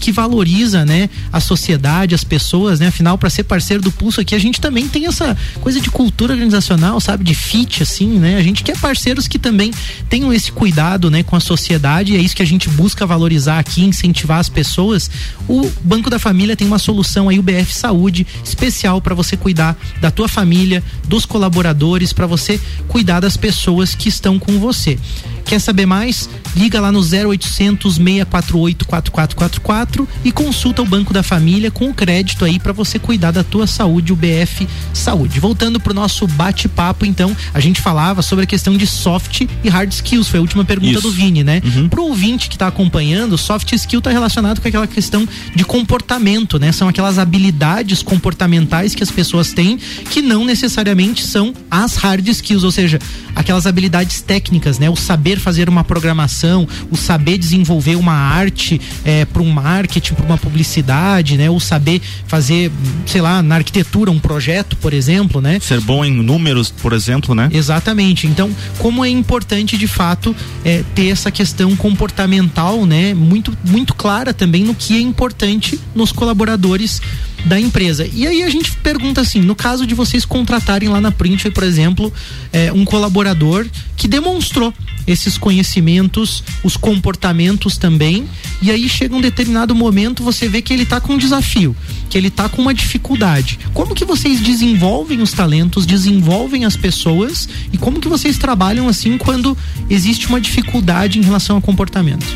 que 0.00 0.12
valoriza, 0.12 0.84
né, 0.84 1.08
a 1.32 1.40
sociedade, 1.40 2.14
as 2.14 2.24
pessoas, 2.24 2.80
né? 2.80 2.88
Afinal, 2.88 3.16
para 3.18 3.30
ser 3.30 3.44
parceiro 3.44 3.82
do 3.82 3.90
Pulso 3.90 4.20
aqui, 4.20 4.34
a 4.34 4.38
gente 4.38 4.60
também 4.60 4.88
tem 4.88 5.06
essa 5.06 5.36
coisa 5.60 5.80
de 5.80 5.90
cultura 5.90 6.32
organizacional, 6.32 7.00
sabe, 7.00 7.24
de 7.24 7.34
fit 7.34 7.82
assim, 7.82 8.18
né? 8.18 8.36
A 8.36 8.42
gente 8.42 8.62
quer 8.62 8.78
parceiros 8.78 9.28
que 9.28 9.38
também 9.38 9.72
tenham 10.08 10.32
esse 10.32 10.50
cuidado, 10.52 11.10
né, 11.10 11.22
com 11.22 11.36
a 11.36 11.40
sociedade, 11.40 12.12
e 12.12 12.16
é 12.16 12.20
isso 12.20 12.36
que 12.36 12.42
a 12.42 12.46
gente 12.46 12.68
busca 12.68 13.06
valorizar 13.06 13.58
aqui, 13.58 13.82
incentivar 13.82 14.38
as 14.38 14.48
pessoas. 14.48 15.10
O 15.48 15.70
Banco 15.82 16.10
da 16.10 16.18
Família 16.18 16.56
tem 16.56 16.66
uma 16.66 16.78
solução 16.78 17.28
aí, 17.28 17.38
o 17.38 17.42
BF 17.42 17.74
Saúde, 17.74 18.26
especial 18.44 19.00
para 19.00 19.14
você 19.14 19.36
cuidar 19.36 19.76
da 20.00 20.10
tua 20.10 20.28
família, 20.28 20.82
dos 21.08 21.24
colaboradores, 21.24 22.12
para 22.12 22.26
você 22.26 22.60
cuidar 22.88 23.20
das 23.20 23.36
pessoas 23.36 23.94
que 23.94 24.08
estão 24.08 24.38
com 24.38 24.58
você. 24.58 24.98
Quer 25.44 25.60
saber 25.60 25.86
mais? 25.86 26.28
Liga 26.56 26.80
lá 26.80 26.90
no 26.90 27.00
0800 27.00 27.94
648 27.94 28.84
4444 28.84 30.08
e 30.24 30.32
consulta 30.32 30.82
o 30.82 30.86
Banco 30.86 31.12
da 31.12 31.22
Família 31.22 31.70
com 31.70 31.90
o 31.90 31.94
crédito 31.94 32.44
aí 32.44 32.58
para 32.58 32.72
você 32.72 32.98
cuidar 32.98 33.30
da 33.30 33.44
tua 33.44 33.66
saúde, 33.66 34.12
o 34.12 34.16
BF 34.16 34.66
Saúde. 34.92 35.38
Voltando 35.38 35.78
pro 35.78 35.94
nosso 35.94 36.26
bate-papo, 36.26 37.06
então, 37.06 37.36
a 37.54 37.60
gente 37.60 37.80
falava 37.80 38.22
sobre 38.22 38.44
a 38.44 38.46
questão 38.46 38.76
de 38.76 38.86
soft 38.86 39.42
e 39.62 39.68
hard 39.68 39.92
skills, 39.92 40.28
foi 40.28 40.38
a 40.38 40.42
última 40.42 40.64
pergunta 40.64 40.92
Isso. 40.92 41.02
do 41.02 41.10
Vini, 41.10 41.44
né? 41.44 41.60
Pro 41.88 42.04
ouvinte 42.04 42.48
que 42.48 42.58
tá 42.58 42.66
acompanhando, 42.66 43.38
soft 43.38 43.72
skill 43.72 44.00
tá 44.00 44.10
relacionado 44.10 44.60
com 44.60 44.68
aquela 44.68 44.86
questão 44.86 45.26
de 45.54 45.64
comportamento, 45.64 46.58
né? 46.58 46.72
São 46.72 46.88
aquelas 46.88 47.18
habilidades 47.18 48.02
comportamentais 48.02 48.94
que 48.94 49.02
as 49.02 49.10
pessoas 49.10 49.52
têm 49.52 49.78
que 50.10 50.20
não 50.20 50.44
necessariamente 50.44 51.24
são 51.24 51.54
as 51.70 51.96
hard 51.96 52.26
skills, 52.28 52.64
ou 52.64 52.70
seja, 52.70 52.98
aquelas 53.34 53.66
habilidades 53.66 54.20
técnicas, 54.20 54.78
né? 54.78 54.90
O 54.90 54.96
saber 54.96 55.29
fazer 55.38 55.68
uma 55.68 55.84
programação, 55.84 56.66
o 56.90 56.96
saber 56.96 57.38
desenvolver 57.38 57.96
uma 57.96 58.12
arte 58.12 58.80
é, 59.04 59.24
para 59.24 59.42
um 59.42 59.50
marketing, 59.50 60.14
para 60.14 60.26
uma 60.26 60.38
publicidade, 60.38 61.36
né? 61.36 61.50
O 61.50 61.60
saber 61.60 62.00
fazer, 62.26 62.70
sei 63.06 63.20
lá, 63.20 63.42
na 63.42 63.56
arquitetura 63.56 64.10
um 64.10 64.18
projeto, 64.18 64.76
por 64.76 64.92
exemplo, 64.92 65.40
né? 65.40 65.58
Ser 65.60 65.80
bom 65.80 66.04
em 66.04 66.12
números, 66.12 66.70
por 66.70 66.92
exemplo, 66.92 67.34
né? 67.34 67.48
Exatamente. 67.52 68.26
Então, 68.26 68.50
como 68.78 69.04
é 69.04 69.08
importante 69.08 69.76
de 69.76 69.86
fato 69.86 70.34
é, 70.64 70.82
ter 70.94 71.08
essa 71.08 71.30
questão 71.30 71.76
comportamental, 71.76 72.86
né, 72.86 73.14
muito 73.14 73.56
muito 73.64 73.94
clara 73.94 74.32
também 74.32 74.64
no 74.64 74.74
que 74.74 74.96
é 74.96 75.00
importante 75.00 75.78
nos 75.94 76.12
colaboradores 76.12 77.00
da 77.44 77.58
empresa. 77.58 78.08
E 78.12 78.26
aí 78.26 78.42
a 78.42 78.50
gente 78.50 78.72
pergunta 78.76 79.20
assim, 79.20 79.40
no 79.40 79.54
caso 79.54 79.86
de 79.86 79.94
vocês 79.94 80.24
contratarem 80.24 80.88
lá 80.88 81.00
na 81.00 81.10
Print, 81.10 81.50
por 81.50 81.62
exemplo, 81.62 82.12
é, 82.52 82.72
um 82.72 82.84
colaborador 82.84 83.66
que 83.96 84.08
demonstrou 84.08 84.72
esses 85.06 85.36
conhecimentos, 85.36 86.44
os 86.62 86.76
comportamentos 86.76 87.76
também, 87.76 88.28
e 88.62 88.70
aí 88.70 88.88
chega 88.88 89.16
um 89.16 89.20
determinado 89.20 89.74
momento 89.74 90.22
você 90.22 90.48
vê 90.48 90.62
que 90.62 90.72
ele 90.72 90.84
tá 90.84 91.00
com 91.00 91.14
um 91.14 91.18
desafio, 91.18 91.74
que 92.08 92.16
ele 92.16 92.30
tá 92.30 92.48
com 92.48 92.62
uma 92.62 92.74
dificuldade. 92.74 93.58
Como 93.72 93.94
que 93.94 94.04
vocês 94.04 94.40
desenvolvem 94.40 95.20
os 95.20 95.32
talentos, 95.32 95.86
desenvolvem 95.86 96.64
as 96.64 96.76
pessoas 96.76 97.48
e 97.72 97.78
como 97.78 98.00
que 98.00 98.08
vocês 98.08 98.38
trabalham 98.38 98.88
assim 98.88 99.18
quando 99.18 99.56
existe 99.88 100.28
uma 100.28 100.40
dificuldade 100.40 101.18
em 101.18 101.22
relação 101.22 101.56
ao 101.56 101.62
comportamento? 101.62 102.26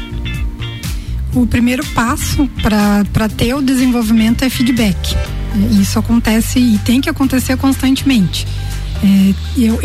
O 1.34 1.46
primeiro 1.46 1.84
passo 1.86 2.48
para 2.62 3.28
ter 3.28 3.54
o 3.54 3.62
desenvolvimento 3.62 4.44
é 4.44 4.48
feedback. 4.48 5.14
É, 5.16 5.74
Isso 5.80 5.98
acontece 5.98 6.58
e 6.58 6.78
tem 6.78 7.00
que 7.00 7.10
acontecer 7.10 7.56
constantemente. 7.56 8.46
É, 9.02 9.34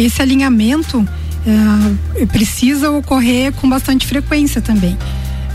esse 0.02 0.22
alinhamento 0.22 1.06
é, 2.20 2.26
precisa 2.28 2.92
ocorrer 2.92 3.52
com 3.54 3.68
bastante 3.68 4.06
frequência 4.06 4.62
também. 4.62 4.98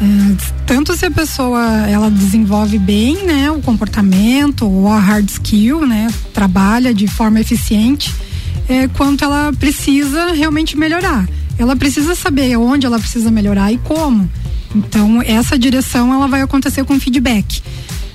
É, 0.00 0.36
tanto 0.66 0.96
se 0.96 1.06
a 1.06 1.10
pessoa 1.10 1.62
ela 1.88 2.10
desenvolve 2.10 2.78
bem 2.78 3.24
né, 3.24 3.50
o 3.50 3.60
comportamento 3.60 4.66
ou 4.66 4.88
a 4.88 4.98
hard 4.98 5.28
skill, 5.28 5.86
né, 5.86 6.08
trabalha 6.32 6.92
de 6.92 7.06
forma 7.06 7.40
eficiente, 7.40 8.12
é, 8.68 8.88
quanto 8.88 9.24
ela 9.24 9.52
precisa 9.52 10.32
realmente 10.32 10.76
melhorar. 10.76 11.28
Ela 11.56 11.76
precisa 11.76 12.16
saber 12.16 12.56
onde 12.56 12.84
ela 12.84 12.98
precisa 12.98 13.30
melhorar 13.30 13.72
e 13.72 13.78
como. 13.78 14.28
Então, 14.74 15.22
essa 15.22 15.58
direção 15.58 16.12
ela 16.12 16.26
vai 16.26 16.42
acontecer 16.42 16.84
com 16.84 16.98
feedback. 16.98 17.62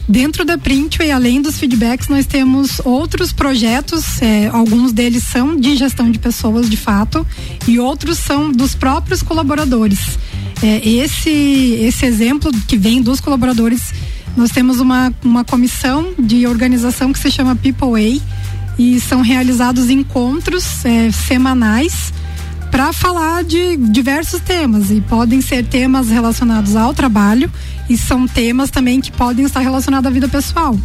Dentro 0.08 0.44
da 0.44 0.58
Printway, 0.58 1.12
além 1.12 1.40
dos 1.40 1.60
feedbacks, 1.60 2.08
nós 2.08 2.26
temos 2.26 2.82
outros 2.84 3.32
projetos, 3.32 4.20
é, 4.22 4.48
alguns 4.48 4.92
deles 4.92 5.24
são 5.24 5.56
de 5.56 5.76
gestão 5.76 6.10
de 6.10 6.18
pessoas 6.18 6.68
de 6.68 6.76
fato, 6.76 7.26
e 7.68 7.80
outros 7.80 8.18
são 8.18 8.52
dos 8.52 8.74
próprios 8.74 9.22
colaboradores. 9.22 10.18
É, 10.64 10.88
esse, 10.90 11.30
esse 11.30 12.06
exemplo 12.08 12.52
que 12.68 12.76
vem 12.76 13.04
dos 13.04 13.20
colaboradores, 13.20 13.94
nós 14.36 14.50
temos 14.50 14.80
uma, 14.80 15.14
uma 15.24 15.44
comissão 15.44 16.12
de 16.18 16.48
organização 16.48 17.14
que 17.14 17.20
se 17.20 17.30
chama 17.30 17.56
People 17.56 17.92
Way, 17.92 18.22
e 18.80 19.00
são 19.00 19.22
realizados 19.22 19.90
encontros 19.92 20.84
é, 20.86 21.12
semanais 21.12 22.14
para 22.80 22.94
falar 22.94 23.44
de 23.44 23.76
diversos 23.76 24.40
temas 24.40 24.90
e 24.90 25.02
podem 25.02 25.42
ser 25.42 25.66
temas 25.66 26.08
relacionados 26.08 26.78
ao 26.78 26.94
trabalho 26.94 27.52
e 27.90 27.98
são 27.98 28.26
temas 28.26 28.70
também 28.70 29.02
que 29.02 29.12
podem 29.12 29.44
estar 29.44 29.60
relacionados 29.60 30.08
à 30.08 30.10
vida 30.10 30.30
pessoal. 30.30 30.80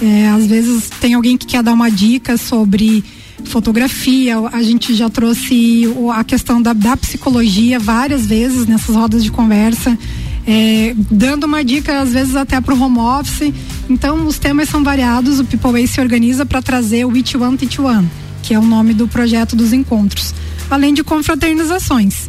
É, 0.00 0.28
às 0.28 0.46
vezes 0.46 0.88
tem 1.00 1.14
alguém 1.14 1.36
que 1.36 1.46
quer 1.46 1.60
dar 1.60 1.72
uma 1.72 1.90
dica 1.90 2.36
sobre 2.36 3.02
fotografia, 3.46 4.38
a 4.52 4.62
gente 4.62 4.94
já 4.94 5.10
trouxe 5.10 5.92
a 6.14 6.22
questão 6.22 6.62
da, 6.62 6.72
da 6.72 6.96
psicologia 6.96 7.80
várias 7.80 8.26
vezes 8.26 8.68
nessas 8.68 8.94
rodas 8.94 9.24
de 9.24 9.32
conversa, 9.32 9.98
é, 10.46 10.94
dando 11.10 11.48
uma 11.48 11.64
dica 11.64 12.00
às 12.00 12.12
vezes 12.12 12.36
até 12.36 12.60
para 12.60 12.76
o 12.76 12.80
home 12.80 13.00
office. 13.00 13.52
Então 13.88 14.24
os 14.24 14.38
temas 14.38 14.68
são 14.68 14.84
variados, 14.84 15.40
o 15.40 15.44
People 15.44 15.72
Way 15.72 15.88
se 15.88 16.00
organiza 16.00 16.46
para 16.46 16.62
trazer 16.62 17.04
o 17.04 17.16
Each 17.16 17.36
One 17.36 17.58
Teach 17.58 17.80
One, 17.80 18.08
que 18.40 18.54
é 18.54 18.58
o 18.58 18.64
nome 18.64 18.94
do 18.94 19.08
projeto 19.08 19.56
dos 19.56 19.72
encontros 19.72 20.32
além 20.70 20.94
de 20.94 21.02
confraternizações. 21.02 22.28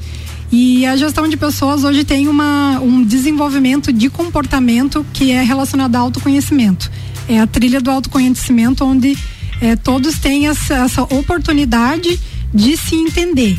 E 0.52 0.86
a 0.86 0.98
gestão 0.98 1.28
de 1.30 1.38
pessoas 1.38 1.84
hoje 1.84 2.04
tem 2.04 2.28
uma, 2.28 2.80
um 2.82 3.04
desenvolvimento 3.04 3.94
de 3.94 4.10
comportamento 4.10 5.06
que 5.14 5.32
é 5.32 5.42
relacionado 5.42 5.96
ao 5.96 6.04
autoconhecimento. 6.04 6.92
É 7.30 7.40
a 7.40 7.48
trilha 7.48 7.80
do 7.80 7.90
autoconhecimento 7.90 8.84
onde 8.84 9.18
é, 9.62 9.78
todos 9.78 10.20
têm 10.20 10.48
essa, 10.48 10.74
essa 10.74 11.04
oportunidade 11.04 12.20
de 12.54 12.76
se 12.76 12.96
entender. 12.96 13.58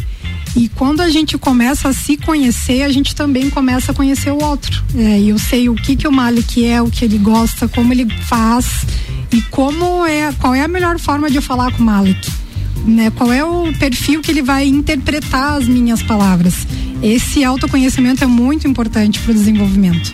E 0.54 0.68
quando 0.68 1.00
a 1.00 1.08
gente 1.08 1.38
começa 1.38 1.88
a 1.88 1.92
se 1.94 2.18
conhecer, 2.18 2.82
a 2.82 2.90
gente 2.90 3.14
também 3.14 3.48
começa 3.48 3.92
a 3.92 3.94
conhecer 3.94 4.30
o 4.30 4.42
outro. 4.42 4.84
É, 4.94 5.18
eu 5.20 5.38
sei 5.38 5.70
o 5.70 5.74
que 5.74 5.96
que 5.96 6.06
o 6.06 6.12
Malik 6.12 6.62
é, 6.62 6.82
o 6.82 6.90
que 6.90 7.06
ele 7.06 7.16
gosta, 7.16 7.66
como 7.68 7.90
ele 7.90 8.06
faz 8.26 8.84
e 9.32 9.40
como 9.42 10.04
é, 10.04 10.30
qual 10.34 10.54
é 10.54 10.60
a 10.60 10.68
melhor 10.68 10.98
forma 10.98 11.30
de 11.30 11.40
falar 11.40 11.72
com 11.72 11.82
o 11.82 11.86
Malik. 11.86 12.41
Né? 12.84 13.10
Qual 13.10 13.32
é 13.32 13.44
o 13.44 13.72
perfil 13.78 14.20
que 14.20 14.30
ele 14.30 14.42
vai 14.42 14.66
interpretar 14.66 15.54
as 15.54 15.68
minhas 15.68 16.02
palavras. 16.02 16.66
Esse 17.02 17.44
autoconhecimento 17.44 18.22
é 18.22 18.26
muito 18.26 18.66
importante 18.66 19.18
para 19.20 19.32
o 19.32 19.34
desenvolvimento. 19.34 20.12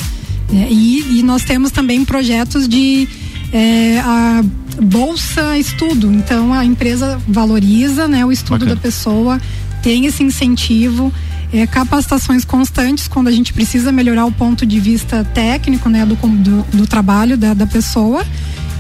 É, 0.53 0.69
e, 0.71 1.19
e, 1.19 1.23
nós 1.23 1.45
temos 1.45 1.71
também 1.71 2.05
projetos 2.05 2.67
de 2.67 3.07
é, 3.53 3.99
a 4.01 4.43
bolsa 4.83 5.59
estudo. 5.59 6.11
Então 6.13 6.53
a 6.53 6.65
empresa 6.65 7.21
valoriza 7.29 8.09
né, 8.09 8.25
o 8.25 8.33
estudo 8.33 8.61
Bacana. 8.61 8.75
da 8.75 8.81
pessoa 8.81 9.41
tem 9.83 10.07
esse 10.07 10.23
incentivo. 10.23 11.13
É, 11.51 11.67
capacitações 11.67 12.45
constantes 12.45 13.09
quando 13.09 13.29
a 13.29 13.33
gente 13.33 13.55
precisa 13.55 13.91
melhorar 13.91 14.27
o 14.27 14.33
ponto 14.33 14.67
de 14.67 14.79
vista 14.79 15.25
técnico 15.25 15.89
né, 15.89 16.05
do, 16.05 16.15
do, 16.15 16.63
do 16.77 16.87
trabalho 16.87 17.39
da, 17.39 17.55
da 17.55 17.67
pessoa. 17.67 18.25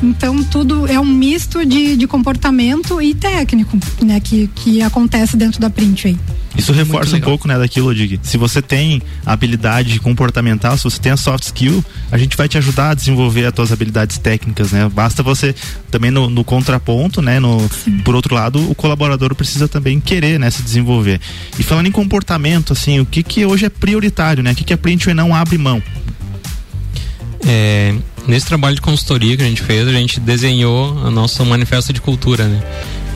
Então 0.02 0.42
tudo 0.44 0.86
é 0.86 0.98
um 0.98 1.04
misto 1.04 1.64
de, 1.66 1.96
de 1.96 2.06
comportamento 2.06 3.02
e 3.02 3.14
técnico, 3.14 3.78
né, 4.02 4.20
que, 4.20 4.48
que 4.54 4.80
acontece 4.80 5.36
dentro 5.36 5.60
da 5.60 5.68
print 5.68 6.08
aí. 6.08 6.18
Isso 6.56 6.72
reforça 6.72 7.16
um 7.16 7.20
pouco, 7.20 7.46
né, 7.46 7.56
daquilo, 7.56 7.94
de 7.94 8.18
se 8.22 8.36
você 8.36 8.60
tem 8.60 9.00
a 9.24 9.32
habilidade 9.32 10.00
comportamental, 10.00 10.76
se 10.76 10.84
você 10.84 10.98
tem 10.98 11.12
a 11.12 11.16
soft 11.16 11.44
skill, 11.44 11.84
a 12.10 12.18
gente 12.18 12.36
vai 12.36 12.48
te 12.48 12.58
ajudar 12.58 12.90
a 12.90 12.94
desenvolver 12.94 13.44
as 13.44 13.52
tuas 13.52 13.70
habilidades 13.70 14.18
técnicas, 14.18 14.72
né? 14.72 14.90
Basta 14.92 15.22
você 15.22 15.54
também 15.88 16.10
no, 16.10 16.28
no 16.28 16.42
contraponto, 16.42 17.22
né, 17.22 17.38
no, 17.38 17.58
por 18.04 18.14
outro 18.14 18.34
lado, 18.34 18.70
o 18.70 18.74
colaborador 18.74 19.34
precisa 19.36 19.68
também 19.68 20.00
querer, 20.00 20.40
né, 20.40 20.50
se 20.50 20.62
desenvolver. 20.62 21.20
E 21.58 21.62
falando 21.62 21.86
em 21.86 21.92
comportamento, 21.92 22.72
assim, 22.72 22.98
o 22.98 23.06
que 23.06 23.22
que 23.22 23.44
hoje 23.44 23.66
é 23.66 23.68
prioritário, 23.68 24.42
né? 24.42 24.50
O 24.50 24.54
que 24.54 24.64
que 24.64 24.72
a 24.72 24.78
Printway 24.78 25.14
não 25.14 25.34
abre 25.34 25.56
mão? 25.58 25.80
É, 27.46 27.94
nesse 28.28 28.46
trabalho 28.46 28.74
de 28.74 28.82
consultoria 28.82 29.36
que 29.36 29.42
a 29.42 29.46
gente 29.46 29.62
fez, 29.62 29.88
a 29.88 29.92
gente 29.92 30.20
desenhou 30.20 30.98
a 31.04 31.10
nosso 31.10 31.44
manifesto 31.46 31.92
de 31.92 32.00
cultura, 32.00 32.46
né? 32.46 32.62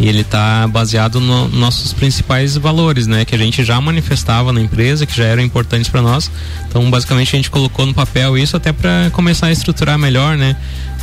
E 0.00 0.08
ele 0.08 0.22
está 0.22 0.66
baseado 0.66 1.20
nos 1.20 1.52
no 1.52 1.60
nossos 1.60 1.92
principais 1.92 2.56
valores, 2.56 3.06
né? 3.06 3.24
Que 3.26 3.34
a 3.34 3.38
gente 3.38 3.62
já 3.62 3.78
manifestava 3.80 4.52
na 4.52 4.60
empresa, 4.60 5.04
que 5.04 5.14
já 5.14 5.24
eram 5.24 5.42
importantes 5.42 5.88
para 5.90 6.00
nós. 6.00 6.30
Então, 6.66 6.90
basicamente, 6.90 7.36
a 7.36 7.36
gente 7.36 7.50
colocou 7.50 7.84
no 7.84 7.92
papel 7.92 8.38
isso 8.38 8.56
até 8.56 8.72
para 8.72 9.10
começar 9.12 9.48
a 9.48 9.52
estruturar 9.52 9.98
melhor, 9.98 10.36
né? 10.36 10.56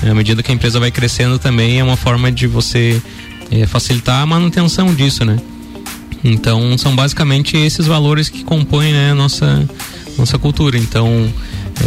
À 0.04 0.14
medida 0.14 0.42
que 0.42 0.52
a 0.52 0.56
empresa 0.56 0.80
vai 0.80 0.90
crescendo 0.90 1.38
também, 1.38 1.80
é 1.80 1.84
uma 1.84 1.96
forma 1.96 2.32
de 2.32 2.48
você 2.48 3.00
é, 3.52 3.68
facilitar 3.68 4.22
a 4.22 4.26
manutenção 4.26 4.94
disso, 4.94 5.24
né? 5.24 5.38
Então, 6.24 6.78
são 6.78 6.96
basicamente 6.96 7.56
esses 7.56 7.86
valores 7.86 8.28
que 8.28 8.44
compõem 8.44 8.92
né, 8.92 9.12
a 9.12 9.16
nossa, 9.16 9.68
nossa 10.18 10.38
cultura. 10.38 10.78
Então, 10.78 11.32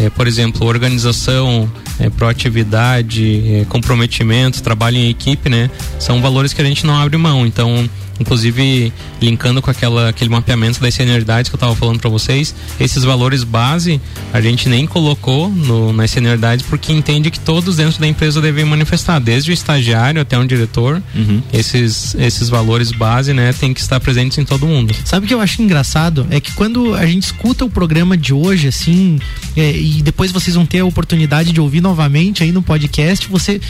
é, 0.01 0.11
por 0.11 0.27
exemplo, 0.27 0.67
organização, 0.67 1.71
é, 1.99 2.09
proatividade, 2.09 3.61
é, 3.61 3.65
comprometimento, 3.67 4.63
trabalho 4.63 4.97
em 4.97 5.09
equipe, 5.11 5.49
né? 5.49 5.71
São 5.99 6.21
valores 6.21 6.53
que 6.53 6.61
a 6.63 6.65
gente 6.65 6.87
não 6.87 6.97
abre 6.97 7.17
mão. 7.17 7.47
Então, 7.47 7.89
inclusive 8.21 8.93
linkando 9.21 9.61
com 9.63 9.71
aquela, 9.71 10.09
aquele 10.09 10.31
mapeamento 10.31 10.81
das 10.81 10.95
senioridades 10.95 11.49
que 11.49 11.55
eu 11.55 11.59
estava 11.59 11.75
falando 11.75 12.01
para 12.01 12.11
vocês, 12.11 12.55
esses 12.79 13.05
valores 13.05 13.45
base 13.45 14.01
a 14.33 14.41
gente 14.41 14.69
nem 14.69 14.87
colocou 14.87 15.49
no, 15.49 15.93
nas 15.93 16.11
senioridades 16.11 16.65
porque 16.67 16.93
entende 16.93 17.31
que 17.31 17.41
todos 17.41 17.77
dentro 17.77 18.01
da 18.01 18.07
empresa 18.07 18.41
devem 18.41 18.65
manifestar, 18.65 19.19
desde 19.19 19.51
o 19.51 19.55
estagiário 19.55 20.21
até 20.21 20.39
um 20.39 20.47
diretor, 20.47 21.03
uhum. 21.15 21.43
esses, 21.53 22.15
esses 22.15 22.49
valores 22.49 22.93
base, 22.93 23.33
né, 23.33 23.53
tem 23.53 23.73
que 23.73 23.81
estar 23.81 24.01
presentes 24.01 24.39
em 24.39 24.45
todo 24.45 24.67
mundo. 24.67 24.95
Sabe 25.05 25.25
o 25.25 25.29
que 25.29 25.35
eu 25.35 25.41
acho 25.41 25.63
engraçado? 25.63 26.27
É 26.31 26.41
que 26.41 26.53
quando 26.53 26.95
a 26.95 27.07
gente 27.07 27.25
escuta 27.25 27.65
o 27.65 27.71
programa 27.71 28.17
de 28.17 28.33
hoje, 28.33 28.69
assim, 28.69 29.19
é, 29.57 29.71
e 29.77 30.03
depois 30.03 30.31
vocês 30.33 30.57
vão 30.57 30.67
ter 30.67 30.81
a 30.81 30.85
oportunidade 30.85 31.53
de 31.53 31.61
ouvir 31.61 31.81
novamente 31.81 32.43
aí 32.43 32.53
no 32.53 32.63
podcast, 32.63 33.29
você 33.29 33.61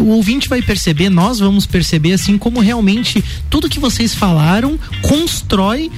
o 0.00 0.08
ouvinte 0.08 0.48
vai 0.48 0.62
perceber, 0.62 1.08
nós 1.08 1.38
vamos 1.38 1.66
perceber 1.66 2.12
assim 2.12 2.38
como 2.38 2.60
realmente 2.60 3.22
tudo 3.48 3.68
que 3.68 3.78
vocês 3.78 4.14
falaram 4.14 4.78
constrói 5.02 5.90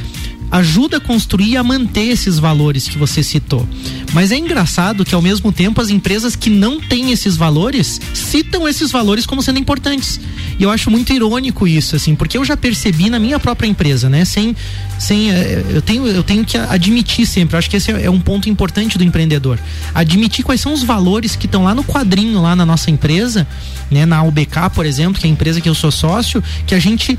ajuda 0.53 0.99
a 0.99 1.01
construir 1.01 1.53
e 1.53 1.57
a 1.57 1.65
manter 1.65 2.09
esses 2.09 2.39
valores 2.39 2.87
que 2.87 2.99
você 2.99 3.23
citou. 3.23 3.67
Mas 4.13 4.31
é 4.31 4.37
engraçado 4.37 5.03
que 5.03 5.15
ao 5.15 5.23
mesmo 5.23 5.51
tempo 5.51 5.81
as 5.81 5.89
empresas 5.89 6.37
que 6.37 6.51
não 6.51 6.79
têm 6.79 7.11
esses 7.11 7.37
valores 7.37 7.99
citam 8.13 8.69
esses 8.69 8.93
valores 8.93 9.25
como 9.25 9.43
sendo 9.43 9.59
importantes. 9.59 10.21
E 10.59 10.63
eu 10.63 10.71
acho 10.71 10.91
muito 10.91 11.11
irônico 11.11 11.67
isso, 11.67 11.97
assim, 11.97 12.15
porque 12.15 12.37
eu 12.37 12.45
já 12.45 12.55
percebi 12.55 13.09
na 13.09 13.19
minha 13.19 13.41
própria 13.41 13.67
empresa, 13.67 14.11
né? 14.11 14.27
Sem, 14.27 14.55
sem 14.99 15.31
eh, 15.31 15.65
eu 15.71 15.81
tenho, 15.81 16.07
eu 16.07 16.23
tenho 16.23 16.45
que 16.45 16.59
admitir 16.59 17.27
sempre. 17.27 17.57
Eu 17.57 17.59
acho 17.59 17.71
que 17.71 17.79
esse 17.79 17.91
é 17.91 18.11
um 18.11 18.21
ponto 18.21 18.51
importante 18.51 18.99
do 18.99 19.05
empreendedor. 19.05 19.59
Admitir 19.95 20.45
quais 20.45 20.61
são 20.61 20.75
os 20.75 20.83
valores 20.83 21.35
que 21.35 21.47
estão 21.47 21.65
lá 21.65 21.75
no 21.75 21.83
quadrinho 21.83 22.43
lá 22.43 22.55
na 22.55 22.67
nossa 22.67 22.91
empresa, 22.91 23.49
né? 23.91 24.05
Na 24.05 24.23
UBK, 24.23 24.71
por 24.75 24.85
exemplo, 24.85 25.19
que 25.19 25.27
é 25.27 25.31
a 25.31 25.33
empresa 25.33 25.63
que 25.63 25.69
eu 25.69 25.75
sou 25.75 25.91
sócio, 25.91 26.45
que 26.67 26.75
a 26.75 26.79
gente 26.79 27.19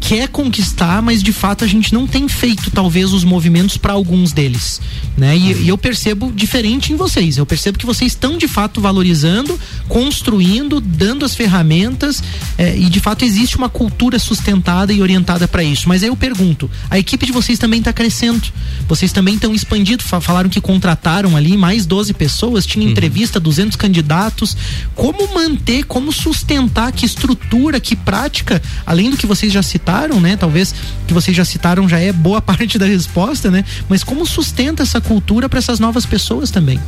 quer 0.00 0.28
conquistar, 0.28 1.00
mas 1.02 1.22
de 1.22 1.32
fato 1.32 1.64
a 1.64 1.66
gente 1.66 1.92
não 1.92 2.06
tem 2.06 2.28
feito 2.28 2.70
talvez 2.70 3.12
os 3.12 3.24
movimentos 3.24 3.76
para 3.76 3.92
alguns 3.92 4.32
deles, 4.32 4.80
né? 5.16 5.36
E, 5.36 5.64
e, 5.64 5.68
eu 5.68 5.78
percebo 5.78 6.32
diferente 6.32 6.92
em 6.92 6.96
vocês. 6.96 7.36
Eu 7.36 7.46
percebo 7.46 7.78
que 7.78 7.86
vocês 7.86 8.12
estão 8.12 8.36
de 8.36 8.46
fato 8.46 8.80
valorizando, 8.80 9.58
construindo, 9.88 10.80
dando 10.80 11.24
as 11.24 11.34
ferramentas 11.34 12.22
é, 12.58 12.76
e 12.76 12.88
de 12.90 13.00
fato 13.00 13.24
existe 13.24 13.56
uma 13.56 13.68
cultura 13.68 14.18
sustentada 14.18 14.92
e 14.92 15.00
orientada 15.00 15.48
para 15.48 15.64
isso. 15.64 15.88
Mas 15.88 16.02
aí 16.02 16.08
eu 16.08 16.16
pergunto, 16.16 16.70
a 16.90 16.98
equipe 16.98 17.26
de 17.26 17.32
vocês 17.32 17.58
também 17.58 17.78
está 17.78 17.92
crescendo? 17.92 18.42
Vocês 18.86 19.12
também 19.12 19.34
estão 19.34 19.54
expandindo? 19.54 20.02
Falaram 20.02 20.48
que 20.48 20.60
contrataram 20.60 21.36
ali 21.36 21.56
mais 21.56 21.86
12 21.86 22.12
pessoas, 22.14 22.66
tinha 22.66 22.84
uhum. 22.84 22.92
entrevista, 22.92 23.40
200 23.40 23.76
candidatos. 23.76 24.56
Como 24.94 25.34
manter, 25.34 25.84
como 25.84 26.12
sustentar, 26.12 26.92
que 26.92 27.06
estrutura, 27.06 27.80
que 27.80 27.96
prática, 27.96 28.62
além 28.84 29.10
do 29.10 29.16
que 29.16 29.26
vocês 29.26 29.52
já 29.52 29.62
citaram 29.62 29.85
citaram, 29.86 30.20
né? 30.20 30.36
Talvez 30.36 30.74
que 31.06 31.14
vocês 31.14 31.36
já 31.36 31.44
citaram 31.44 31.88
já 31.88 32.00
é 32.00 32.12
boa 32.12 32.42
parte 32.42 32.76
da 32.76 32.86
resposta, 32.86 33.50
né? 33.50 33.64
Mas 33.88 34.02
como 34.02 34.26
sustenta 34.26 34.82
essa 34.82 35.00
cultura 35.00 35.48
para 35.48 35.60
essas 35.60 35.78
novas 35.78 36.04
pessoas 36.04 36.50
também? 36.50 36.80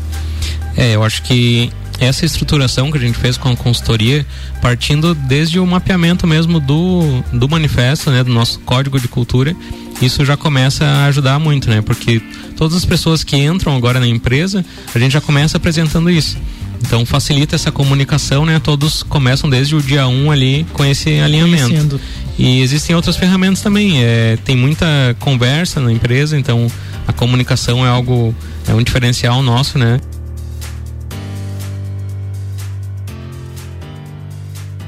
É, 0.77 0.97
eu 0.97 1.05
acho 1.05 1.23
que 1.23 1.71
essa 2.01 2.25
estruturação 2.25 2.91
que 2.91 2.99
a 2.99 3.01
gente 3.01 3.19
fez 3.19 3.37
com 3.37 3.51
a 3.51 3.57
consultoria, 3.57 4.25
partindo 4.61 5.15
desde 5.15 5.59
o 5.59 5.67
mapeamento 5.67 6.27
mesmo 6.27 6.61
do, 6.61 7.23
do 7.33 7.49
manifesto, 7.49 8.11
né, 8.11 8.23
do 8.23 8.33
nosso 8.33 8.61
código 8.61 9.01
de 9.01 9.09
cultura, 9.09 9.55
isso 10.01 10.25
já 10.25 10.37
começa 10.37 10.85
a 10.85 11.07
ajudar 11.07 11.41
muito, 11.41 11.69
né? 11.69 11.81
Porque 11.83 12.23
todas 12.57 12.77
as 12.77 12.85
pessoas 12.85 13.25
que 13.25 13.37
entram 13.37 13.77
agora 13.77 13.99
na 13.99 14.07
empresa, 14.07 14.65
a 14.95 14.99
gente 14.99 15.13
já 15.13 15.21
começa 15.21 15.57
apresentando 15.57 16.09
isso. 16.09 16.37
Então 16.81 17.05
facilita 17.05 17.55
essa 17.55 17.71
comunicação, 17.71 18.47
né? 18.47 18.59
Todos 18.59 19.03
começam 19.03 19.49
desde 19.51 19.75
o 19.75 19.83
dia 19.83 20.07
1 20.07 20.25
um 20.25 20.31
ali 20.31 20.67
com 20.73 20.85
esse 20.85 21.19
alinhamento. 21.19 21.69
Conhecendo. 21.69 22.01
E 22.39 22.61
existem 22.61 22.95
outras 22.95 23.17
ferramentas 23.17 23.61
também. 23.61 24.03
É, 24.03 24.39
tem 24.45 24.57
muita 24.57 24.87
conversa 25.19 25.81
na 25.81 25.93
empresa, 25.93 26.39
então 26.39 26.71
a 27.07 27.13
comunicação 27.13 27.85
é 27.85 27.89
algo, 27.89 28.35
é 28.67 28.75
um 28.75 28.83
diferencial 28.83 29.43
nosso, 29.43 29.79
né? 29.79 30.01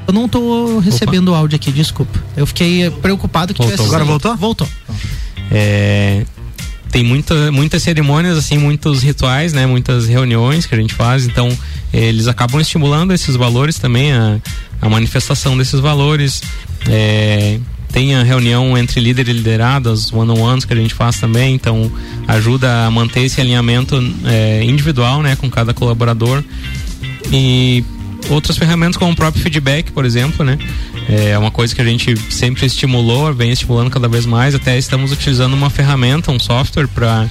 Eu 0.07 0.13
não 0.13 0.25
estou 0.25 0.79
recebendo 0.79 1.29
o 1.29 1.35
áudio 1.35 1.55
aqui, 1.55 1.71
desculpa. 1.71 2.21
Eu 2.35 2.45
fiquei 2.45 2.89
preocupado 2.89 3.53
que 3.53 3.59
voltou. 3.59 3.77
tivesse. 3.77 3.95
Agora 3.95 4.05
voltou? 4.05 4.35
Voltou. 4.35 4.67
É, 5.49 6.25
tem 6.91 7.03
muita, 7.03 7.51
muitas 7.51 7.81
cerimônias, 7.81 8.37
assim, 8.37 8.57
muitos 8.57 9.01
rituais, 9.01 9.53
né? 9.53 9.65
Muitas 9.65 10.07
reuniões 10.07 10.65
que 10.65 10.75
a 10.75 10.77
gente 10.77 10.93
faz, 10.93 11.25
então 11.25 11.49
eles 11.93 12.27
acabam 12.27 12.59
estimulando 12.59 13.13
esses 13.13 13.35
valores 13.35 13.79
também, 13.79 14.11
a, 14.11 14.39
a 14.81 14.89
manifestação 14.89 15.57
desses 15.57 15.79
valores. 15.79 16.41
É, 16.87 17.59
tem 17.91 18.15
a 18.15 18.23
reunião 18.23 18.77
entre 18.77 19.01
líder 19.01 19.27
e 19.27 19.33
lideradas, 19.33 20.11
one-on-ones 20.13 20.63
que 20.63 20.73
a 20.73 20.75
gente 20.75 20.93
faz 20.93 21.19
também, 21.19 21.53
então 21.55 21.91
ajuda 22.27 22.85
a 22.85 22.91
manter 22.91 23.21
esse 23.21 23.41
alinhamento 23.41 24.01
é, 24.25 24.63
individual, 24.63 25.21
né, 25.21 25.35
com 25.35 25.49
cada 25.49 25.73
colaborador. 25.73 26.43
E 27.31 27.83
outras 28.29 28.57
ferramentas 28.57 28.97
como 28.97 29.11
o 29.11 29.15
próprio 29.15 29.41
feedback, 29.41 29.91
por 29.91 30.05
exemplo, 30.05 30.45
né? 30.45 30.57
É 31.09 31.37
uma 31.37 31.51
coisa 31.51 31.73
que 31.73 31.81
a 31.81 31.85
gente 31.85 32.15
sempre 32.31 32.65
estimulou, 32.65 33.33
vem 33.33 33.51
estimulando 33.51 33.89
cada 33.89 34.07
vez 34.07 34.25
mais, 34.25 34.55
até 34.55 34.77
estamos 34.77 35.11
utilizando 35.11 35.53
uma 35.53 35.69
ferramenta, 35.69 36.31
um 36.31 36.39
software 36.39 36.87
para 36.87 37.27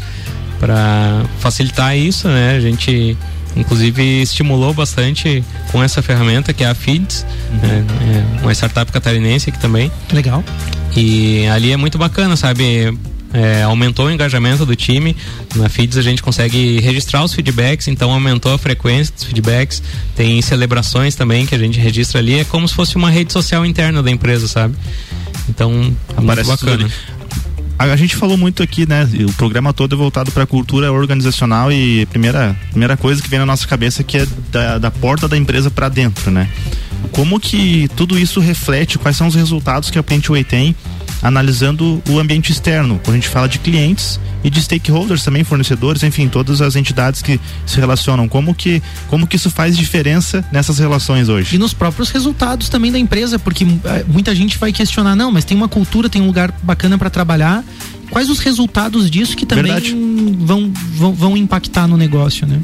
para 0.59 1.25
facilitar 1.39 1.97
isso, 1.97 2.29
né? 2.29 2.55
A 2.55 2.61
gente 2.61 3.17
inclusive 3.57 4.23
estimulou 4.23 4.73
bastante 4.73 5.43
com 5.73 5.83
essa 5.83 6.03
ferramenta 6.03 6.53
que 6.53 6.63
é 6.63 6.69
a 6.69 6.75
Feeds, 6.75 7.27
uhum. 7.51 7.59
né? 7.59 7.85
é 8.39 8.43
uma 8.43 8.53
startup 8.53 8.93
catarinense 8.93 9.51
aqui 9.51 9.59
também. 9.59 9.91
Legal. 10.13 10.45
E 10.97 11.47
ali 11.47 11.73
é 11.73 11.77
muito 11.77 11.99
bacana, 11.99 12.37
sabe? 12.37 12.93
É, 13.33 13.63
aumentou 13.63 14.07
o 14.07 14.11
engajamento 14.11 14.67
do 14.67 14.75
time. 14.75 15.17
Na 15.55 15.69
Feeds 15.69 15.97
a 15.97 16.03
gente 16.03 16.23
consegue 16.23 16.81
registrar 16.81 17.23
os 17.23 17.33
feedbacks, 17.33 17.89
então 17.89 18.11
aumentou 18.13 18.53
a 18.53 18.59
frequência 18.59 19.15
dos 19.15 19.25
feedbacks. 19.25 19.83
Tem 20.17 20.41
celebrações 20.43 21.15
também 21.15 21.47
que 21.47 21.55
a 21.55 21.59
gente 21.59 21.79
registra 21.79 22.21
ali. 22.21 22.41
É 22.41 22.45
como 22.45 22.67
se 22.67 22.75
fosse 22.75 22.97
uma 22.97 23.11
rede 23.11 23.33
social 23.33 23.65
interna 23.65 24.03
da 24.03 24.11
empresa, 24.11 24.49
sabe? 24.49 24.75
Então, 25.49 25.73
é 25.73 26.21
muito 26.21 26.27
Parece 26.27 26.49
bacana. 26.49 26.91
A, 27.79 27.97
gente 27.97 28.15
falou 28.15 28.37
muito 28.37 28.63
aqui, 28.63 28.87
né? 28.87 29.09
O 29.27 29.33
programa 29.33 29.73
todo 29.73 29.95
é 29.95 29.97
voltado 29.97 30.31
para 30.31 30.43
a 30.43 30.47
cultura 30.47 30.93
organizacional 30.93 31.73
e 31.73 32.03
a 32.03 32.07
primeira, 32.07 32.55
primeira 32.71 32.95
coisa 32.95 33.23
que 33.23 33.29
vem 33.29 33.39
na 33.39 33.47
nossa 33.47 33.67
cabeça 33.67 34.05
que 34.05 34.19
é 34.19 34.27
da, 34.53 34.77
da 34.77 34.91
porta 34.91 35.27
da 35.27 35.35
empresa 35.35 35.71
para 35.71 35.89
dentro, 35.89 36.31
né? 36.31 36.47
Como 37.11 37.41
que 37.41 37.89
tudo 37.97 38.19
isso 38.19 38.39
reflete, 38.39 38.99
quais 38.99 39.17
são 39.17 39.29
os 39.29 39.35
resultados 39.35 39.89
que 39.89 39.99
a 39.99 40.03
Pentway 40.03 40.45
tem 40.45 40.77
analisando 41.23 42.03
o 42.09 42.19
ambiente 42.19 42.51
externo, 42.53 43.01
quando 43.03 43.17
a 43.17 43.21
gente 43.21 43.29
fala 43.29 43.49
de 43.49 43.59
clientes 43.59 44.19
e 44.43 44.51
de 44.51 44.61
stakeholders 44.61 45.23
também, 45.23 45.45
fornecedores, 45.45 46.03
enfim, 46.03 46.29
todas 46.29 46.61
as 46.61 46.77
entidades 46.77 47.21
que 47.21 47.39
se 47.67 47.79
relacionam, 47.79 48.29
como 48.29 48.55
que, 48.55 48.83
como 49.09 49.27
que 49.27 49.37
isso 49.37 49.51
faz 49.51 49.77
diferença 49.77 50.45
nessas 50.51 50.79
relações 50.79 51.29
hoje? 51.29 51.57
E 51.57 51.59
nos 51.59 51.75
próprios 51.75 52.11
resultados 52.11 52.69
também 52.69 52.91
da 52.91 52.99
empresa, 52.99 53.39
porque 53.39 53.65
eh, 53.65 54.05
muita 54.09 54.35
gente 54.35 54.57
vai 54.59 54.73
questionar, 54.73 55.15
não, 55.15 55.31
mas 55.31 55.45
tem 55.45 55.57
uma 55.57 55.69
cultura, 55.69 56.09
tem 56.09 56.23
um 56.23 56.27
lugar 56.27 56.53
bacana 56.63 56.97
para 56.97 57.11
trabalhar. 57.11 57.63
Quais 58.11 58.29
os 58.29 58.41
resultados 58.41 59.11
disso 59.11 59.37
que 59.37 59.47
também 59.47 59.73
Verdade. 59.73 59.95
vão, 60.41 60.73
vão, 60.95 61.13
vão 61.13 61.37
impactar 61.37 61.87
no 61.87 61.97
negócio, 61.97 62.47
né? 62.47 62.61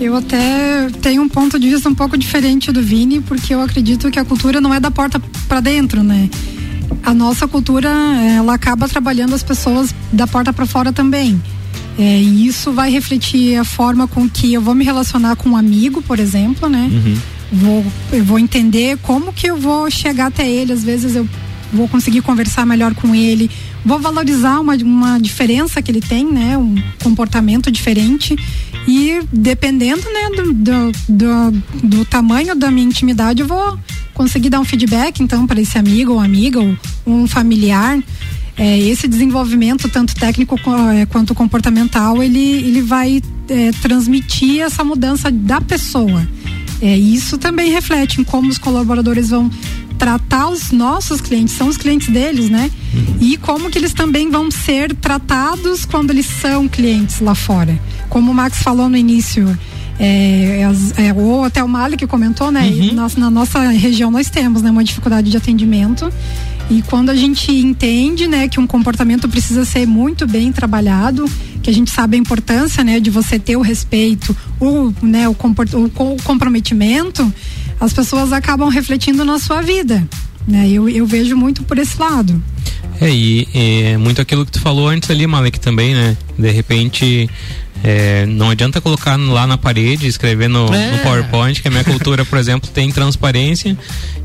Eu 0.00 0.16
até 0.16 0.88
tenho 1.00 1.22
um 1.22 1.28
ponto 1.28 1.58
de 1.60 1.70
vista 1.70 1.88
um 1.88 1.94
pouco 1.94 2.18
diferente 2.18 2.72
do 2.72 2.82
Vini, 2.82 3.20
porque 3.20 3.54
eu 3.54 3.60
acredito 3.60 4.10
que 4.10 4.18
a 4.18 4.24
cultura 4.24 4.60
não 4.60 4.74
é 4.74 4.80
da 4.80 4.90
porta 4.90 5.20
para 5.46 5.60
dentro, 5.60 6.02
né? 6.02 6.28
A 7.02 7.14
nossa 7.14 7.48
cultura, 7.48 7.88
ela 7.88 8.54
acaba 8.54 8.88
trabalhando 8.88 9.34
as 9.34 9.42
pessoas 9.42 9.94
da 10.12 10.26
porta 10.26 10.52
para 10.52 10.66
fora 10.66 10.92
também. 10.92 11.40
É, 11.98 12.02
e 12.02 12.46
isso 12.46 12.72
vai 12.72 12.90
refletir 12.90 13.56
a 13.56 13.64
forma 13.64 14.08
com 14.08 14.28
que 14.28 14.54
eu 14.54 14.60
vou 14.60 14.74
me 14.74 14.84
relacionar 14.84 15.36
com 15.36 15.50
um 15.50 15.56
amigo, 15.56 16.00
por 16.02 16.18
exemplo, 16.18 16.68
né? 16.68 16.88
Vou, 17.52 17.84
eu 18.12 18.24
vou 18.24 18.38
entender 18.38 18.96
como 19.02 19.32
que 19.32 19.46
eu 19.46 19.56
vou 19.56 19.90
chegar 19.90 20.26
até 20.26 20.48
ele. 20.48 20.72
Às 20.72 20.82
vezes 20.82 21.14
eu 21.14 21.28
vou 21.72 21.88
conseguir 21.88 22.20
conversar 22.22 22.66
melhor 22.66 22.94
com 22.94 23.14
ele, 23.14 23.50
vou 23.84 23.98
valorizar 23.98 24.60
uma, 24.60 24.74
uma 24.76 25.18
diferença 25.18 25.80
que 25.80 25.90
ele 25.90 26.00
tem, 26.00 26.24
né? 26.24 26.56
Um 26.56 26.76
comportamento 27.02 27.70
diferente. 27.70 28.36
E 28.86 29.20
dependendo 29.32 30.02
né, 30.02 30.36
do, 30.36 30.52
do, 30.52 30.92
do, 31.08 31.62
do 31.82 32.04
tamanho 32.04 32.54
da 32.54 32.70
minha 32.70 32.86
intimidade, 32.86 33.40
eu 33.42 33.46
vou 33.46 33.78
conseguir 34.14 34.50
dar 34.50 34.60
um 34.60 34.64
feedback, 34.64 35.22
então, 35.22 35.46
para 35.46 35.60
esse 35.60 35.78
amigo 35.78 36.12
ou 36.12 36.20
amiga 36.20 36.60
ou 36.60 36.76
um 37.06 37.26
familiar. 37.26 37.98
É, 38.56 38.78
esse 38.80 39.08
desenvolvimento, 39.08 39.88
tanto 39.88 40.14
técnico 40.14 40.60
co- 40.60 40.90
é, 40.90 41.06
quanto 41.06 41.34
comportamental, 41.34 42.22
ele, 42.22 42.38
ele 42.38 42.82
vai 42.82 43.22
é, 43.48 43.70
transmitir 43.80 44.60
essa 44.60 44.84
mudança 44.84 45.30
da 45.30 45.58
pessoa. 45.60 46.26
É, 46.80 46.96
isso 46.96 47.38
também 47.38 47.70
reflete 47.70 48.20
em 48.20 48.24
como 48.24 48.50
os 48.50 48.58
colaboradores 48.58 49.30
vão 49.30 49.50
tratar 49.98 50.48
os 50.48 50.70
nossos 50.72 51.20
clientes, 51.20 51.54
são 51.54 51.68
os 51.68 51.76
clientes 51.76 52.08
deles, 52.08 52.50
né? 52.50 52.70
E 53.20 53.36
como 53.36 53.70
que 53.70 53.78
eles 53.78 53.92
também 53.94 54.28
vão 54.30 54.50
ser 54.50 54.94
tratados 54.96 55.84
quando 55.86 56.10
eles 56.10 56.26
são 56.26 56.66
clientes 56.68 57.20
lá 57.20 57.34
fora. 57.36 57.80
Como 58.08 58.32
o 58.32 58.34
Max 58.34 58.58
falou 58.62 58.88
no 58.88 58.96
início, 58.96 59.56
é, 60.04 60.62
é, 60.96 61.12
ou 61.14 61.44
até 61.44 61.62
o 61.62 61.68
Mali 61.68 61.96
que 61.96 62.06
comentou, 62.08 62.50
né? 62.50 62.68
E 62.68 62.92
nós- 62.92 63.14
na 63.16 63.30
nossa 63.30 63.60
região 63.68 64.10
nós 64.10 64.28
temos 64.28 64.60
né, 64.60 64.70
uma 64.70 64.82
dificuldade 64.82 65.30
de 65.30 65.36
atendimento. 65.36 66.12
E 66.70 66.82
quando 66.82 67.10
a 67.10 67.14
gente 67.14 67.50
entende, 67.52 68.26
né, 68.26 68.48
que 68.48 68.58
um 68.58 68.66
comportamento 68.66 69.28
precisa 69.28 69.64
ser 69.64 69.86
muito 69.86 70.26
bem 70.26 70.50
trabalhado, 70.50 71.24
que 71.62 71.70
a 71.70 71.72
gente 71.72 71.90
sabe 71.90 72.16
a 72.16 72.20
importância, 72.20 72.82
né, 72.82 72.98
de 72.98 73.10
você 73.10 73.38
ter 73.38 73.56
o 73.56 73.60
respeito, 73.60 74.34
o, 74.60 74.92
né, 75.02 75.28
o, 75.28 75.32
o 75.32 75.90
co- 75.90 76.16
comprometimento, 76.24 77.32
as 77.78 77.92
pessoas 77.92 78.32
acabam 78.32 78.68
refletindo 78.68 79.24
na 79.24 79.38
sua 79.38 79.60
vida, 79.60 80.06
né? 80.48 80.68
Eu, 80.68 80.88
eu 80.88 81.04
vejo 81.06 81.36
muito 81.36 81.62
por 81.64 81.78
esse 81.78 81.98
lado. 82.00 82.42
É, 83.00 83.10
e 83.10 83.46
é 83.54 83.96
muito 83.98 84.20
aquilo 84.20 84.44
que 84.46 84.52
tu 84.52 84.60
falou 84.60 84.88
antes 84.88 85.10
ali, 85.10 85.26
Malek, 85.26 85.58
também, 85.60 85.92
né? 85.94 86.16
De 86.38 86.50
repente, 86.50 87.28
é, 87.84 88.24
não 88.26 88.50
adianta 88.50 88.80
colocar 88.80 89.16
lá 89.16 89.46
na 89.46 89.58
parede, 89.58 90.06
escrever 90.06 90.48
no, 90.48 90.72
É. 90.72 90.92
no 90.92 90.98
PowerPoint, 90.98 91.60
que 91.60 91.68
a 91.68 91.70
minha 91.70 91.84
cultura, 91.84 92.24
por 92.24 92.38
exemplo, 92.38 92.70
tem 92.70 92.90
transparência. 92.90 93.76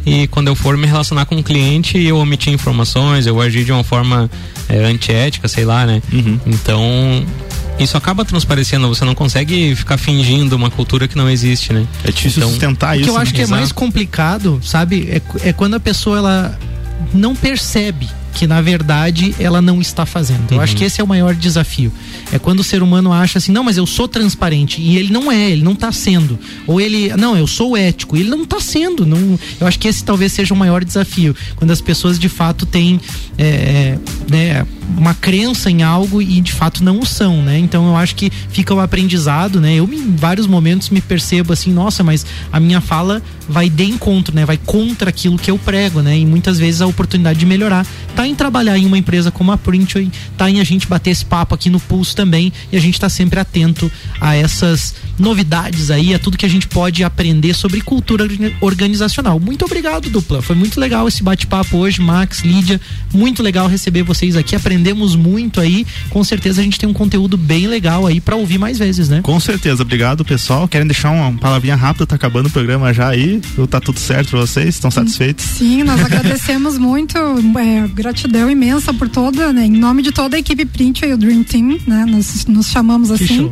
E 0.06 0.28
quando 0.28 0.48
eu 0.48 0.56
for 0.56 0.78
me 0.78 0.86
relacionar 0.88 1.26
com 1.26 1.36
um 1.36 1.44
cliente, 1.44 1.98
eu 1.98 2.18
omitir 2.18 2.54
informações, 2.54 3.26
eu 3.26 3.42
agir 3.42 3.66
de 3.66 3.72
uma 3.72 3.84
forma 3.84 4.30
é, 4.70 4.86
antiética, 4.86 5.48
sei 5.48 5.66
lá, 5.66 5.86
né? 5.86 6.02
Então, 6.46 7.26
isso 7.80 7.98
acaba 7.98 8.24
transparecendo, 8.24 8.88
você 8.88 9.04
não 9.06 9.14
consegue 9.16 9.76
ficar 9.76 9.98
fingindo 9.98 10.56
uma 10.56 10.70
cultura 10.70 11.08
que 11.08 11.18
não 11.18 11.30
existe, 11.30 11.74
né? 11.74 11.86
É 12.04 12.12
difícil 12.12 12.42
sustentar 12.44 12.96
O 12.96 12.98
que 12.98 13.02
isso. 13.06 13.10
eu 13.12 13.18
acho 13.18 13.32
né? 13.32 13.38
que 13.38 13.44
é 13.44 13.48
mais 13.48 13.72
complicado, 13.72 14.60
sabe? 14.64 15.10
É, 15.12 15.50
é 15.50 15.54
quando 15.54 15.74
a 15.76 15.80
pessoa 15.80 16.18
ela 16.18 16.60
não 17.14 17.36
percebe 17.36 18.08
que 18.38 18.46
na 18.46 18.62
verdade 18.62 19.34
ela 19.40 19.64
não 19.64 19.82
está 19.82 20.06
fazendo. 20.06 20.52
Eu 20.52 20.62
acho 20.62 20.76
que 20.76 20.84
esse 20.84 21.02
é 21.02 21.04
o 21.04 21.08
maior 21.08 21.34
desafio. 21.34 21.92
É 22.32 22.38
quando 22.38 22.60
o 22.60 22.64
ser 22.64 22.84
humano 22.84 23.12
acha 23.12 23.40
assim, 23.40 23.52
não, 23.52 23.64
mas 23.64 23.78
eu 23.78 23.88
sou 23.88 24.08
transparente 24.08 24.80
e 24.80 24.96
ele 24.96 25.12
não 25.12 25.32
é, 25.32 25.50
ele 25.50 25.64
não 25.64 25.72
está 25.72 25.92
sendo. 25.92 26.38
Ou 26.68 26.80
ele, 26.80 27.10
não, 27.18 27.36
eu 27.36 27.48
sou 27.48 27.76
ético, 27.76 28.16
e 28.16 28.20
ele 28.20 28.30
não 28.30 28.44
está 28.44 28.60
sendo. 28.60 29.08
Não, 29.08 29.40
eu 29.60 29.66
acho 29.66 29.80
que 29.80 29.88
esse 29.88 30.04
talvez 30.04 30.34
seja 30.34 30.54
o 30.54 30.58
maior 30.58 30.86
desafio, 30.86 31.36
quando 31.56 31.72
as 31.72 31.82
pessoas 31.82 32.20
de 32.20 32.30
fato 32.30 32.66
têm 32.68 33.02
é, 33.40 33.98
né, 34.30 34.66
uma 34.96 35.14
crença 35.14 35.70
em 35.70 35.84
algo 35.84 36.22
e 36.22 36.40
de 36.40 36.52
fato 36.52 36.84
não 36.84 37.00
o 37.00 37.06
são, 37.06 37.42
né? 37.42 37.58
Então 37.58 37.88
eu 37.88 37.96
acho 37.96 38.16
que 38.16 38.32
fica 38.50 38.74
o 38.74 38.80
aprendizado, 38.80 39.60
né? 39.60 39.76
Eu 39.76 39.90
em 39.92 40.16
vários 40.16 40.46
momentos 40.48 40.90
me 40.90 41.02
percebo 41.02 41.54
assim, 41.54 41.72
nossa, 41.72 42.04
mas 42.04 42.26
a 42.52 42.60
minha 42.60 42.82
fala 42.82 43.22
vai 43.50 43.70
de 43.70 43.86
encontro, 43.86 44.36
né? 44.36 44.46
Vai 44.46 44.58
contra 44.58 45.10
aquilo 45.10 45.38
que 45.38 45.50
eu 45.50 45.58
prego, 45.58 46.02
né? 46.02 46.18
E 46.18 46.26
muitas 46.26 46.60
vezes 46.60 46.82
a 46.82 46.88
oportunidade 46.88 47.40
de 47.40 47.46
melhorar 47.46 47.86
tá 48.16 48.27
em 48.28 48.36
trabalhar 48.36 48.78
em 48.78 48.86
uma 48.86 48.98
empresa 48.98 49.32
como 49.32 49.52
a 49.52 49.58
Printway, 49.58 50.12
tá 50.38 50.50
em 50.50 50.60
a 50.60 50.64
gente 50.64 50.88
bater 50.88 51.12
esse 51.12 51.26
papo 51.26 51.56
aqui 51.56 51.70
no 51.70 51.80
Pulso 51.80 52.16
também 52.16 52.52
e 52.72 52.78
a 52.78 52.80
gente 52.80 53.00
tá 53.00 53.10
sempre 53.10 53.40
atento 53.40 53.92
a 54.20 54.36
essas 54.36 54.96
novidades 55.18 55.90
aí, 55.92 56.14
a 56.14 56.20
tudo 56.20 56.38
que 56.38 56.46
a 56.46 56.50
gente 56.50 56.68
pode 56.68 57.04
aprender 57.04 57.54
sobre 57.54 57.82
cultura 57.82 58.24
orga- 58.24 58.54
organizacional. 58.62 59.40
Muito 59.40 59.66
obrigado, 59.66 60.10
dupla. 60.10 60.42
Foi 60.42 60.56
muito 60.56 60.80
legal 60.80 61.08
esse 61.08 61.24
bate-papo 61.24 61.78
hoje, 61.78 62.02
Max, 62.02 62.42
Lídia. 62.42 62.80
Muito 63.14 63.42
legal 63.42 63.68
receber 63.68 64.04
vocês 64.04 64.36
aqui. 64.36 64.56
Aprendemos 64.56 65.16
muito 65.16 65.60
aí. 65.60 65.86
Com 66.10 66.24
certeza 66.24 66.62
a 66.62 66.64
gente 66.64 66.78
tem 66.80 66.88
um 66.88 66.94
conteúdo 66.94 67.38
bem 67.38 67.68
legal 67.68 68.06
aí 68.06 68.20
pra 68.22 68.36
ouvir 68.36 68.58
mais 68.58 68.78
vezes, 68.78 69.10
né? 69.10 69.22
Com 69.24 69.40
certeza, 69.40 69.82
obrigado 69.84 70.24
pessoal. 70.24 70.68
Querem 70.68 70.88
deixar 70.88 71.12
uma 71.12 71.32
palavrinha 71.38 71.76
rápida? 71.76 72.06
Tá 72.06 72.16
acabando 72.16 72.48
o 72.48 72.52
programa 72.52 72.94
já 72.94 73.10
aí? 73.10 73.42
Tá 73.70 73.80
tudo 73.82 74.00
certo 74.00 74.30
pra 74.32 74.40
vocês? 74.42 74.70
Estão 74.76 74.92
satisfeitos? 74.92 75.44
Sim, 75.46 75.84
nós 75.84 76.00
agradecemos 76.06 76.78
muito, 76.78 77.18
é, 77.18 77.88
gratidão 77.94 78.50
imensa 78.50 78.94
por 78.94 79.10
toda, 79.10 79.52
né, 79.52 79.66
em 79.66 79.72
nome 79.72 80.02
de 80.02 80.12
toda 80.12 80.36
a 80.36 80.40
equipe 80.40 80.66
Print 80.66 81.04
e 81.06 81.14
o 81.14 81.18
Dream 81.18 81.44
Team, 81.44 81.78
né, 81.88 82.06
nós 82.08 82.46
nos 82.48 82.68
chamamos 82.68 83.12
assim. 83.12 83.52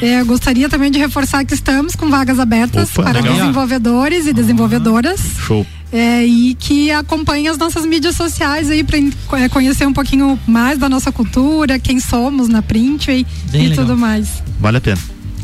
É, 0.00 0.22
gostaria 0.24 0.68
também 0.68 0.90
de 0.90 0.98
reforçar 1.02 1.44
que 1.44 1.54
estamos 1.54 1.96
com 1.96 2.08
vagas 2.08 2.38
abertas 2.38 2.90
Opa, 2.92 3.02
para 3.02 3.20
legal. 3.20 3.34
desenvolvedores 3.34 4.26
e 4.26 4.32
desenvolvedoras. 4.32 5.20
Show. 5.38 5.66
É, 5.92 6.24
e 6.24 6.54
que 6.54 6.90
acompanhem 6.90 7.48
as 7.48 7.58
nossas 7.58 7.84
mídias 7.84 8.16
sociais 8.16 8.70
aí 8.70 8.82
para 8.82 9.48
conhecer 9.50 9.86
um 9.86 9.92
pouquinho 9.92 10.38
mais 10.46 10.78
da 10.78 10.88
nossa 10.88 11.12
cultura, 11.12 11.78
quem 11.78 12.00
somos 12.00 12.48
na 12.48 12.62
Print 12.62 13.10
e, 13.10 13.26
e 13.52 13.74
tudo 13.74 13.96
mais. 13.96 14.42
Vale 14.58 14.78
a 14.78 14.80
pena. 14.80 14.98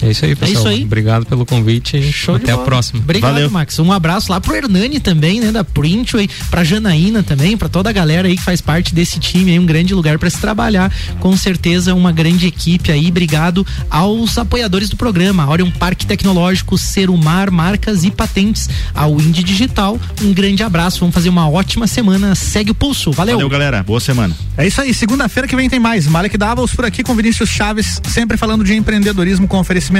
É 0.09 0.12
isso 0.12 0.24
aí, 0.24 0.34
pessoal. 0.34 0.59
isso 0.59 0.68
aí. 0.68 0.84
Obrigado 0.84 1.26
pelo 1.26 1.44
convite. 1.44 2.00
Show 2.12 2.36
Até 2.36 2.52
a 2.52 2.59
próxima. 2.59 3.00
Obrigado, 3.00 3.32
Valeu. 3.32 3.50
Max. 3.50 3.78
Um 3.78 3.92
abraço 3.92 4.32
lá 4.32 4.40
pro 4.40 4.56
Hernani 4.56 4.98
também, 5.00 5.40
né, 5.40 5.52
da 5.52 5.62
Printway, 5.62 6.28
pra 6.50 6.64
Janaína 6.64 7.22
também, 7.22 7.56
pra 7.56 7.68
toda 7.68 7.90
a 7.90 7.92
galera 7.92 8.26
aí 8.26 8.36
que 8.36 8.42
faz 8.42 8.61
parte 8.61 8.94
desse 8.94 9.18
time 9.18 9.50
aí, 9.50 9.59
um 9.59 9.66
grande 9.66 9.94
lugar 9.94 10.18
pra 10.18 10.30
se 10.30 10.38
trabalhar. 10.38 10.90
Com 11.20 11.36
certeza 11.36 11.94
uma 11.94 12.11
grande 12.11 12.46
equipe 12.46 12.90
aí. 12.90 13.09
Obrigado 13.09 13.66
aos 13.90 14.38
apoiadores 14.38 14.88
do 14.88 14.96
programa, 14.96 15.48
Orion 15.48 15.70
Parque 15.70 16.06
Tecnológico, 16.06 16.78
Serumar, 16.78 17.50
Marcas 17.50 18.04
e 18.04 18.11
Patentes, 18.11 18.68
ao 18.94 19.20
Indie 19.20 19.42
Digital. 19.42 19.98
Um 20.22 20.32
grande 20.32 20.62
abraço, 20.62 21.00
vamos 21.00 21.14
fazer 21.14 21.28
uma 21.28 21.48
ótima 21.50 21.86
semana. 21.86 22.34
Segue 22.34 22.70
o 22.70 22.74
pulso. 22.74 23.12
Valeu. 23.12 23.36
Valeu, 23.36 23.48
galera. 23.50 23.82
Boa 23.82 24.00
semana. 24.00 24.34
É 24.56 24.66
isso 24.66 24.80
aí, 24.80 24.94
segunda-feira 24.94 25.46
que 25.46 25.54
vem 25.54 25.68
tem 25.68 25.78
mais. 25.78 26.06
Malek 26.06 26.36
Davos 26.38 26.74
por 26.74 26.84
aqui 26.84 27.02
com 27.02 27.14
Vinícius 27.14 27.50
Chaves, 27.50 28.00
sempre 28.09 28.36
falando 28.36 28.64
de 28.64 28.74
empreendedorismo 28.74 29.46
com 29.46 29.59
oferecimento 29.59 29.97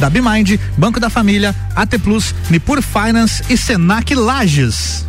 da 0.00 0.10
Bimind, 0.10 0.58
Banco 0.76 0.98
da 0.98 1.10
Família, 1.10 1.54
AT 1.74 1.98
Plus, 1.98 2.34
Nipur 2.50 2.82
Finance 2.82 3.42
e 3.48 3.56
Senac 3.56 4.14
Lages. 4.14 5.06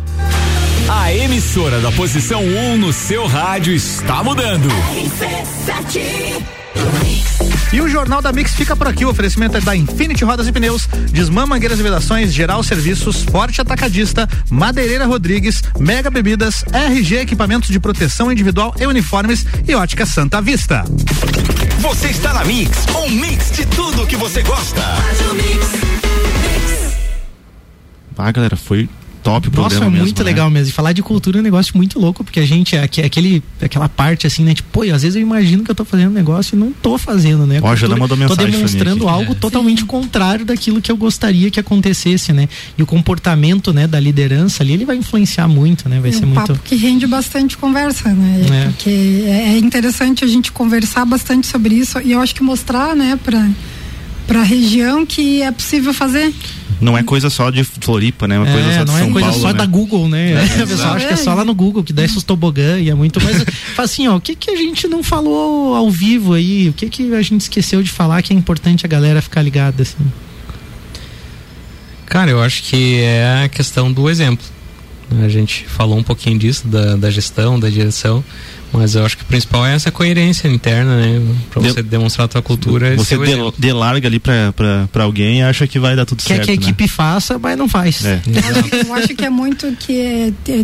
A 0.88 1.12
emissora 1.12 1.80
da 1.80 1.92
posição 1.92 2.42
1 2.42 2.78
no 2.78 2.94
seu 2.94 3.26
rádio 3.26 3.74
está 3.74 4.24
mudando. 4.24 4.68
RC7 4.68 6.42
E 7.70 7.80
o 7.82 7.88
Jornal 7.90 8.22
da 8.22 8.32
Mix 8.32 8.54
fica 8.54 8.74
por 8.74 8.88
aqui. 8.88 9.04
O 9.04 9.10
oferecimento 9.10 9.58
é 9.58 9.60
da 9.60 9.76
Infinity 9.76 10.24
Rodas 10.24 10.48
e 10.48 10.52
Pneus, 10.52 10.88
Desmã 11.12 11.44
Mangueiras 11.44 11.78
e 11.78 11.82
Vedações, 11.82 12.32
Geral 12.32 12.62
Serviços, 12.62 13.22
Forte 13.24 13.60
Atacadista, 13.60 14.26
Madeireira 14.50 15.04
Rodrigues, 15.04 15.62
Mega 15.78 16.10
Bebidas, 16.10 16.64
RG 16.72 17.18
Equipamentos 17.18 17.68
de 17.68 17.78
Proteção 17.78 18.32
Individual 18.32 18.74
e 18.78 18.86
Uniformes 18.86 19.44
e 19.66 19.74
Ótica 19.74 20.06
Santa 20.06 20.40
Vista. 20.40 20.84
Você 21.78 22.08
está 22.08 22.32
na 22.34 22.44
Mix, 22.44 22.86
um 22.96 23.08
mix 23.08 23.52
de 23.52 23.64
tudo 23.66 24.06
que 24.06 24.16
você 24.16 24.42
gosta. 24.42 24.82
Ah, 28.16 28.32
galera, 28.32 28.56
foi 28.56 28.88
top 29.22 29.48
o 29.48 29.50
Nossa, 29.50 29.60
programa 29.68 29.86
é 29.86 29.90
mesmo, 29.90 30.04
muito 30.04 30.18
né? 30.18 30.24
legal 30.24 30.50
mesmo. 30.50 30.70
E 30.70 30.72
falar 30.72 30.92
de 30.92 31.02
cultura 31.02 31.38
é 31.38 31.40
um 31.40 31.44
negócio 31.44 31.76
muito 31.76 31.98
louco, 31.98 32.24
porque 32.24 32.40
a 32.40 32.46
gente, 32.46 32.74
é 32.76 32.82
aque- 32.82 33.02
aquele, 33.02 33.42
aquela 33.60 33.88
parte 33.88 34.26
assim, 34.26 34.42
né? 34.44 34.54
Tipo, 34.54 34.68
pô, 34.70 34.82
às 34.82 35.02
vezes 35.02 35.16
eu 35.16 35.22
imagino 35.22 35.62
que 35.64 35.70
eu 35.70 35.74
tô 35.74 35.84
fazendo 35.84 36.10
um 36.10 36.14
negócio 36.14 36.54
e 36.56 36.58
não 36.58 36.72
tô 36.72 36.96
fazendo, 36.98 37.46
né? 37.46 37.58
Ó, 37.62 37.68
Cultura- 37.68 37.96
mandou 37.96 38.16
mensagem 38.16 38.44
Tô 38.46 38.50
demonstrando 38.50 39.08
algo 39.08 39.34
totalmente 39.34 39.84
contrário 39.84 40.44
daquilo 40.44 40.80
que 40.80 40.90
eu 40.90 40.96
gostaria 40.96 41.50
que 41.50 41.58
acontecesse, 41.60 42.32
né? 42.32 42.48
E 42.76 42.82
o 42.82 42.86
comportamento, 42.86 43.72
né, 43.72 43.86
da 43.86 43.98
liderança 43.98 44.62
ali, 44.62 44.72
ele 44.72 44.84
vai 44.84 44.96
influenciar 44.96 45.48
muito, 45.48 45.88
né? 45.88 46.00
Vai 46.00 46.10
É 46.10 46.12
ser 46.12 46.24
um 46.24 46.28
muito. 46.28 46.46
papo 46.46 46.60
que 46.64 46.76
rende 46.76 47.06
bastante 47.06 47.56
conversa, 47.56 48.10
né? 48.10 48.46
É. 48.50 48.64
Porque 48.66 48.90
é 49.26 49.48
é 49.48 49.58
interessante 49.58 50.24
a 50.24 50.26
gente 50.28 50.52
conversar 50.52 51.04
bastante 51.04 51.46
sobre 51.46 51.74
isso 51.74 51.98
e 52.04 52.12
eu 52.12 52.20
acho 52.20 52.34
que 52.34 52.42
mostrar, 52.42 52.94
né, 52.94 53.18
pra, 53.22 53.48
pra 54.28 54.42
região 54.42 55.04
que 55.06 55.42
é 55.42 55.50
possível 55.50 55.92
fazer. 55.92 56.32
Não 56.80 56.96
é 56.96 57.02
coisa 57.02 57.28
só 57.28 57.50
de 57.50 57.64
Floripa, 57.64 58.28
né? 58.28 58.36
É 58.36 58.38
uma 58.38 58.52
coisa 58.52 58.72
só 58.72 58.84
de 58.84 58.90
não 58.90 58.98
São 58.98 59.08
é 59.08 59.10
coisa 59.10 59.28
Paulo, 59.28 59.42
só 59.42 59.48
né? 59.48 59.54
da 59.54 59.66
Google, 59.66 60.08
né? 60.08 60.32
É, 60.32 60.62
a 60.62 60.66
pessoa 60.66 60.90
acha 60.90 61.06
que 61.08 61.14
é 61.14 61.16
só 61.16 61.34
lá 61.34 61.44
no 61.44 61.54
Google, 61.54 61.82
que 61.82 61.92
desce 61.92 62.16
os 62.16 62.22
tobogã 62.22 62.78
e 62.78 62.88
é 62.88 62.94
muito. 62.94 63.20
Mas 63.20 63.44
assim, 63.76 64.06
ó, 64.06 64.16
o 64.16 64.20
que, 64.20 64.36
que 64.36 64.50
a 64.50 64.56
gente 64.56 64.86
não 64.86 65.02
falou 65.02 65.74
ao 65.74 65.90
vivo 65.90 66.34
aí? 66.34 66.68
O 66.68 66.72
que, 66.72 66.88
que 66.88 67.12
a 67.14 67.22
gente 67.22 67.40
esqueceu 67.40 67.82
de 67.82 67.90
falar 67.90 68.22
que 68.22 68.32
é 68.32 68.36
importante 68.36 68.86
a 68.86 68.88
galera 68.88 69.20
ficar 69.20 69.42
ligada, 69.42 69.82
assim? 69.82 69.96
Cara, 72.06 72.30
eu 72.30 72.40
acho 72.40 72.62
que 72.62 73.00
é 73.00 73.44
a 73.44 73.48
questão 73.48 73.92
do 73.92 74.08
exemplo. 74.08 74.46
A 75.24 75.28
gente 75.28 75.64
falou 75.66 75.98
um 75.98 76.02
pouquinho 76.02 76.38
disso, 76.38 76.68
da, 76.68 76.96
da 76.96 77.10
gestão, 77.10 77.58
da 77.58 77.68
direção, 77.68 78.22
mas 78.72 78.94
eu 78.94 79.04
acho 79.04 79.16
que 79.16 79.22
o 79.22 79.26
principal 79.26 79.64
é 79.66 79.74
essa 79.74 79.90
coerência 79.90 80.48
interna, 80.48 80.96
né? 80.96 81.22
Pra 81.50 81.62
De- 81.62 81.68
você 81.72 81.82
demonstrar 81.82 82.26
a 82.26 82.28
tua 82.28 82.42
cultura. 82.42 82.92
e 82.94 82.96
Você 82.96 83.16
de, 83.16 83.34
delarga 83.58 84.06
ali 84.08 84.18
pra, 84.18 84.52
pra, 84.52 84.88
pra 84.92 85.04
alguém 85.04 85.38
e 85.38 85.42
acha 85.42 85.66
que 85.66 85.78
vai 85.78 85.96
dar 85.96 86.04
tudo 86.04 86.22
Quer 86.22 86.36
certo. 86.36 86.44
que 86.46 86.50
a 86.52 86.54
né? 86.56 86.62
equipe 86.62 86.88
faça, 86.88 87.38
mas 87.38 87.56
não 87.56 87.68
faz. 87.68 88.04
É. 88.04 88.20
Eu 88.86 88.94
acho 88.94 89.08
que 89.14 89.24
é 89.24 89.30
muito 89.30 89.70
que 89.78 89.92
é, 90.00 90.32
é, 90.48 90.60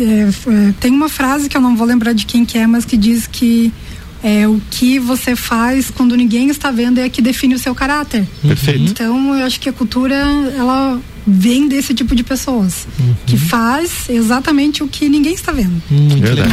é, 0.00 0.72
tem 0.80 0.92
uma 0.92 1.08
frase 1.08 1.48
que 1.48 1.56
eu 1.56 1.60
não 1.60 1.76
vou 1.76 1.86
lembrar 1.86 2.12
de 2.14 2.24
quem 2.24 2.44
que 2.44 2.56
é, 2.56 2.66
mas 2.66 2.84
que 2.84 2.96
diz 2.96 3.26
que 3.26 3.72
é, 4.22 4.46
o 4.48 4.60
que 4.70 4.98
você 4.98 5.34
faz 5.36 5.90
quando 5.90 6.16
ninguém 6.16 6.48
está 6.48 6.70
vendo 6.70 6.98
é 6.98 7.08
que 7.08 7.20
define 7.20 7.54
o 7.54 7.58
seu 7.58 7.74
caráter. 7.74 8.26
Perfeito. 8.42 8.80
Então 8.90 9.36
eu 9.38 9.44
acho 9.44 9.58
que 9.60 9.68
a 9.68 9.72
cultura 9.72 10.14
ela 10.56 11.00
vem 11.26 11.68
desse 11.68 11.94
tipo 11.94 12.14
de 12.16 12.22
pessoas 12.24 12.86
que 13.26 13.36
faz 13.36 14.08
exatamente 14.08 14.82
o 14.82 14.88
que 14.88 15.08
ninguém 15.08 15.34
está 15.34 15.52
vendo. 15.52 15.80
Muito 15.90 16.20
Verdade. 16.20 16.52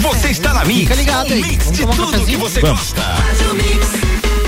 Você 0.00 0.28
está 0.28 0.52
na 0.54 0.64
Mix, 0.64 0.80
Fica 0.82 0.94
ligado 0.94 1.32
aí. 1.32 1.42
mix 1.42 1.72
de 1.72 1.84
um 1.84 1.90
tudo 1.90 2.24
que 2.24 2.36
você 2.36 2.60
Vamos. 2.60 2.92
gosta. 2.92 4.43